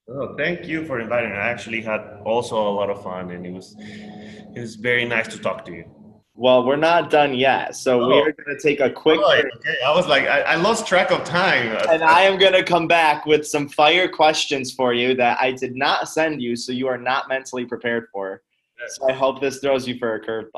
Oh, 0.10 0.36
thank 0.38 0.66
you 0.66 0.86
for 0.86 1.00
inviting 1.00 1.32
me. 1.32 1.36
I 1.36 1.50
actually 1.50 1.82
had 1.82 2.22
also 2.24 2.56
a 2.56 2.72
lot 2.72 2.90
of 2.90 3.04
fun, 3.04 3.32
and 3.32 3.46
it 3.46 3.52
was 3.52 3.76
it 3.78 4.60
was 4.60 4.76
very 4.76 5.04
nice 5.04 5.28
to 5.30 5.38
talk 5.38 5.66
to 5.66 5.74
you. 5.74 5.86
Well, 6.34 6.66
we're 6.66 6.76
not 6.76 7.10
done 7.10 7.34
yet, 7.34 7.76
so 7.76 8.00
oh. 8.00 8.08
we're 8.08 8.32
going 8.32 8.58
to 8.58 8.60
take 8.62 8.80
a 8.80 8.92
quick. 8.92 9.20
Oh, 9.22 9.34
okay, 9.34 9.76
I 9.86 9.94
was 9.96 10.08
like, 10.08 10.28
I, 10.28 10.42
I, 10.42 10.56
lost 10.56 10.86
track 10.86 11.10
of 11.10 11.24
time. 11.24 11.76
And 11.90 12.04
I 12.04 12.22
am 12.22 12.38
going 12.38 12.54
to 12.54 12.64
come 12.64 12.88
back 12.88 13.26
with 13.26 13.46
some 13.46 13.68
fire 13.68 14.08
questions 14.08 14.72
for 14.72 14.94
you 14.94 15.16
that 15.16 15.40
I 15.42 15.52
did 15.52 15.76
not 15.76 16.10
send 16.10 16.40
you, 16.40 16.56
so 16.56 16.72
you 16.72 16.88
are 16.88 16.98
not 16.98 17.28
mentally 17.28 17.66
prepared 17.66 18.06
for. 18.14 18.44
Yes. 18.80 18.98
So 18.98 19.10
I 19.10 19.14
hope 19.14 19.42
this 19.42 19.58
throws 19.58 19.88
you 19.88 19.98
for 19.98 20.14
a 20.14 20.24
curveball. 20.24 20.54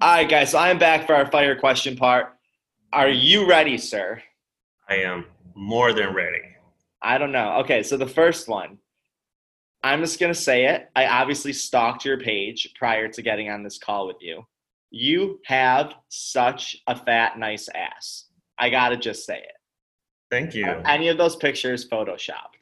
All 0.00 0.14
right, 0.14 0.28
guys, 0.28 0.52
so 0.52 0.58
I 0.58 0.70
am 0.70 0.78
back 0.78 1.04
for 1.04 1.16
our 1.16 1.28
fire 1.28 1.56
question 1.58 1.96
part. 1.96 2.36
Are 2.92 3.08
you 3.08 3.48
ready, 3.48 3.76
sir? 3.78 4.22
I 4.88 4.98
am 4.98 5.24
more 5.56 5.92
than 5.92 6.14
ready. 6.14 6.42
I 7.02 7.18
don't 7.18 7.32
know. 7.32 7.58
Okay, 7.60 7.82
so 7.82 7.96
the 7.96 8.06
first 8.06 8.48
one, 8.48 8.78
I'm 9.82 10.00
just 10.00 10.18
going 10.18 10.32
to 10.32 10.38
say 10.38 10.66
it. 10.66 10.88
I 10.96 11.06
obviously 11.06 11.52
stalked 11.52 12.04
your 12.04 12.18
page 12.18 12.72
prior 12.76 13.08
to 13.08 13.22
getting 13.22 13.50
on 13.50 13.62
this 13.62 13.78
call 13.78 14.06
with 14.06 14.16
you. 14.20 14.44
You 14.90 15.40
have 15.44 15.94
such 16.08 16.76
a 16.86 16.96
fat, 16.96 17.38
nice 17.38 17.68
ass. 17.74 18.24
I 18.58 18.70
got 18.70 18.88
to 18.88 18.96
just 18.96 19.24
say 19.24 19.38
it. 19.38 19.52
Thank 20.30 20.54
you. 20.54 20.66
Are 20.66 20.82
any 20.86 21.08
of 21.08 21.18
those 21.18 21.36
pictures 21.36 21.88
photoshopped? 21.88 22.57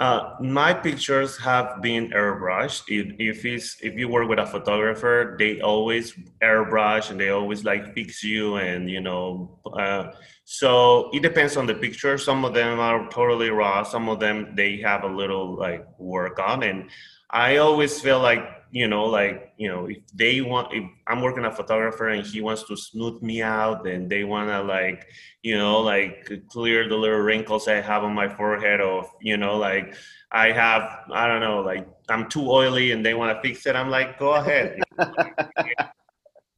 Uh, 0.00 0.34
my 0.40 0.72
pictures 0.72 1.36
have 1.36 1.82
been 1.82 2.08
airbrushed. 2.12 2.84
If, 2.88 3.44
if 3.44 3.44
if 3.44 3.98
you 3.98 4.08
work 4.08 4.30
with 4.30 4.38
a 4.38 4.46
photographer, 4.46 5.36
they 5.38 5.60
always 5.60 6.14
airbrush 6.42 7.10
and 7.10 7.20
they 7.20 7.28
always 7.28 7.64
like 7.64 7.92
fix 7.92 8.24
you 8.24 8.56
and 8.56 8.88
you 8.88 9.02
know. 9.02 9.60
Uh, 9.78 10.12
so 10.46 11.10
it 11.12 11.20
depends 11.20 11.58
on 11.58 11.66
the 11.66 11.74
picture. 11.74 12.16
Some 12.16 12.46
of 12.46 12.54
them 12.54 12.80
are 12.80 13.10
totally 13.10 13.50
raw. 13.50 13.82
Some 13.82 14.08
of 14.08 14.20
them 14.20 14.54
they 14.56 14.78
have 14.78 15.04
a 15.04 15.06
little 15.06 15.58
like 15.58 15.84
work 15.98 16.38
on, 16.38 16.62
and 16.62 16.88
I 17.28 17.58
always 17.58 18.00
feel 18.00 18.20
like 18.20 18.40
you 18.70 18.88
know, 18.88 19.04
like 19.04 19.52
you 19.56 19.68
know, 19.68 19.86
if 19.86 19.98
they 20.14 20.40
want, 20.40 20.72
if 20.72 20.84
I'm 21.06 21.22
working 21.22 21.44
a 21.44 21.52
photographer 21.52 22.08
and 22.08 22.26
he 22.26 22.40
wants 22.40 22.62
to 22.64 22.76
smooth 22.76 23.22
me 23.22 23.42
out, 23.42 23.86
and 23.86 24.10
they 24.10 24.24
wanna 24.24 24.62
like, 24.62 25.06
you 25.42 25.56
know, 25.58 25.80
like 25.80 26.30
clear 26.48 26.88
the 26.88 26.96
little 26.96 27.18
wrinkles 27.18 27.68
I 27.68 27.80
have 27.80 28.04
on 28.04 28.14
my 28.14 28.28
forehead, 28.28 28.80
or 28.80 29.10
you 29.20 29.36
know, 29.36 29.56
like 29.56 29.94
I 30.30 30.52
have, 30.52 30.82
I 31.12 31.26
don't 31.26 31.40
know, 31.40 31.60
like 31.60 31.88
I'm 32.08 32.28
too 32.28 32.48
oily, 32.50 32.92
and 32.92 33.04
they 33.04 33.14
want 33.14 33.36
to 33.36 33.48
fix 33.48 33.66
it. 33.66 33.74
I'm 33.74 33.90
like, 33.90 34.18
go 34.18 34.34
ahead. 34.34 34.80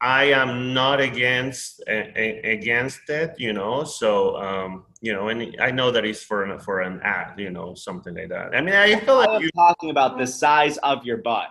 I 0.03 0.25
am 0.25 0.75
not 0.75 1.01
against 1.01 1.81
against 1.87 3.09
it, 3.09 3.35
you 3.39 3.53
know. 3.53 3.85
So 3.85 4.37
um, 4.37 4.85
you 5.01 5.13
know, 5.13 5.29
and 5.29 5.57
I 5.61 5.71
know 5.71 5.93
that 5.93 6.05
it's 6.05 6.25
for 6.25 6.59
for 6.59 6.81
an 6.81 7.01
ad, 7.05 7.39
you 7.39 7.51
know, 7.51 7.75
something 7.75 8.15
like 8.15 8.29
that. 8.31 8.55
I 8.55 8.61
mean, 8.61 8.75
I 8.75 8.99
feel 8.99 9.17
like 9.17 9.41
you're 9.41 9.51
talking 9.53 9.91
about 9.91 10.19
the 10.19 10.27
size 10.27 10.77
of 10.79 11.05
your 11.05 11.19
butt. 11.19 11.49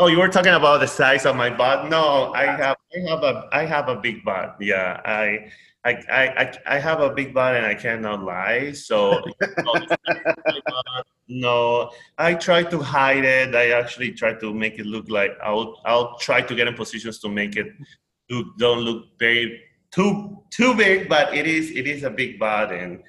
Oh, 0.00 0.06
you 0.06 0.18
were 0.18 0.28
talking 0.28 0.54
about 0.54 0.80
the 0.80 0.88
size 0.88 1.26
of 1.26 1.36
my 1.36 1.50
butt. 1.50 1.90
No, 1.90 2.32
I 2.32 2.46
have 2.46 2.78
I 2.96 3.10
have 3.10 3.22
a 3.22 3.48
I 3.52 3.66
have 3.66 3.90
a 3.90 3.96
big 3.96 4.24
butt. 4.24 4.56
Yeah, 4.58 4.98
I 5.04 5.52
I 5.84 5.92
I 6.08 6.58
I 6.64 6.78
have 6.78 7.00
a 7.00 7.10
big 7.12 7.34
butt 7.34 7.54
and 7.54 7.66
I 7.66 7.74
cannot 7.74 8.24
lie. 8.24 8.72
So 8.72 9.20
no, 11.28 11.90
I 12.16 12.32
try 12.32 12.62
to 12.62 12.78
hide 12.78 13.26
it. 13.26 13.54
I 13.54 13.72
actually 13.72 14.12
try 14.12 14.32
to 14.40 14.54
make 14.54 14.78
it 14.78 14.86
look 14.86 15.10
like 15.10 15.36
I'll 15.44 15.76
I'll 15.84 16.16
try 16.16 16.40
to 16.40 16.54
get 16.54 16.66
in 16.66 16.72
positions 16.72 17.18
to 17.18 17.28
make 17.28 17.56
it 17.56 17.68
look 18.30 18.56
don't 18.56 18.80
look 18.80 19.04
very 19.18 19.60
too 19.90 20.42
too 20.48 20.74
big, 20.76 21.10
but 21.10 21.34
it 21.34 21.46
is 21.46 21.72
it 21.72 21.86
is 21.86 22.04
a 22.04 22.10
big 22.10 22.38
butt 22.38 22.72
and 22.72 23.02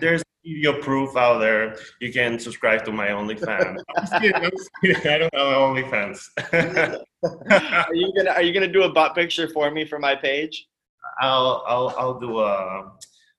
there's 0.00 0.24
your 0.48 0.80
proof 0.82 1.16
out 1.16 1.38
there. 1.38 1.76
You 2.00 2.12
can 2.12 2.38
subscribe 2.38 2.84
to 2.86 2.92
my 2.92 3.08
OnlyFans. 3.08 3.82
I'm 3.96 4.20
kidding, 4.20 4.34
I'm 4.34 4.50
kidding. 4.82 5.06
I 5.06 5.18
don't 5.18 5.34
have 5.34 5.56
OnlyFans. 5.56 6.28
are 7.88 7.94
you 7.94 8.12
gonna 8.16 8.30
Are 8.30 8.42
you 8.42 8.52
gonna 8.52 8.72
do 8.72 8.84
a 8.84 8.92
butt 8.92 9.14
picture 9.14 9.48
for 9.48 9.70
me 9.70 9.84
for 9.84 9.98
my 9.98 10.14
page? 10.14 10.66
I'll 11.20 11.64
I'll 11.66 11.94
I'll 11.98 12.18
do 12.18 12.38
a. 12.40 12.92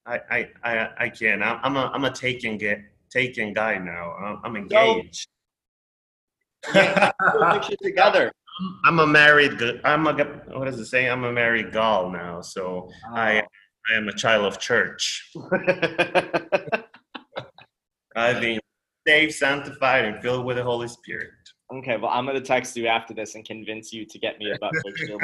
I 0.05 0.19
I 0.29 0.49
I, 0.63 0.89
I 0.99 1.09
can. 1.09 1.41
I'm 1.41 1.59
I'm 1.63 1.77
a 1.77 1.91
I'm 1.93 2.05
a 2.05 2.11
taken 2.11 2.57
get 2.57 2.79
taken 3.09 3.53
guy 3.53 3.77
now. 3.77 4.11
I'm, 4.11 4.41
I'm 4.43 4.55
engaged. 4.55 5.27
yeah, 6.73 7.11
picture 7.53 7.75
together. 7.83 8.31
I'm, 8.59 8.79
I'm 8.85 8.99
a 8.99 9.07
married. 9.07 9.61
I'm 9.83 10.07
a 10.07 10.13
what 10.13 10.65
does 10.65 10.79
it 10.79 10.85
say? 10.85 11.09
I'm 11.09 11.23
a 11.23 11.31
married 11.31 11.71
gal 11.73 12.09
now. 12.09 12.41
So 12.41 12.89
oh. 13.07 13.15
I 13.15 13.43
I 13.89 13.95
am 13.95 14.07
a 14.07 14.13
child 14.13 14.45
of 14.45 14.59
church. 14.59 15.31
I've 18.19 18.41
been 18.41 18.59
saved, 19.07 19.33
sanctified, 19.33 20.05
and 20.05 20.21
filled 20.21 20.45
with 20.45 20.57
the 20.57 20.63
Holy 20.63 20.87
Spirit. 20.87 21.31
Okay, 21.73 21.97
well, 21.97 22.11
I'm 22.11 22.25
gonna 22.25 22.41
text 22.41 22.75
you 22.75 22.87
after 22.87 23.13
this 23.13 23.35
and 23.35 23.45
convince 23.45 23.93
you 23.93 24.05
to 24.05 24.19
get 24.19 24.39
me 24.39 24.51
a 24.51 24.57
butt 24.59 24.73
picture. 24.85 25.17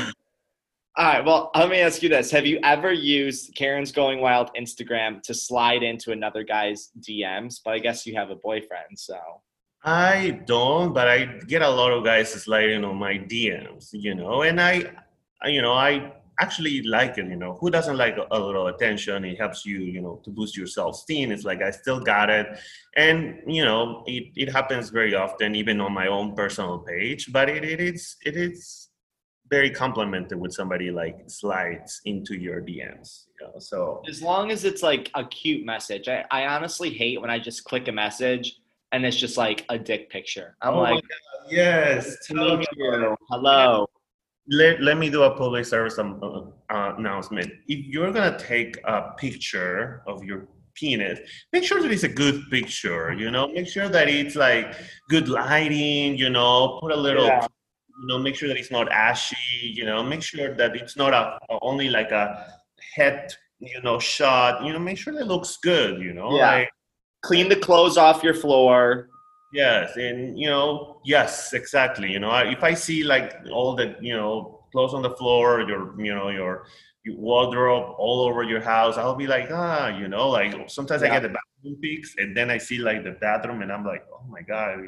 All 0.98 1.04
right. 1.04 1.22
Well, 1.22 1.50
let 1.54 1.68
me 1.68 1.80
ask 1.80 2.02
you 2.02 2.08
this: 2.08 2.30
Have 2.30 2.46
you 2.46 2.58
ever 2.62 2.92
used 2.92 3.54
Karen's 3.54 3.92
Going 3.92 4.20
Wild 4.20 4.50
Instagram 4.58 5.20
to 5.22 5.34
slide 5.34 5.82
into 5.82 6.12
another 6.12 6.42
guy's 6.42 6.90
DMs? 7.00 7.60
But 7.62 7.74
I 7.74 7.80
guess 7.80 8.06
you 8.06 8.14
have 8.14 8.30
a 8.30 8.36
boyfriend, 8.36 8.98
so. 8.98 9.18
I 9.84 10.40
don't, 10.46 10.92
but 10.92 11.06
I 11.06 11.26
get 11.46 11.62
a 11.62 11.68
lot 11.68 11.92
of 11.92 12.02
guys 12.04 12.32
sliding 12.32 12.84
on 12.84 12.96
my 12.96 13.18
DMs, 13.18 13.90
you 13.92 14.16
know, 14.16 14.42
and 14.42 14.60
I, 14.60 14.82
you 15.44 15.62
know, 15.62 15.74
I 15.74 16.12
actually 16.40 16.82
like 16.82 17.18
it 17.18 17.26
you 17.26 17.36
know. 17.36 17.54
Who 17.60 17.70
doesn't 17.70 17.96
like 17.96 18.16
a, 18.16 18.26
a, 18.30 18.38
little 18.38 18.68
attention? 18.68 19.24
It 19.24 19.38
helps 19.38 19.64
you 19.64 19.78
you 19.78 20.00
know 20.00 20.20
to 20.24 20.30
boost 20.30 20.56
your 20.56 20.66
self-esteem. 20.66 21.32
It's 21.32 21.44
like 21.44 21.62
i 21.62 21.70
still 21.70 22.00
got 22.00 22.30
it. 22.30 22.46
And 22.96 23.40
you 23.46 23.64
know 23.64 24.04
it, 24.06 24.32
it 24.36 24.52
happens 24.52 24.90
very 24.90 25.14
often 25.14 25.54
even 25.54 25.80
on 25.80 25.92
my 25.92 26.06
own 26.06 26.34
personal 26.34 26.78
page 26.78 27.32
but 27.32 27.48
it, 27.48 27.64
it 27.64 27.80
is 27.80 28.16
it 28.24 28.36
is 28.36 28.88
very 29.48 29.70
complimented 29.70 30.38
with 30.40 30.52
somebody 30.52 30.90
like 30.90 31.16
slides 31.28 32.00
into 32.04 32.34
your 32.34 32.60
dms 32.60 33.26
you 33.38 33.46
know 33.46 33.58
so. 33.58 34.02
As 34.08 34.20
long 34.20 34.50
as 34.50 34.64
it's 34.64 34.82
like 34.82 35.10
a 35.14 35.24
cute 35.24 35.64
message. 35.64 36.08
I, 36.08 36.24
I 36.30 36.46
honestly 36.46 36.90
hate 36.90 37.20
when 37.20 37.30
i 37.30 37.38
just 37.38 37.64
click 37.64 37.88
a 37.88 37.92
message 37.92 38.58
and 38.92 39.04
it's 39.04 39.16
just 39.16 39.36
like 39.36 39.64
a 39.68 39.78
dick 39.78 40.10
picture. 40.10 40.56
I'm 40.62 40.74
oh 40.74 40.80
like 40.80 41.04
yes 41.48 42.16
hello 42.28 42.60
hello 43.30 43.86
let, 44.48 44.80
let 44.82 44.96
me 44.96 45.10
do 45.10 45.22
a 45.22 45.36
public 45.36 45.64
service 45.64 45.98
um, 45.98 46.20
uh, 46.22 46.74
uh, 46.74 46.94
announcement. 46.96 47.50
If 47.68 47.86
you're 47.86 48.12
gonna 48.12 48.38
take 48.38 48.78
a 48.84 49.12
picture 49.16 50.02
of 50.06 50.22
your 50.24 50.48
penis, 50.74 51.18
make 51.52 51.64
sure 51.64 51.82
that 51.82 51.90
it's 51.90 52.04
a 52.04 52.08
good 52.08 52.42
picture. 52.50 53.12
You 53.12 53.30
know, 53.30 53.48
make 53.48 53.66
sure 53.66 53.88
that 53.88 54.08
it's 54.08 54.36
like 54.36 54.74
good 55.08 55.28
lighting. 55.28 56.16
You 56.16 56.30
know, 56.30 56.78
put 56.80 56.92
a 56.92 56.96
little. 56.96 57.26
Yeah. 57.26 57.46
You 57.98 58.08
know, 58.08 58.18
make 58.18 58.34
sure 58.34 58.48
that 58.48 58.58
it's 58.58 58.70
not 58.70 58.92
ashy. 58.92 59.36
You 59.62 59.86
know, 59.86 60.02
make 60.02 60.22
sure 60.22 60.54
that 60.54 60.76
it's 60.76 60.96
not 60.96 61.14
a, 61.14 61.38
only 61.62 61.88
like 61.88 62.10
a 62.10 62.46
head. 62.94 63.32
You 63.58 63.80
know, 63.82 63.98
shot. 63.98 64.64
You 64.64 64.72
know, 64.72 64.78
make 64.78 64.98
sure 64.98 65.14
that 65.14 65.22
it 65.22 65.26
looks 65.26 65.56
good. 65.56 66.00
You 66.00 66.12
know, 66.12 66.36
yeah. 66.36 66.50
Like, 66.50 66.70
Clean 67.22 67.48
the 67.48 67.56
clothes 67.56 67.96
off 67.96 68.22
your 68.22 68.34
floor. 68.34 69.08
Yes, 69.56 69.96
and 69.96 70.38
you 70.38 70.50
know, 70.50 71.00
yes, 71.02 71.54
exactly. 71.54 72.12
You 72.12 72.18
know, 72.18 72.30
if 72.36 72.62
I 72.62 72.74
see 72.74 73.02
like 73.02 73.34
all 73.50 73.74
the 73.74 73.96
you 74.02 74.14
know 74.14 74.66
clothes 74.70 74.92
on 74.92 75.00
the 75.00 75.16
floor, 75.16 75.62
your 75.62 75.98
you 75.98 76.14
know 76.14 76.28
your, 76.28 76.66
your 77.04 77.16
wardrobe 77.16 77.94
all 77.96 78.20
over 78.28 78.42
your 78.42 78.60
house, 78.60 78.98
I'll 78.98 79.14
be 79.14 79.26
like, 79.26 79.48
ah, 79.50 79.88
you 79.88 80.08
know, 80.08 80.28
like 80.28 80.68
sometimes 80.68 81.00
yeah. 81.00 81.08
I 81.08 81.12
get 81.12 81.22
the 81.22 81.34
bathroom 81.38 81.80
pics, 81.80 82.16
and 82.18 82.36
then 82.36 82.50
I 82.50 82.58
see 82.58 82.76
like 82.76 83.02
the 83.02 83.12
bathroom, 83.12 83.62
and 83.62 83.72
I'm 83.72 83.82
like, 83.82 84.04
oh 84.12 84.26
my 84.28 84.42
god, 84.42 84.84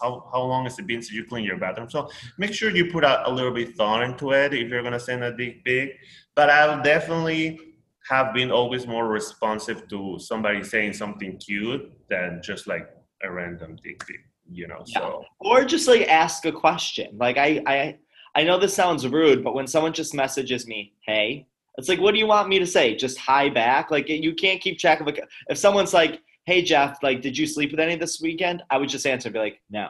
how 0.00 0.26
how 0.32 0.40
long 0.40 0.64
has 0.64 0.78
it 0.78 0.86
been 0.86 1.02
since 1.02 1.12
you 1.12 1.26
clean 1.26 1.44
your 1.44 1.58
bathroom? 1.58 1.90
So 1.90 2.08
make 2.38 2.54
sure 2.54 2.70
you 2.70 2.90
put 2.90 3.04
a, 3.04 3.28
a 3.28 3.30
little 3.30 3.52
bit 3.52 3.76
thought 3.76 4.02
into 4.02 4.32
it 4.32 4.54
if 4.54 4.70
you're 4.70 4.82
gonna 4.82 4.98
send 4.98 5.24
a 5.24 5.32
big 5.32 5.62
pic. 5.62 5.98
But 6.34 6.48
I'll 6.48 6.82
definitely 6.82 7.60
have 8.08 8.32
been 8.32 8.50
always 8.50 8.86
more 8.86 9.08
responsive 9.08 9.88
to 9.88 10.18
somebody 10.18 10.64
saying 10.64 10.94
something 10.94 11.36
cute 11.36 11.92
than 12.08 12.40
just 12.42 12.66
like 12.66 12.88
a 13.22 13.30
random 13.30 13.76
dick 13.82 14.06
pic, 14.06 14.20
you 14.50 14.66
know. 14.68 14.82
Yeah. 14.86 14.98
So 15.00 15.24
or 15.40 15.64
just 15.64 15.88
like 15.88 16.02
ask 16.08 16.44
a 16.46 16.52
question. 16.52 17.16
Like 17.18 17.38
I, 17.38 17.62
I, 17.66 17.96
I 18.34 18.42
know 18.44 18.58
this 18.58 18.74
sounds 18.74 19.06
rude, 19.06 19.42
but 19.42 19.54
when 19.54 19.66
someone 19.66 19.92
just 19.92 20.14
messages 20.14 20.66
me, 20.66 20.92
"Hey," 21.06 21.46
it's 21.78 21.88
like, 21.88 22.00
what 22.00 22.12
do 22.12 22.18
you 22.18 22.26
want 22.26 22.48
me 22.48 22.58
to 22.58 22.66
say? 22.66 22.94
Just 22.94 23.18
hi 23.18 23.48
back. 23.48 23.90
Like 23.90 24.08
you 24.08 24.34
can't 24.34 24.60
keep 24.60 24.78
track 24.78 25.00
of. 25.00 25.06
Like, 25.06 25.20
if 25.48 25.58
someone's 25.58 25.94
like, 25.94 26.20
"Hey 26.44 26.62
Jeff, 26.62 27.02
like, 27.02 27.22
did 27.22 27.36
you 27.36 27.46
sleep 27.46 27.70
with 27.70 27.80
any 27.80 27.96
this 27.96 28.20
weekend?" 28.20 28.62
I 28.70 28.78
would 28.78 28.88
just 28.88 29.06
answer, 29.06 29.30
be 29.30 29.38
like, 29.38 29.60
"No." 29.70 29.88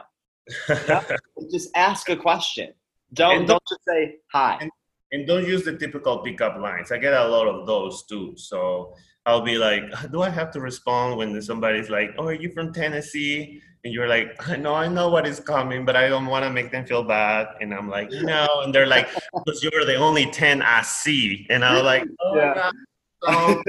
just 1.51 1.69
ask 1.75 2.09
a 2.09 2.15
question. 2.15 2.73
Don't 3.13 3.37
And 3.39 3.47
don't 3.47 3.63
just 3.69 3.81
say 3.87 4.15
hi. 4.31 4.57
and- 4.61 4.71
and 5.13 5.25
don't 5.25 5.45
use 5.47 5.63
the 5.63 5.77
typical 5.77 6.17
pickup 6.19 6.57
lines. 6.57 6.91
I 6.91 6.97
get 6.97 7.13
a 7.13 7.25
lot 7.25 7.47
of 7.47 7.65
those 7.65 8.03
too. 8.07 8.33
So 8.35 8.93
I'll 9.27 9.41
be 9.41 9.57
like, 9.57 9.83
do 10.11 10.21
I 10.21 10.29
have 10.29 10.51
to 10.51 10.61
respond 10.61 11.17
when 11.17 11.39
somebody's 11.41 11.89
like, 11.89 12.15
oh, 12.17 12.27
are 12.27 12.33
you 12.33 12.49
from 12.51 12.73
Tennessee? 12.73 13.61
And 13.83 13.93
you're 13.93 14.07
like, 14.07 14.35
I 14.49 14.55
know, 14.55 14.73
I 14.73 14.87
know 14.87 15.09
what 15.09 15.27
is 15.27 15.39
coming, 15.39 15.85
but 15.85 15.95
I 15.95 16.07
don't 16.07 16.25
want 16.25 16.45
to 16.45 16.49
make 16.49 16.71
them 16.71 16.85
feel 16.85 17.03
bad. 17.03 17.47
And 17.61 17.73
I'm 17.73 17.89
like, 17.89 18.09
no. 18.11 18.47
And 18.63 18.73
they're 18.73 18.87
like, 18.87 19.09
because 19.33 19.61
you're 19.61 19.85
the 19.85 19.95
only 19.95 20.31
10 20.31 20.61
I 20.61 20.81
see. 20.81 21.45
And 21.49 21.63
I'm 21.63 21.83
like, 21.83 22.05
oh, 22.21 22.35
Yeah. 22.37 22.53
God. 22.55 22.73
So, 23.23 23.61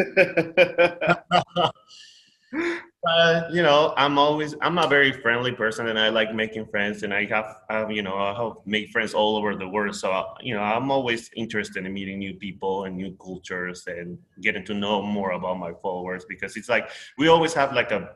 uh, 3.06 3.42
you 3.52 3.62
know, 3.62 3.94
I'm 3.96 4.18
always 4.18 4.54
I'm 4.60 4.76
a 4.78 4.88
very 4.88 5.12
friendly 5.12 5.52
person, 5.52 5.88
and 5.88 5.98
I 5.98 6.08
like 6.08 6.34
making 6.34 6.66
friends, 6.66 7.04
and 7.04 7.14
I 7.14 7.26
have, 7.26 7.56
I 7.70 7.88
you 7.88 8.02
know 8.02 8.16
I 8.16 8.34
have 8.34 8.54
make 8.66 8.90
friends 8.90 9.14
all 9.14 9.36
over 9.36 9.54
the 9.54 9.68
world. 9.68 9.94
So 9.94 10.24
you 10.40 10.54
know, 10.54 10.62
I'm 10.62 10.90
always 10.90 11.30
interested 11.36 11.86
in 11.86 11.92
meeting 11.92 12.18
new 12.18 12.34
people 12.34 12.84
and 12.84 12.96
new 12.96 13.16
cultures 13.22 13.84
and 13.86 14.18
getting 14.42 14.64
to 14.66 14.74
know 14.74 15.00
more 15.02 15.32
about 15.32 15.58
my 15.58 15.72
followers 15.80 16.24
because 16.28 16.56
it's 16.56 16.68
like 16.68 16.90
we 17.16 17.28
always 17.28 17.54
have 17.54 17.72
like 17.72 17.92
a 17.92 18.10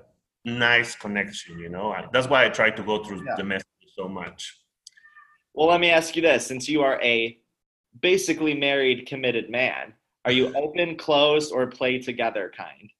nice 0.44 0.96
connection. 0.96 1.58
You 1.60 1.68
know, 1.68 1.92
I, 1.92 2.06
that's 2.12 2.28
why 2.28 2.44
I 2.44 2.48
try 2.48 2.70
to 2.70 2.82
go 2.82 3.04
through 3.04 3.24
Yeah. 3.24 3.36
the 3.36 3.44
message 3.44 3.66
so 3.96 4.08
much. 4.08 4.58
well, 5.54 5.68
let 5.68 5.80
me 5.80 5.90
ask 5.90 6.16
you 6.16 6.22
this: 6.22 6.44
since 6.46 6.68
you 6.68 6.82
are 6.82 7.00
a 7.02 7.38
basically 8.00 8.54
married, 8.54 9.06
committed 9.06 9.48
man, 9.48 9.94
are 10.24 10.32
you 10.32 10.52
open, 10.56 10.96
closed, 10.96 11.52
or 11.52 11.68
play 11.68 12.00
together 12.00 12.50
kind? 12.56 12.90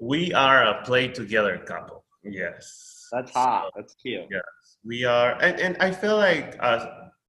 We 0.00 0.32
are 0.32 0.64
a 0.64 0.82
play 0.82 1.08
together 1.08 1.58
couple. 1.58 2.04
Yes, 2.24 3.08
That's 3.12 3.32
hot. 3.32 3.70
That's 3.76 3.94
cute. 3.94 4.26
Yes. 4.30 4.42
we 4.84 5.04
are 5.04 5.32
and, 5.42 5.60
and 5.60 5.76
i 5.80 5.90
feel 5.90 6.16
like 6.16 6.56
uh, 6.60 6.86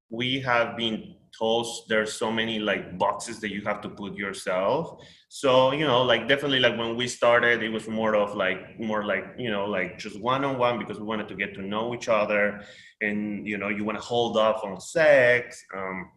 we 0.09 0.39
have 0.39 0.78
been 0.78 1.15
told 1.38 1.65
there's 1.88 2.13
so 2.13 2.32
many 2.32 2.59
like 2.59 2.97
boxes 2.97 3.39
that 3.39 3.51
you 3.51 3.61
have 3.61 3.80
to 3.82 3.89
put 3.89 4.15
yourself 4.15 5.01
so 5.30 5.72
you 5.72 5.86
know 5.86 6.01
like 6.01 6.28
definitely 6.28 6.59
like 6.59 6.78
when 6.78 6.95
we 6.95 7.07
started 7.07 7.63
it 7.63 7.69
was 7.69 7.88
more 7.88 8.15
of 8.15 8.36
like 8.36 8.80
more 8.80 9.05
like 9.05 9.26
you 9.38 9.49
know 9.49 9.65
like 9.65 9.97
just 9.97 10.19
one-on-one 10.19 10.78
because 10.78 10.99
we 10.99 11.05
wanted 11.05 11.28
to 11.28 11.36
get 11.36 11.53
to 11.53 11.61
know 11.61 11.93
each 11.95 12.09
other 12.09 12.61
and 12.99 13.47
you 13.47 13.57
know 13.57 13.69
you 13.69 13.86
want 13.86 13.97
to 13.97 14.03
hold 14.03 14.38
off 14.38 14.63
on 14.63 14.80
sex 14.80 15.63
um 15.76 16.09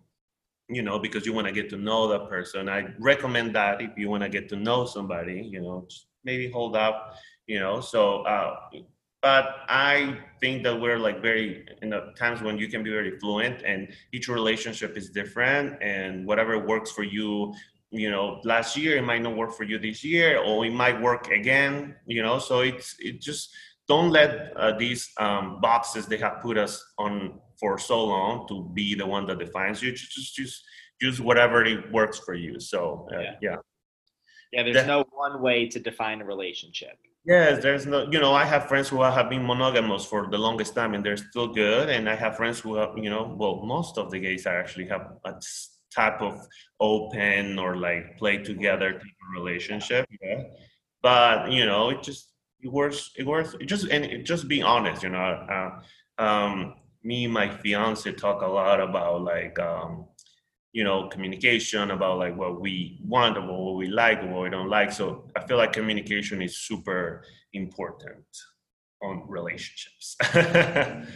you 0.69 0.83
know 0.83 0.99
because 0.99 1.25
you 1.25 1.33
want 1.33 1.47
to 1.47 1.53
get 1.53 1.71
to 1.71 1.77
know 1.77 2.09
that 2.09 2.29
person 2.29 2.69
i 2.69 2.85
recommend 2.99 3.55
that 3.55 3.81
if 3.81 3.91
you 3.97 4.09
want 4.11 4.23
to 4.23 4.29
get 4.29 4.49
to 4.49 4.57
know 4.57 4.85
somebody 4.85 5.49
you 5.53 5.61
know 5.61 5.87
just 5.89 6.09
maybe 6.25 6.51
hold 6.51 6.77
up 6.77 7.15
you 7.47 7.59
know 7.61 7.81
so 7.81 8.23
uh 8.23 8.57
but 9.23 9.61
I 9.71 10.19
think 10.39 10.65
that 10.65 10.79
we're 10.79 10.99
like 10.99 11.23
very 11.23 11.65
in 11.81 11.89
the 11.89 12.13
times 12.19 12.43
when 12.43 12.59
you 12.59 12.69
can 12.69 12.83
be 12.83 12.91
very 12.91 13.19
fluent 13.19 13.63
and 13.65 13.89
each 14.13 14.29
relationship 14.29 14.99
is 14.99 15.09
different 15.09 15.83
and 15.83 16.27
whatever 16.27 16.59
works 16.59 16.91
for 16.91 17.05
you 17.05 17.55
you 17.91 18.11
know 18.11 18.41
last 18.45 18.77
year 18.77 18.99
it 18.99 19.03
might 19.03 19.23
not 19.23 19.35
work 19.35 19.53
for 19.55 19.65
you 19.65 19.79
this 19.79 20.05
year 20.05 20.39
or 20.39 20.67
it 20.67 20.75
might 20.75 21.01
work 21.01 21.31
again 21.31 21.95
you 22.07 22.23
know 22.23 22.39
so 22.39 22.61
it's 22.61 22.97
it 22.99 23.21
just 23.21 23.49
don't 23.89 24.11
let 24.11 24.53
uh, 24.57 24.73
these 24.77 25.11
um, 25.19 25.61
boxes 25.61 26.07
they 26.07 26.17
have 26.17 26.41
put 26.41 26.57
us 26.57 26.85
on 26.99 27.39
for 27.59 27.79
so 27.79 28.05
long 28.05 28.47
to 28.49 28.71
be 28.75 28.95
the 28.95 29.07
one 29.07 29.27
that 29.27 29.39
defines 29.39 29.83
you. 29.83 29.93
Just 29.93 30.13
just 30.13 30.35
just 30.35 30.65
use 31.01 31.21
whatever 31.21 31.65
it 31.65 31.93
works 31.93 32.19
for 32.19 32.35
you. 32.35 32.59
So 32.61 33.07
uh, 33.15 33.19
Yeah. 33.21 33.35
yeah 33.43 33.57
Yeah, 34.55 34.63
there's 34.63 34.77
That- 34.77 34.87
no 34.87 35.05
one 35.11 35.43
way 35.43 35.67
to 35.69 35.81
define 35.81 36.21
a 36.21 36.25
relationship. 36.25 36.97
Yes, 37.27 37.63
there's 37.63 37.87
no, 37.87 37.99
you 38.11 38.21
know, 38.21 38.35
I 38.35 38.45
have 38.45 38.69
friends 38.69 38.89
who 38.91 39.03
have 39.03 39.29
been 39.31 39.47
monogamous 39.47 40.05
for 40.05 40.29
the 40.31 40.37
longest 40.39 40.75
time 40.75 40.93
and 40.95 41.03
they're 41.05 41.17
still 41.17 41.49
good. 41.49 41.89
And 41.89 42.09
I 42.09 42.15
have 42.15 42.37
friends 42.37 42.61
who 42.61 42.77
have, 42.77 42.93
you 42.99 43.11
know, 43.11 43.35
well, 43.41 43.57
most 43.65 43.97
of 43.99 44.11
the 44.11 44.21
gays 44.21 44.47
are 44.47 44.59
actually 44.59 44.87
have 44.89 45.05
a 45.25 45.35
type 45.99 46.21
of 46.21 46.47
open 46.81 47.59
or 47.59 47.77
like 47.77 48.19
play 48.19 48.37
together 48.39 48.93
type 48.93 49.01
of 49.25 49.29
relationship. 49.33 50.07
Yeah. 50.23 50.43
But, 51.03 51.51
you 51.51 51.65
know, 51.65 51.91
it 51.91 52.03
just, 52.03 52.33
it 52.61 52.71
works, 52.71 53.11
it 53.17 53.27
works, 53.27 53.57
it 53.59 53.67
just, 53.67 53.89
and 53.89 54.05
it 54.05 54.25
just 54.25 54.47
be 54.47 54.61
honest, 54.63 55.03
you 55.03 55.09
know. 55.09 55.19
Uh, 56.19 56.23
um, 56.23 56.75
me 57.03 57.25
and 57.25 57.33
my 57.33 57.49
fiance 57.49 58.11
talk 58.13 58.43
a 58.43 58.47
lot 58.47 58.81
about 58.81 59.23
like, 59.23 59.59
um, 59.59 60.07
you 60.75 60.83
know 60.83 61.09
communication 61.09 61.93
about 61.93 62.19
like 62.19 62.37
what 62.37 62.61
we 62.61 62.99
want 63.03 63.39
or 63.39 63.47
what 63.47 63.77
we 63.77 63.87
like 63.87 64.21
or 64.23 64.27
what 64.27 64.43
we 64.43 64.51
don't 64.51 64.69
like 64.69 64.93
so 64.93 65.25
i 65.37 65.47
feel 65.47 65.57
like 65.57 65.73
communication 65.73 66.43
is 66.43 66.59
super 66.59 67.23
important 67.53 68.27
on 69.01 69.23
relationships 69.29 70.17
i 70.23 71.07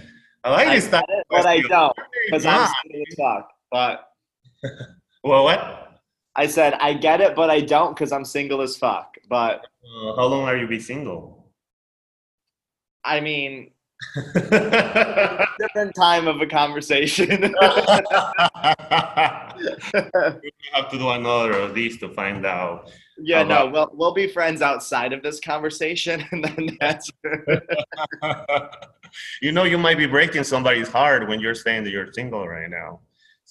like 0.46 0.68
I 0.68 0.76
this 0.76 0.88
type 0.88 1.04
it, 1.08 1.26
but 1.28 1.44
I 1.44 1.60
don't 1.60 1.96
because 2.24 2.46
I'm 2.46 2.68
single 2.82 3.02
as 3.08 3.14
fuck. 3.16 3.50
But 3.72 4.04
well 5.24 5.44
what 5.44 6.00
I 6.36 6.46
said 6.46 6.74
I 6.74 6.94
get 6.94 7.20
it, 7.20 7.34
but 7.34 7.50
I 7.50 7.60
don't 7.60 7.94
because 7.94 8.12
I'm 8.12 8.24
single 8.24 8.60
as 8.60 8.76
fuck. 8.76 9.16
But 9.28 9.66
uh, 9.84 10.14
how 10.16 10.26
long 10.26 10.44
are 10.44 10.56
you 10.56 10.68
be 10.68 10.78
single 10.78 11.38
I 13.04 13.20
mean, 13.20 13.70
different 15.58 15.94
time 15.94 16.26
of 16.28 16.40
a 16.40 16.46
conversation. 16.46 17.28
we 17.40 17.54
have 20.72 20.88
to 20.90 20.98
do 20.98 21.08
another 21.10 21.52
of 21.52 21.74
these 21.74 21.98
to 21.98 22.08
find 22.10 22.46
out 22.46 22.90
yeah, 23.20 23.42
no, 23.42 23.66
we'll 23.66 23.90
we'll 23.94 24.14
be 24.14 24.28
friends 24.28 24.62
outside 24.62 25.12
of 25.12 25.24
this 25.24 25.40
conversation, 25.40 26.24
and 26.30 26.44
then 26.44 26.76
that's 26.80 27.10
you 29.42 29.50
know 29.50 29.64
you 29.64 29.76
might 29.76 29.98
be 29.98 30.06
breaking 30.06 30.44
somebody's 30.44 30.86
heart 30.88 31.26
when 31.28 31.40
you're 31.40 31.56
saying 31.56 31.82
that 31.82 31.90
you're 31.90 32.12
single 32.12 32.46
right 32.46 32.70
now 32.70 33.00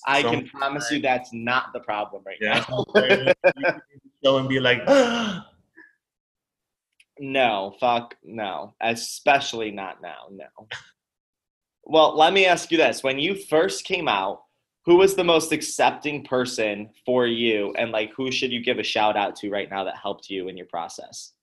I 0.05 0.21
Some- 0.21 0.35
can 0.35 0.47
promise 0.47 0.89
you 0.91 1.01
that's 1.01 1.33
not 1.33 1.73
the 1.73 1.79
problem 1.81 2.23
right 2.25 2.37
Yeah. 2.39 2.63
now. 2.69 2.85
Go 4.23 4.37
and 4.37 4.47
be 4.47 4.59
like, 4.59 4.83
No, 7.19 7.75
fuck 7.79 8.15
no. 8.23 8.73
Especially 8.81 9.71
not 9.71 10.01
now, 10.01 10.27
no. 10.31 10.67
Well, 11.83 12.17
let 12.17 12.33
me 12.33 12.45
ask 12.45 12.69
you 12.71 12.77
this. 12.77 13.03
When 13.03 13.17
you 13.17 13.35
first 13.35 13.85
came 13.85 14.07
out, 14.07 14.43
who 14.85 14.97
was 14.97 15.15
the 15.15 15.23
most 15.23 15.51
accepting 15.51 16.23
person 16.23 16.89
for 17.05 17.27
you 17.27 17.73
and 17.77 17.91
like 17.91 18.11
who 18.15 18.31
should 18.31 18.51
you 18.51 18.63
give 18.63 18.79
a 18.79 18.83
shout 18.83 19.17
out 19.17 19.35
to 19.37 19.49
right 19.49 19.69
now 19.69 19.83
that 19.83 19.97
helped 19.97 20.29
you 20.29 20.47
in 20.47 20.55
your 20.57 20.65
process? 20.67 21.33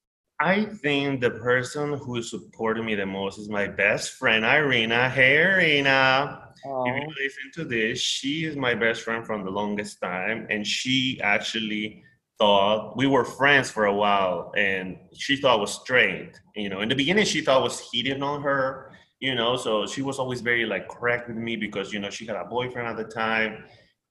I 0.41 0.65
think 0.65 1.21
the 1.21 1.31
person 1.31 1.93
who 1.93 2.23
supported 2.23 2.85
me 2.85 2.95
the 2.95 3.07
most 3.07 3.39
is 3.39 3.49
my 3.49 3.67
best 3.67 4.13
friend, 4.13 4.45
Irina. 4.45 5.09
Hey, 5.09 5.37
Irina. 5.37 6.49
If 6.65 7.03
you 7.03 7.15
listen 7.23 7.51
to 7.55 7.65
this, 7.65 8.01
she 8.01 8.47
is 8.47 8.57
my 8.57 8.75
best 8.75 9.03
friend 9.03 9.25
from 9.25 9.45
the 9.45 9.51
longest 9.51 10.01
time. 10.01 10.47
And 10.51 10.67
she 10.67 11.21
actually 11.23 12.03
thought 12.39 12.97
we 12.97 13.07
were 13.07 13.25
friends 13.25 13.71
for 13.71 13.87
a 13.87 13.95
while 13.95 14.53
and 14.57 14.99
she 15.15 15.37
thought 15.37 15.61
was 15.61 15.73
straight. 15.73 16.41
You 16.57 16.69
know, 16.69 16.81
in 16.81 16.89
the 16.89 16.95
beginning, 16.95 17.25
she 17.25 17.41
thought 17.41 17.63
was 17.63 17.89
hitting 17.93 18.23
on 18.23 18.43
her, 18.43 18.93
you 19.21 19.35
know, 19.35 19.57
so 19.57 19.87
she 19.87 20.03
was 20.03 20.19
always 20.19 20.41
very 20.41 20.67
like 20.67 20.89
correct 20.89 21.29
with 21.29 21.37
me 21.37 21.57
because, 21.57 21.93
you 21.93 22.01
know, 22.01 22.11
she 22.11 22.27
had 22.27 22.37
a 22.37 22.45
boyfriend 22.45 22.89
at 22.89 22.97
the 22.97 23.05
time. 23.05 23.65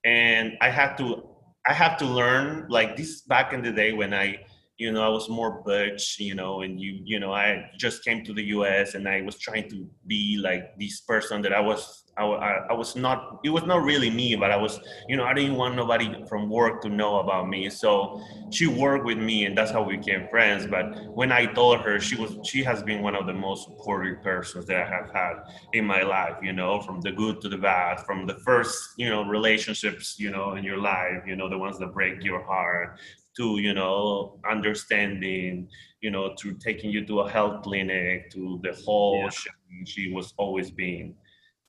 And 0.06 0.54
I 0.62 0.70
had 0.70 0.96
to, 0.98 1.24
I 1.66 1.74
have 1.74 1.98
to 1.98 2.06
learn 2.06 2.68
like 2.70 2.98
this 2.98 3.22
back 3.22 3.54
in 3.54 3.62
the 3.62 3.72
day 3.72 3.94
when 3.94 4.14
I, 4.14 4.40
you 4.84 4.92
know, 4.92 5.02
I 5.02 5.08
was 5.08 5.30
more 5.30 5.62
butch, 5.64 6.20
you 6.20 6.36
know, 6.36 6.62
and 6.62 6.78
you, 6.78 7.00
you 7.06 7.18
know, 7.18 7.32
I 7.32 7.72
just 7.78 8.04
came 8.04 8.22
to 8.26 8.34
the 8.34 8.44
U.S. 8.58 8.96
and 8.96 9.08
I 9.08 9.22
was 9.22 9.38
trying 9.38 9.70
to 9.70 9.88
be 10.08 10.38
like 10.38 10.78
this 10.78 11.00
person 11.00 11.42
that 11.44 11.54
I 11.54 11.62
was, 11.62 12.04
I, 12.18 12.26
I, 12.26 12.52
I 12.72 12.74
was 12.74 12.98
not, 12.98 13.40
it 13.46 13.50
was 13.50 13.64
not 13.64 13.82
really 13.84 14.10
me, 14.10 14.36
but 14.36 14.52
I 14.52 14.58
was, 14.58 14.82
you 15.08 15.16
know, 15.16 15.24
I 15.24 15.34
didn't 15.34 15.56
want 15.56 15.78
nobody 15.78 16.26
from 16.28 16.50
work 16.50 16.82
to 16.82 16.90
know 16.90 17.20
about 17.20 17.48
me. 17.48 17.70
So 17.70 18.22
she 18.52 18.68
worked 18.68 19.06
with 19.06 19.18
me, 19.18 19.46
and 19.46 19.58
that's 19.58 19.72
how 19.72 19.84
we 19.84 19.96
became 19.96 20.28
friends. 20.28 20.68
But 20.68 20.86
when 21.16 21.32
I 21.32 21.46
told 21.46 21.80
her, 21.80 21.98
she 22.02 22.18
was, 22.18 22.38
she 22.44 22.62
has 22.64 22.84
been 22.84 23.02
one 23.02 23.16
of 23.16 23.26
the 23.26 23.34
most 23.34 23.64
supportive 23.64 24.22
persons 24.22 24.66
that 24.66 24.76
I 24.76 24.86
have 24.86 25.10
had 25.14 25.36
in 25.72 25.86
my 25.86 26.04
life. 26.04 26.36
You 26.44 26.52
know, 26.52 26.82
from 26.82 27.00
the 27.00 27.14
good 27.14 27.40
to 27.40 27.48
the 27.48 27.58
bad, 27.58 28.02
from 28.02 28.28
the 28.28 28.36
first, 28.36 28.90
you 28.98 29.10
know, 29.10 29.24
relationships, 29.24 30.20
you 30.20 30.30
know, 30.30 30.56
in 30.56 30.64
your 30.66 30.78
life, 30.78 31.24
you 31.26 31.38
know, 31.38 31.50
the 31.50 31.58
ones 31.58 31.80
that 31.80 31.94
break 31.94 32.22
your 32.22 32.44
heart 32.44 33.00
to 33.38 33.60
you 33.60 33.74
know 33.74 34.40
understanding 34.50 35.68
you 36.02 36.12
know 36.12 36.34
to 36.40 36.54
taking 36.54 36.90
you 36.92 37.06
to 37.06 37.22
a 37.22 37.30
health 37.30 37.64
clinic 37.64 38.30
to 38.32 38.60
the 38.64 38.74
whole 38.86 39.22
Yeah. 39.24 39.84
she 39.86 40.12
was 40.12 40.34
always 40.38 40.72
being 40.72 41.16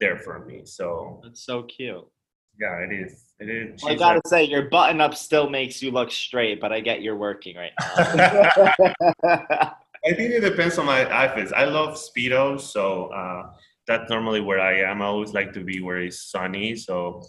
there 0.01 0.19
for 0.19 0.45
me 0.45 0.63
so 0.65 1.21
That's 1.23 1.45
so 1.45 1.63
cute. 1.63 2.07
Yeah, 2.59 2.79
it 2.79 2.93
is. 2.93 3.35
It 3.41 3.51
is. 3.51 3.83
I 3.85 3.97
gotta 3.97 4.21
like, 4.25 4.29
say, 4.29 4.45
your 4.45 4.71
button 4.71 5.01
up 5.01 5.17
still 5.17 5.51
makes 5.51 5.83
you 5.83 5.91
look 5.91 6.13
straight, 6.13 6.61
but 6.61 6.73
I 6.73 6.81
get 6.81 7.03
you're 7.03 7.17
working 7.17 7.57
right 7.57 7.73
now. 7.81 8.73
I 10.07 10.13
think 10.13 10.33
it 10.33 10.41
depends 10.41 10.79
on 10.79 10.87
my 10.87 11.09
outfits. 11.11 11.53
I 11.53 11.65
love 11.65 11.97
speedos, 11.97 12.61
so 12.61 13.07
uh, 13.07 13.51
that's 13.87 14.09
normally 14.11 14.41
where 14.41 14.61
I 14.61 14.81
am. 14.81 15.03
I 15.03 15.07
always 15.07 15.33
like 15.33 15.53
to 15.55 15.65
be 15.65 15.81
where 15.81 15.99
it's 15.99 16.31
sunny, 16.31 16.77
so 16.77 17.23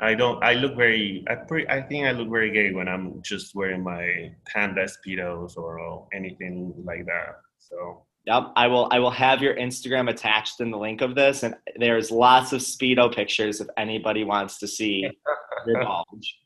I 0.00 0.14
don't. 0.14 0.42
I 0.42 0.54
look 0.54 0.76
very. 0.76 1.24
I 1.28 1.36
pre, 1.36 1.66
I 1.68 1.80
think 1.80 2.06
I 2.06 2.10
look 2.12 2.28
very 2.28 2.50
gay 2.50 2.72
when 2.72 2.88
I'm 2.88 3.22
just 3.22 3.54
wearing 3.54 3.82
my 3.82 4.32
panda 4.46 4.86
speedos 4.86 5.56
or 5.56 6.08
anything 6.12 6.74
like 6.84 7.06
that. 7.06 7.36
So. 7.58 8.04
Yep, 8.26 8.52
I 8.56 8.66
will. 8.66 8.88
I 8.90 8.98
will 8.98 9.10
have 9.10 9.42
your 9.42 9.54
Instagram 9.54 10.10
attached 10.10 10.60
in 10.60 10.70
the 10.70 10.78
link 10.78 11.02
of 11.02 11.14
this, 11.14 11.42
and 11.42 11.54
there's 11.78 12.10
lots 12.10 12.52
of 12.54 12.60
speedo 12.62 13.14
pictures 13.14 13.60
if 13.60 13.68
anybody 13.76 14.24
wants 14.24 14.58
to 14.60 14.66
see 14.66 15.06
your 15.66 15.84
bulge. 15.84 16.40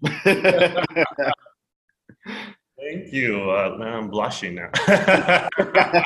Thank 2.78 3.12
you. 3.12 3.50
Uh, 3.50 3.78
I'm 3.80 4.08
blushing 4.10 4.56
now. 4.56 4.70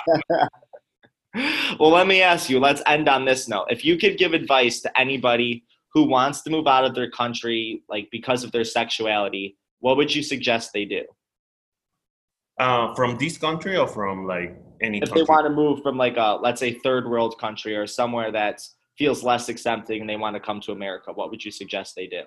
well, 1.80 1.90
let 1.90 2.07
me 2.07 2.22
ask 2.22 2.51
you. 2.51 2.61
Let's 2.61 2.82
end 2.86 3.09
on 3.09 3.24
this 3.24 3.49
note. 3.49 3.66
If 3.70 3.84
you 3.84 3.97
could 3.97 4.18
give 4.18 4.34
advice 4.34 4.80
to 4.82 5.01
anybody 5.01 5.64
who 5.95 6.05
wants 6.05 6.43
to 6.43 6.51
move 6.51 6.66
out 6.66 6.84
of 6.84 6.95
their 6.95 7.11
country, 7.11 7.82
like 7.88 8.09
because 8.11 8.45
of 8.45 8.53
their 8.53 8.64
sexuality, 8.64 9.57
what 9.80 9.97
would 9.97 10.14
you 10.14 10.22
suggest 10.22 10.70
they 10.72 10.84
do? 10.84 11.05
Uh, 12.59 12.95
from 12.95 13.18
this 13.18 13.38
country 13.38 13.76
or 13.76 13.86
from 13.86 14.26
like 14.26 14.57
any? 14.80 14.99
If 14.99 15.09
country? 15.09 15.22
they 15.22 15.26
want 15.28 15.47
to 15.47 15.53
move 15.53 15.82
from 15.82 15.97
like 15.97 16.16
a 16.16 16.38
let's 16.40 16.61
say 16.61 16.72
third 16.72 17.09
world 17.09 17.38
country 17.38 17.76
or 17.76 17.86
somewhere 17.86 18.30
that 18.32 18.62
feels 18.97 19.22
less 19.22 19.49
accepting 19.49 20.01
and 20.01 20.09
they 20.09 20.16
want 20.16 20.34
to 20.36 20.40
come 20.40 20.61
to 20.61 20.72
America, 20.72 21.12
what 21.12 21.30
would 21.30 21.45
you 21.45 21.51
suggest 21.51 21.95
they 21.97 22.07
do? 22.07 22.22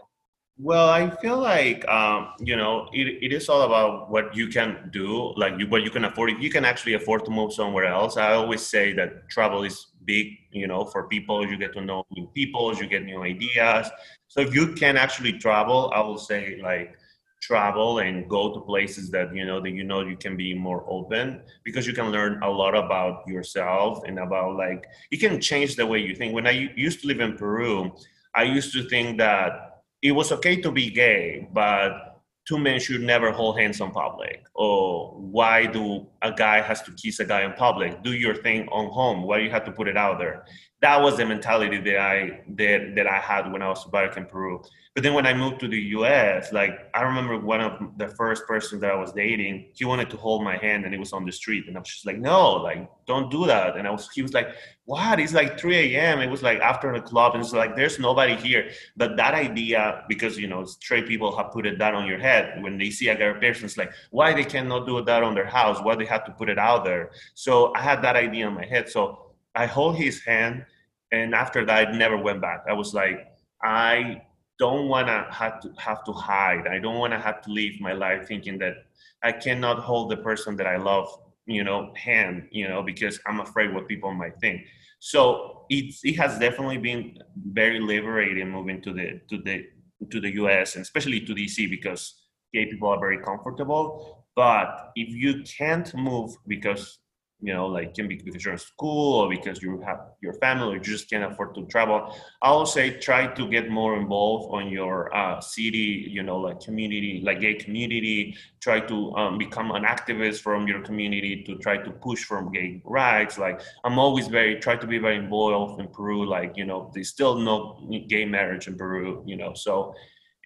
Well, 0.57 0.89
I 0.89 1.09
feel 1.09 1.37
like 1.37 1.87
um, 1.87 2.29
you 2.39 2.55
know 2.55 2.89
it, 2.93 3.07
it 3.21 3.33
is 3.33 3.49
all 3.49 3.63
about 3.63 4.09
what 4.09 4.35
you 4.35 4.47
can 4.47 4.89
do, 4.91 5.33
like 5.37 5.59
you, 5.59 5.67
what 5.67 5.83
you 5.83 5.89
can 5.89 6.05
afford. 6.05 6.31
If 6.31 6.39
you 6.39 6.49
can 6.49 6.65
actually 6.65 6.93
afford 6.93 7.25
to 7.25 7.31
move 7.31 7.53
somewhere 7.53 7.85
else, 7.85 8.17
I 8.17 8.33
always 8.33 8.61
say 8.61 8.93
that 8.93 9.29
travel 9.29 9.63
is 9.63 9.87
big. 10.05 10.27
You 10.51 10.67
know, 10.67 10.85
for 10.85 11.07
people, 11.07 11.45
you 11.45 11.57
get 11.57 11.73
to 11.73 11.81
know 11.81 12.05
new 12.11 12.27
people, 12.33 12.73
you 12.75 12.87
get 12.87 13.03
new 13.03 13.23
ideas. 13.23 13.89
So 14.27 14.41
if 14.41 14.53
you 14.53 14.73
can 14.73 14.97
actually 14.97 15.33
travel, 15.33 15.91
I 15.95 16.01
will 16.01 16.17
say 16.17 16.59
like 16.61 16.95
travel 17.41 17.99
and 17.99 18.27
go 18.27 18.53
to 18.53 18.59
places 18.61 19.11
that 19.11 19.33
you 19.35 19.45
know 19.45 19.61
that 19.61 19.69
you 19.69 19.83
know 19.83 20.01
you 20.01 20.17
can 20.17 20.35
be 20.35 20.53
more 20.53 20.83
open 20.89 21.41
because 21.63 21.85
you 21.85 21.93
can 21.93 22.09
learn 22.11 22.41
a 22.41 22.49
lot 22.49 22.75
about 22.75 23.27
yourself 23.27 24.01
and 24.07 24.17
about 24.17 24.55
like 24.55 24.85
you 25.11 25.19
can 25.19 25.39
change 25.39 25.75
the 25.75 25.85
way 25.85 25.99
you 25.99 26.15
think. 26.15 26.33
When 26.33 26.47
I 26.47 26.71
used 26.75 27.01
to 27.01 27.07
live 27.07 27.19
in 27.19 27.37
Peru, 27.37 27.91
I 28.35 28.43
used 28.43 28.73
to 28.73 28.87
think 28.89 29.17
that 29.19 29.83
it 30.01 30.11
was 30.11 30.31
okay 30.31 30.59
to 30.61 30.71
be 30.71 30.89
gay, 30.89 31.47
but 31.53 32.21
two 32.47 32.57
men 32.57 32.79
should 32.79 33.01
never 33.01 33.31
hold 33.31 33.59
hands 33.59 33.81
in 33.81 33.91
public. 33.91 34.45
Or 34.53 35.13
why 35.17 35.65
do 35.65 36.07
a 36.25 36.31
guy 36.31 36.61
has 36.61 36.81
to 36.83 36.91
kiss 36.91 37.19
a 37.19 37.25
guy 37.25 37.41
in 37.43 37.53
public? 37.53 38.01
Do 38.03 38.13
your 38.13 38.35
thing 38.35 38.67
on 38.69 38.85
home. 38.91 39.23
Why 39.23 39.37
you 39.39 39.51
have 39.51 39.65
to 39.65 39.71
put 39.71 39.87
it 39.87 39.97
out 39.97 40.17
there? 40.19 40.45
That 40.81 41.01
was 41.01 41.17
the 41.17 41.25
mentality 41.25 41.77
that 41.77 41.97
I 41.97 42.41
that, 42.59 42.95
that 42.95 43.07
I 43.07 43.19
had 43.19 43.51
when 43.51 43.61
I 43.61 43.69
was 43.69 43.85
back 43.85 44.17
in 44.17 44.25
Peru. 44.25 44.61
But 44.93 45.03
then 45.03 45.13
when 45.13 45.27
I 45.27 45.33
moved 45.33 45.59
to 45.59 45.67
the 45.67 45.81
US, 45.97 46.53
like 46.53 46.89
I 46.93 47.01
remember 47.01 47.37
one 47.37 47.61
of 47.61 47.73
the 47.97 48.07
first 48.07 48.47
person 48.47 48.79
that 48.79 48.91
I 48.91 48.95
was 48.95 49.11
dating, 49.11 49.71
he 49.73 49.83
wanted 49.83 50.09
to 50.11 50.17
hold 50.17 50.43
my 50.43 50.57
hand 50.57 50.85
and 50.85 50.93
it 50.93 50.99
was 50.99 51.11
on 51.11 51.25
the 51.25 51.31
street. 51.31 51.67
And 51.67 51.75
I 51.75 51.79
was 51.81 51.89
just 51.89 52.05
like, 52.05 52.17
no, 52.17 52.53
like 52.53 52.89
don't 53.05 53.29
do 53.29 53.45
that. 53.45 53.75
And 53.75 53.87
I 53.87 53.91
was 53.91 54.09
he 54.13 54.21
was 54.21 54.33
like, 54.33 54.55
What? 54.85 55.19
It's 55.19 55.33
like 55.33 55.59
3 55.59 55.95
a.m. 55.95 56.21
It 56.21 56.29
was 56.29 56.41
like 56.41 56.59
after 56.59 56.93
the 56.93 57.01
club, 57.01 57.33
and 57.33 57.43
it's 57.43 57.53
like 57.53 57.75
there's 57.75 57.99
nobody 57.99 58.35
here. 58.35 58.69
But 58.95 59.17
that 59.17 59.33
idea, 59.33 60.03
because 60.07 60.37
you 60.37 60.47
know, 60.47 60.63
straight 60.63 61.07
people 61.07 61.35
have 61.35 61.51
put 61.51 61.65
it 61.65 61.77
down 61.77 61.95
on 61.95 62.07
your 62.07 62.19
head 62.19 62.63
when 62.63 62.77
they 62.77 62.89
see 62.89 63.09
a 63.09 63.15
gay 63.15 63.33
person, 63.33 63.65
it's 63.65 63.77
like, 63.77 63.91
why 64.11 64.33
they 64.33 64.45
cannot 64.45 64.87
do 64.87 65.03
that 65.03 65.23
on 65.23 65.35
their 65.35 65.45
house? 65.45 65.79
Why 65.81 65.95
they 65.95 66.05
have 66.05 66.14
to 66.23 66.31
put 66.31 66.49
it 66.49 66.57
out 66.57 66.85
there? 66.85 67.11
So 67.33 67.73
I 67.75 67.81
had 67.81 68.01
that 68.03 68.15
idea 68.15 68.47
in 68.47 68.53
my 68.53 68.65
head. 68.65 68.87
So 68.89 69.33
I 69.55 69.65
hold 69.65 69.97
his 69.97 70.23
hand, 70.23 70.65
and 71.11 71.35
after 71.35 71.65
that, 71.65 71.87
I 71.87 71.91
never 71.91 72.17
went 72.17 72.41
back. 72.41 72.63
I 72.69 72.73
was 72.73 72.93
like, 72.93 73.27
I 73.63 74.21
don't 74.59 74.87
want 74.87 75.07
to 75.07 75.27
have 75.31 75.59
to 75.61 75.73
have 75.77 76.03
to 76.05 76.13
hide. 76.13 76.67
I 76.67 76.79
don't 76.79 76.99
want 76.99 77.13
to 77.13 77.19
have 77.19 77.41
to 77.41 77.51
live 77.51 77.73
my 77.79 77.93
life 77.93 78.27
thinking 78.27 78.57
that 78.59 78.75
I 79.23 79.31
cannot 79.31 79.79
hold 79.79 80.11
the 80.11 80.17
person 80.17 80.55
that 80.57 80.67
I 80.67 80.77
love, 80.77 81.07
you 81.45 81.63
know, 81.63 81.91
hand, 81.95 82.47
you 82.51 82.67
know, 82.67 82.81
because 82.83 83.19
I'm 83.25 83.39
afraid 83.41 83.73
what 83.73 83.87
people 83.87 84.13
might 84.13 84.39
think. 84.39 84.61
So 84.99 85.65
it 85.69 85.95
it 86.03 86.15
has 86.15 86.39
definitely 86.39 86.77
been 86.77 87.17
very 87.61 87.79
liberating 87.79 88.49
moving 88.49 88.81
to 88.81 88.93
the 88.93 89.21
to 89.29 89.41
the 89.41 89.65
to 90.11 90.19
the 90.21 90.35
US 90.35 90.75
and 90.75 90.83
especially 90.83 91.21
to 91.21 91.33
DC 91.33 91.69
because 91.69 92.25
gay 92.53 92.65
people 92.65 92.89
are 92.89 92.99
very 92.99 93.19
comfortable. 93.19 94.24
But 94.35 94.91
if 94.95 95.09
you 95.09 95.43
can't 95.43 95.93
move 95.95 96.35
because 96.47 96.99
you 97.41 97.53
know, 97.53 97.67
like 97.67 97.93
can 97.93 98.07
be 98.07 98.15
because 98.15 98.43
you're 98.43 98.53
in 98.53 98.59
school 98.59 99.21
or 99.21 99.29
because 99.29 99.61
you 99.61 99.79
have 99.81 99.99
your 100.21 100.33
family 100.33 100.73
or 100.73 100.77
you 100.77 100.81
just 100.81 101.09
can't 101.09 101.31
afford 101.31 101.53
to 101.55 101.65
travel. 101.65 102.15
I 102.41 102.55
would 102.55 102.67
say 102.67 102.97
try 102.97 103.27
to 103.27 103.49
get 103.49 103.69
more 103.69 103.97
involved 103.97 104.53
on 104.53 104.69
your 104.69 105.15
uh, 105.15 105.41
city, 105.41 106.07
you 106.09 106.23
know, 106.23 106.37
like 106.37 106.61
community, 106.61 107.21
like 107.23 107.41
gay 107.41 107.55
community. 107.55 108.35
Try 108.61 108.79
to 108.79 109.13
um, 109.15 109.37
become 109.37 109.71
an 109.71 109.83
activist 109.83 110.39
from 110.39 110.67
your 110.67 110.81
community 110.81 111.43
to 111.43 111.57
try 111.57 111.77
to 111.77 111.91
push 111.91 112.23
for 112.23 112.49
gay 112.49 112.81
rights. 112.85 113.37
Like 113.37 113.61
I'm 113.83 113.99
always 113.99 114.27
very 114.27 114.59
try 114.59 114.77
to 114.77 114.87
be 114.87 114.97
very 114.97 115.17
involved 115.17 115.79
in 115.79 115.87
Peru. 115.89 116.25
Like 116.25 116.53
you 116.55 116.65
know, 116.65 116.89
there's 116.93 117.09
still 117.09 117.35
no 117.37 117.87
gay 118.07 118.25
marriage 118.25 118.67
in 118.67 118.75
Peru. 118.75 119.23
You 119.27 119.35
know, 119.35 119.53
so 119.53 119.93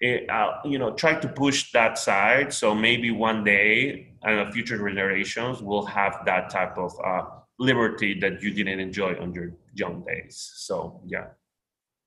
it, 0.00 0.28
uh, 0.30 0.58
you 0.64 0.78
know, 0.78 0.92
try 0.92 1.14
to 1.14 1.28
push 1.28 1.72
that 1.72 1.98
side. 1.98 2.52
So 2.52 2.74
maybe 2.74 3.10
one 3.10 3.44
day, 3.44 4.14
and 4.22 4.52
future 4.52 4.76
generations 4.76 5.62
will 5.62 5.84
have 5.86 6.22
that 6.26 6.50
type 6.50 6.78
of 6.78 6.92
uh, 7.04 7.22
liberty 7.58 8.18
that 8.20 8.42
you 8.42 8.52
didn't 8.52 8.80
enjoy 8.80 9.20
on 9.20 9.34
your 9.34 9.52
young 9.74 10.04
days. 10.04 10.52
So 10.56 11.00
yeah. 11.06 11.28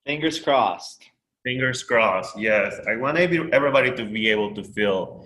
Fingers 0.05 0.39
crossed. 0.39 1.03
Fingers 1.45 1.83
crossed. 1.83 2.37
Yes, 2.37 2.79
I 2.87 2.95
want 2.97 3.17
everybody 3.17 3.95
to 3.95 4.05
be 4.05 4.29
able 4.29 4.53
to 4.55 4.63
feel 4.63 5.25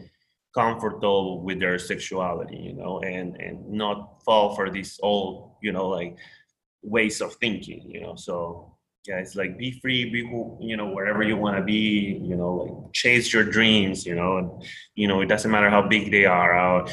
comfortable 0.53 1.41
with 1.41 1.59
their 1.59 1.77
sexuality, 1.77 2.57
you 2.57 2.73
know, 2.73 2.99
and 3.01 3.35
and 3.39 3.67
not 3.69 4.23
fall 4.23 4.55
for 4.55 4.69
these 4.69 4.99
old, 5.01 5.53
you 5.61 5.71
know, 5.71 5.87
like 5.87 6.17
ways 6.81 7.21
of 7.21 7.33
thinking, 7.35 7.89
you 7.89 8.01
know. 8.01 8.15
So 8.15 8.76
yeah 9.07 9.17
it's 9.17 9.35
like 9.35 9.57
be 9.57 9.71
free 9.79 10.09
be 10.09 10.21
who 10.21 10.57
you 10.59 10.75
know 10.75 10.87
wherever 10.87 11.23
you 11.23 11.37
want 11.37 11.57
to 11.57 11.63
be 11.63 12.19
you 12.21 12.35
know 12.35 12.53
like 12.55 12.93
chase 12.93 13.33
your 13.33 13.43
dreams 13.43 14.05
you 14.05 14.15
know 14.15 14.37
and 14.37 14.63
you 14.95 15.07
know 15.07 15.21
it 15.21 15.27
doesn't 15.27 15.51
matter 15.51 15.69
how 15.69 15.81
big 15.81 16.11
they 16.11 16.25
are 16.25 16.57
uh, 16.57 16.89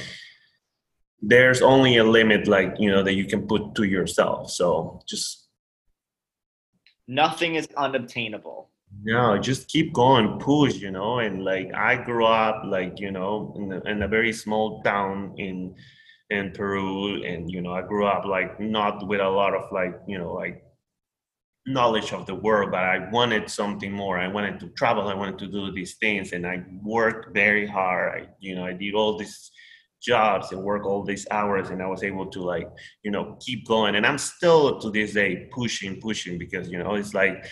there's 1.20 1.62
only 1.62 1.96
a 1.96 2.04
limit 2.04 2.46
like 2.46 2.74
you 2.78 2.90
know 2.90 3.02
that 3.02 3.14
you 3.14 3.24
can 3.24 3.46
put 3.46 3.74
to 3.74 3.84
yourself 3.84 4.50
so 4.50 5.00
just 5.06 5.48
nothing 7.06 7.56
is 7.56 7.68
unobtainable. 7.76 8.70
No 9.02 9.36
just 9.38 9.68
keep 9.68 9.92
going 9.92 10.38
push 10.38 10.76
you 10.76 10.92
know 10.92 11.18
and 11.18 11.44
like 11.44 11.74
i 11.74 11.96
grew 11.96 12.24
up 12.24 12.62
like 12.64 13.00
you 13.00 13.10
know 13.10 13.52
in, 13.56 13.72
a, 13.72 13.80
in 13.90 14.02
a 14.02 14.08
very 14.08 14.32
small 14.32 14.82
town 14.82 15.34
in 15.36 15.74
in 16.30 16.52
peru 16.52 17.22
and 17.24 17.50
you 17.50 17.60
know 17.60 17.72
i 17.72 17.82
grew 17.82 18.06
up 18.06 18.24
like 18.24 18.60
not 18.60 19.06
with 19.08 19.20
a 19.20 19.28
lot 19.28 19.52
of 19.52 19.70
like 19.72 20.00
you 20.06 20.16
know 20.16 20.32
like 20.32 20.63
knowledge 21.66 22.12
of 22.12 22.26
the 22.26 22.34
world, 22.34 22.70
but 22.70 22.84
I 22.84 23.08
wanted 23.10 23.48
something 23.48 23.92
more. 23.92 24.18
I 24.18 24.28
wanted 24.28 24.60
to 24.60 24.68
travel. 24.70 25.08
I 25.08 25.14
wanted 25.14 25.38
to 25.38 25.46
do 25.46 25.72
these 25.72 25.94
things, 25.94 26.32
and 26.32 26.46
I 26.46 26.62
worked 26.82 27.32
very 27.34 27.66
hard. 27.66 28.22
I, 28.22 28.28
you 28.38 28.54
know, 28.54 28.64
I 28.64 28.72
did 28.72 28.94
all 28.94 29.18
these 29.18 29.50
jobs 30.02 30.52
and 30.52 30.62
work 30.62 30.84
all 30.84 31.02
these 31.02 31.26
hours, 31.30 31.70
and 31.70 31.82
I 31.82 31.86
was 31.86 32.02
able 32.02 32.26
to 32.26 32.42
like, 32.42 32.68
you 33.02 33.10
know, 33.10 33.38
keep 33.40 33.66
going. 33.66 33.94
And 33.94 34.06
I'm 34.06 34.18
still 34.18 34.78
to 34.80 34.90
this 34.90 35.14
day 35.14 35.48
pushing, 35.52 36.00
pushing 36.00 36.38
because 36.38 36.68
you 36.68 36.78
know 36.78 36.94
it's 36.94 37.14
like 37.14 37.46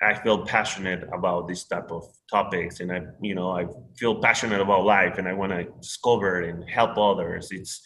I 0.00 0.14
feel 0.14 0.46
passionate 0.46 1.08
about 1.12 1.48
this 1.48 1.66
type 1.66 1.90
of 1.90 2.04
topics, 2.30 2.80
and 2.80 2.90
I, 2.90 3.02
you 3.20 3.34
know, 3.34 3.50
I 3.50 3.66
feel 3.96 4.20
passionate 4.20 4.60
about 4.60 4.84
life, 4.84 5.18
and 5.18 5.28
I 5.28 5.34
want 5.34 5.52
to 5.52 5.64
discover 5.80 6.42
and 6.42 6.68
help 6.68 6.96
others. 6.96 7.50
It's 7.50 7.82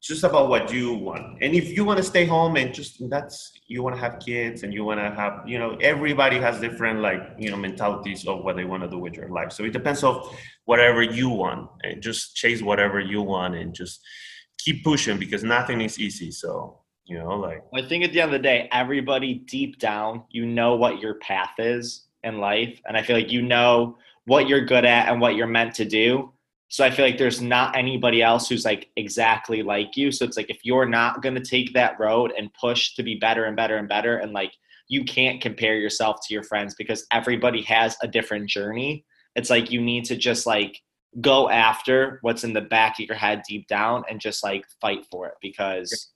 just 0.00 0.24
about 0.24 0.48
what 0.48 0.72
you 0.72 0.94
want. 0.94 1.36
And 1.42 1.54
if 1.54 1.76
you 1.76 1.84
want 1.84 1.98
to 1.98 2.02
stay 2.02 2.24
home 2.24 2.56
and 2.56 2.72
just 2.72 3.08
that's 3.10 3.52
you 3.66 3.82
want 3.82 3.94
to 3.94 4.00
have 4.00 4.18
kids 4.18 4.62
and 4.62 4.72
you 4.72 4.82
want 4.82 4.98
to 4.98 5.10
have, 5.10 5.42
you 5.46 5.58
know, 5.58 5.76
everybody 5.80 6.38
has 6.38 6.58
different 6.58 7.00
like, 7.00 7.20
you 7.38 7.50
know, 7.50 7.56
mentalities 7.56 8.26
of 8.26 8.42
what 8.42 8.56
they 8.56 8.64
want 8.64 8.82
to 8.82 8.88
do 8.88 8.98
with 8.98 9.14
your 9.14 9.28
life. 9.28 9.52
So 9.52 9.62
it 9.64 9.72
depends 9.72 10.02
of 10.02 10.34
whatever 10.64 11.02
you 11.02 11.28
want 11.28 11.68
and 11.82 12.02
just 12.02 12.34
chase 12.34 12.62
whatever 12.62 12.98
you 12.98 13.20
want 13.20 13.54
and 13.56 13.74
just 13.74 14.00
keep 14.58 14.82
pushing 14.84 15.18
because 15.18 15.44
nothing 15.44 15.82
is 15.82 15.98
easy. 15.98 16.30
So, 16.30 16.80
you 17.04 17.18
know, 17.18 17.38
like 17.38 17.62
I 17.74 17.82
think 17.86 18.02
at 18.02 18.12
the 18.12 18.22
end 18.22 18.32
of 18.34 18.40
the 18.40 18.42
day, 18.42 18.68
everybody 18.72 19.34
deep 19.34 19.78
down, 19.78 20.24
you 20.30 20.46
know 20.46 20.76
what 20.76 20.98
your 20.98 21.14
path 21.16 21.52
is 21.58 22.06
in 22.24 22.38
life. 22.38 22.80
And 22.86 22.96
I 22.96 23.02
feel 23.02 23.16
like 23.16 23.30
you 23.30 23.42
know 23.42 23.98
what 24.24 24.48
you're 24.48 24.64
good 24.64 24.86
at 24.86 25.08
and 25.08 25.20
what 25.20 25.34
you're 25.34 25.46
meant 25.46 25.74
to 25.74 25.84
do 25.84 26.32
so 26.70 26.84
I 26.84 26.90
feel 26.92 27.04
like 27.04 27.18
there's 27.18 27.42
not 27.42 27.76
anybody 27.76 28.22
else 28.22 28.48
who's 28.48 28.64
like 28.64 28.90
exactly 28.94 29.60
like 29.64 29.96
you. 29.96 30.12
So 30.12 30.24
it's 30.24 30.36
like 30.36 30.50
if 30.50 30.60
you're 30.62 30.88
not 30.88 31.20
going 31.20 31.34
to 31.34 31.40
take 31.40 31.74
that 31.74 31.98
road 31.98 32.32
and 32.38 32.54
push 32.54 32.94
to 32.94 33.02
be 33.02 33.16
better 33.16 33.44
and 33.44 33.56
better 33.56 33.76
and 33.76 33.88
better 33.88 34.18
and 34.18 34.32
like 34.32 34.52
you 34.86 35.04
can't 35.04 35.40
compare 35.40 35.74
yourself 35.74 36.18
to 36.26 36.32
your 36.34 36.44
friends 36.44 36.76
because 36.76 37.06
everybody 37.12 37.62
has 37.62 37.96
a 38.02 38.08
different 38.08 38.48
journey. 38.48 39.04
It's 39.34 39.50
like 39.50 39.72
you 39.72 39.80
need 39.80 40.04
to 40.06 40.16
just 40.16 40.46
like 40.46 40.80
go 41.20 41.50
after 41.50 42.20
what's 42.22 42.44
in 42.44 42.52
the 42.52 42.60
back 42.60 43.00
of 43.00 43.06
your 43.06 43.16
head 43.16 43.42
deep 43.48 43.66
down 43.66 44.04
and 44.08 44.20
just 44.20 44.44
like 44.44 44.64
fight 44.80 45.04
for 45.10 45.26
it 45.26 45.34
because 45.42 46.12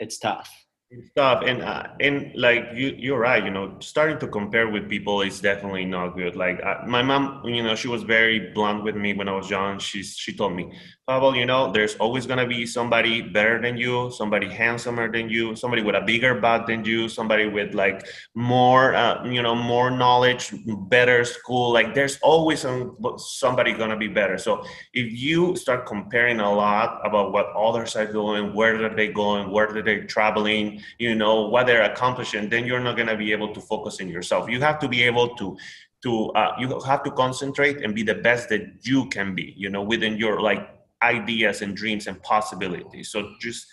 it's 0.00 0.18
tough 0.18 0.63
stuff. 1.10 1.42
And 1.46 1.62
uh, 1.62 1.88
and 2.00 2.32
like 2.34 2.68
you 2.74 2.94
you're 2.98 3.18
right 3.18 3.44
you 3.44 3.50
know 3.50 3.76
starting 3.80 4.18
to 4.18 4.28
compare 4.28 4.68
with 4.68 4.88
people 4.88 5.22
is 5.22 5.40
definitely 5.40 5.84
not 5.84 6.16
good. 6.16 6.36
Like 6.36 6.60
uh, 6.64 6.86
my 6.86 7.02
mom 7.02 7.44
you 7.44 7.62
know 7.62 7.74
she 7.74 7.88
was 7.88 8.02
very 8.02 8.52
blunt 8.52 8.84
with 8.84 8.96
me 8.96 9.14
when 9.14 9.28
i 9.28 9.32
was 9.32 9.50
young. 9.50 9.78
She's 9.78 10.16
she 10.16 10.32
told 10.34 10.54
me 10.54 10.72
Pablo, 11.06 11.34
you 11.34 11.44
know 11.44 11.70
there's 11.70 11.96
always 11.96 12.26
going 12.26 12.38
to 12.38 12.46
be 12.46 12.64
somebody 12.64 13.20
better 13.20 13.60
than 13.60 13.76
you 13.76 14.10
somebody 14.10 14.48
handsomer 14.48 15.10
than 15.10 15.28
you 15.28 15.54
somebody 15.54 15.82
with 15.82 15.94
a 15.94 16.00
bigger 16.00 16.34
butt 16.40 16.66
than 16.66 16.84
you 16.84 17.08
somebody 17.08 17.46
with 17.46 17.74
like 17.74 18.06
more 18.34 18.94
uh, 18.94 19.24
you 19.26 19.42
know 19.42 19.54
more 19.54 19.90
knowledge 19.90 20.52
better 20.88 21.24
school. 21.24 21.72
Like 21.72 21.94
there's 21.94 22.18
always 22.22 22.60
some, 22.60 22.96
somebody 23.18 23.72
going 23.72 23.90
to 23.90 23.96
be 23.96 24.08
better. 24.08 24.38
So 24.38 24.64
if 24.92 25.12
you 25.12 25.56
start 25.56 25.86
comparing 25.86 26.40
a 26.40 26.52
lot 26.52 27.00
about 27.04 27.32
what 27.32 27.52
others 27.56 27.96
are 27.96 28.10
doing 28.10 28.54
where 28.54 28.84
are 28.84 28.94
they 28.94 29.08
going 29.08 29.50
where 29.50 29.68
are 29.68 29.82
they 29.82 30.00
traveling 30.00 30.80
you 30.98 31.14
know 31.14 31.46
what 31.46 31.66
they're 31.66 31.90
accomplishing 31.90 32.48
then 32.48 32.66
you're 32.66 32.80
not 32.80 32.96
going 32.96 33.08
to 33.08 33.16
be 33.16 33.32
able 33.32 33.52
to 33.52 33.60
focus 33.60 34.00
in 34.00 34.08
yourself. 34.08 34.48
You 34.48 34.60
have 34.60 34.78
to 34.80 34.88
be 34.88 35.02
able 35.02 35.34
to 35.36 35.56
to 36.02 36.30
uh, 36.32 36.52
you 36.58 36.80
have 36.80 37.02
to 37.02 37.10
concentrate 37.10 37.82
and 37.82 37.94
be 37.94 38.02
the 38.02 38.14
best 38.14 38.48
that 38.50 38.62
you 38.82 39.08
can 39.08 39.34
be 39.34 39.54
you 39.56 39.70
know 39.70 39.82
within 39.82 40.16
your 40.16 40.40
like 40.40 40.68
ideas 41.02 41.62
and 41.62 41.76
dreams 41.76 42.06
and 42.06 42.22
possibilities. 42.22 43.10
So 43.10 43.32
just 43.40 43.66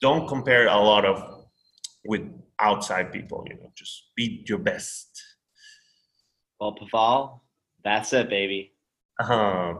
don't 0.00 0.28
compare 0.28 0.68
a 0.68 0.76
lot 0.76 1.04
of 1.04 1.46
with 2.04 2.22
outside 2.60 3.12
people 3.12 3.44
you 3.48 3.56
know 3.56 3.72
just 3.74 4.10
be 4.16 4.44
your 4.46 4.58
best. 4.58 5.08
Well 6.60 6.74
Pablo 6.74 7.42
that's 7.84 8.12
it 8.12 8.28
baby. 8.28 8.72
Uh, 9.20 9.74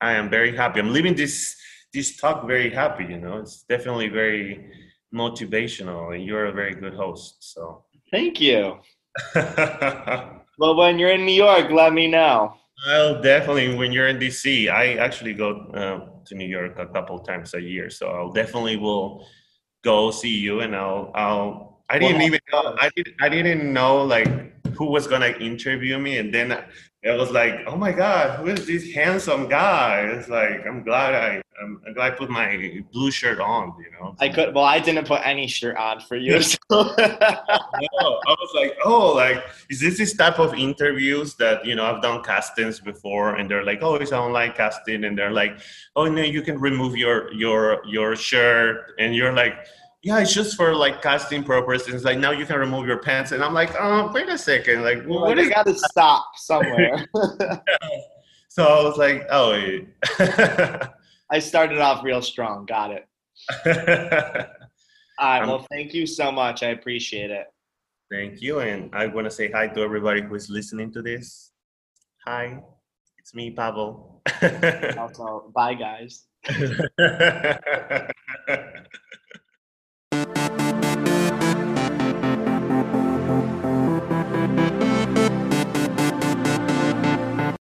i 0.00 0.12
am 0.12 0.28
very 0.30 0.56
happy. 0.56 0.80
I'm 0.80 0.92
leaving 0.92 1.14
this 1.14 1.56
this 1.92 2.16
talk 2.16 2.46
very 2.46 2.70
happy 2.70 3.04
you 3.04 3.18
know. 3.18 3.38
It's 3.38 3.62
definitely 3.62 4.08
very 4.08 4.70
motivational 5.14 6.14
and 6.14 6.24
you're 6.24 6.46
a 6.46 6.52
very 6.52 6.74
good 6.74 6.94
host 6.94 7.36
so. 7.40 7.84
Thank 8.10 8.40
you. 8.40 8.78
Well 10.58 10.74
when 10.74 10.98
you're 10.98 11.10
in 11.10 11.26
new 11.26 11.32
york 11.32 11.70
let 11.70 11.92
me 11.92 12.08
know. 12.08 12.54
Well 12.86 13.20
definitely 13.20 13.74
when 13.76 13.92
you're 13.92 14.08
in 14.08 14.18
dc 14.18 14.70
i 14.70 14.94
actually 14.94 15.34
go 15.34 15.48
uh, 15.74 16.24
to 16.26 16.34
new 16.34 16.46
york 16.46 16.78
a 16.78 16.86
couple 16.86 17.18
times 17.20 17.54
a 17.54 17.60
year 17.60 17.88
so 17.88 18.08
i'll 18.08 18.32
definitely 18.32 18.76
will 18.76 19.26
go 19.82 20.10
see 20.10 20.36
you 20.36 20.60
and 20.60 20.76
i'll 20.76 21.10
i'll 21.14 21.80
i 21.88 21.98
didn't 21.98 22.16
well, 22.16 22.26
even 22.26 22.40
know 22.52 22.76
i 22.80 22.90
didn't 22.94 23.14
i 23.20 23.28
didn't 23.28 23.72
know 23.72 24.04
like 24.04 24.55
who 24.76 24.86
was 24.86 25.06
gonna 25.06 25.34
interview 25.40 25.98
me 25.98 26.18
and 26.18 26.32
then 26.32 26.52
it 27.02 27.16
was 27.16 27.30
like, 27.30 27.60
oh 27.66 27.76
my 27.76 27.92
God, 27.92 28.38
who 28.38 28.48
is 28.48 28.66
this 28.66 28.92
handsome 28.92 29.48
guy? 29.48 30.00
It's 30.00 30.28
like 30.28 30.66
I'm 30.66 30.82
glad 30.82 31.14
I 31.14 31.42
I'm, 31.62 31.80
glad 31.94 32.12
I 32.12 32.16
put 32.16 32.30
my 32.30 32.82
blue 32.92 33.10
shirt 33.10 33.40
on. 33.40 33.74
You 33.78 33.90
know, 33.92 34.14
I 34.20 34.28
could. 34.28 34.54
Well, 34.54 34.64
I 34.64 34.78
didn't 34.78 35.06
put 35.06 35.22
any 35.24 35.46
shirt 35.46 35.76
on 35.76 36.00
for 36.00 36.16
you. 36.16 36.40
So. 36.42 36.56
no, 36.70 36.84
I 36.96 38.34
was 38.42 38.52
like, 38.54 38.76
oh, 38.84 39.14
like 39.14 39.42
is 39.70 39.80
this 39.80 39.98
this 39.98 40.16
type 40.16 40.38
of 40.38 40.54
interviews 40.54 41.34
that 41.36 41.64
you 41.64 41.74
know 41.74 41.84
I've 41.84 42.02
done 42.02 42.22
castings 42.22 42.80
before, 42.80 43.36
and 43.36 43.50
they're 43.50 43.64
like, 43.64 43.82
oh, 43.82 43.94
it's 43.94 44.12
online 44.12 44.52
casting, 44.52 45.04
and 45.04 45.16
they're 45.16 45.30
like, 45.30 45.58
oh 45.94 46.06
no, 46.06 46.22
you 46.22 46.42
can 46.42 46.58
remove 46.58 46.96
your 46.96 47.32
your 47.32 47.82
your 47.86 48.16
shirt, 48.16 48.92
and 48.98 49.14
you're 49.14 49.32
like 49.32 49.54
yeah, 50.06 50.20
it's 50.20 50.32
just 50.32 50.56
for 50.56 50.72
like 50.72 51.02
casting 51.02 51.42
purposes. 51.42 51.92
It's 51.92 52.04
like 52.04 52.20
now 52.20 52.30
you 52.30 52.46
can 52.46 52.60
remove 52.60 52.86
your 52.86 53.00
pants, 53.00 53.32
and 53.32 53.42
I'm 53.42 53.52
like, 53.52 53.74
oh, 53.76 54.12
wait 54.14 54.28
a 54.28 54.38
second, 54.38 54.84
like 54.84 54.98
well, 55.04 55.22
what 55.22 55.36
is? 55.36 55.48
Got 55.48 55.66
to 55.66 55.74
stop 55.74 56.24
somewhere. 56.36 57.04
so 58.48 58.64
I 58.64 58.84
was 58.84 58.98
like, 58.98 59.26
oh. 59.32 59.80
I 61.28 61.40
started 61.40 61.80
off 61.80 62.04
real 62.04 62.22
strong. 62.22 62.66
Got 62.66 62.92
it. 62.92 63.08
All 65.18 65.40
right. 65.40 65.44
Well, 65.44 65.66
thank 65.72 65.92
you 65.92 66.06
so 66.06 66.30
much. 66.30 66.62
I 66.62 66.68
appreciate 66.68 67.32
it. 67.32 67.48
Thank 68.08 68.40
you, 68.40 68.60
and 68.60 68.94
I 68.94 69.06
want 69.06 69.24
to 69.24 69.30
say 69.32 69.50
hi 69.50 69.66
to 69.66 69.80
everybody 69.80 70.22
who 70.22 70.36
is 70.36 70.48
listening 70.48 70.92
to 70.92 71.02
this. 71.02 71.50
Hi, 72.24 72.60
it's 73.18 73.34
me, 73.34 73.50
Pablo. 73.50 74.22
also, 74.96 75.50
bye, 75.52 75.74
guys. 75.74 76.26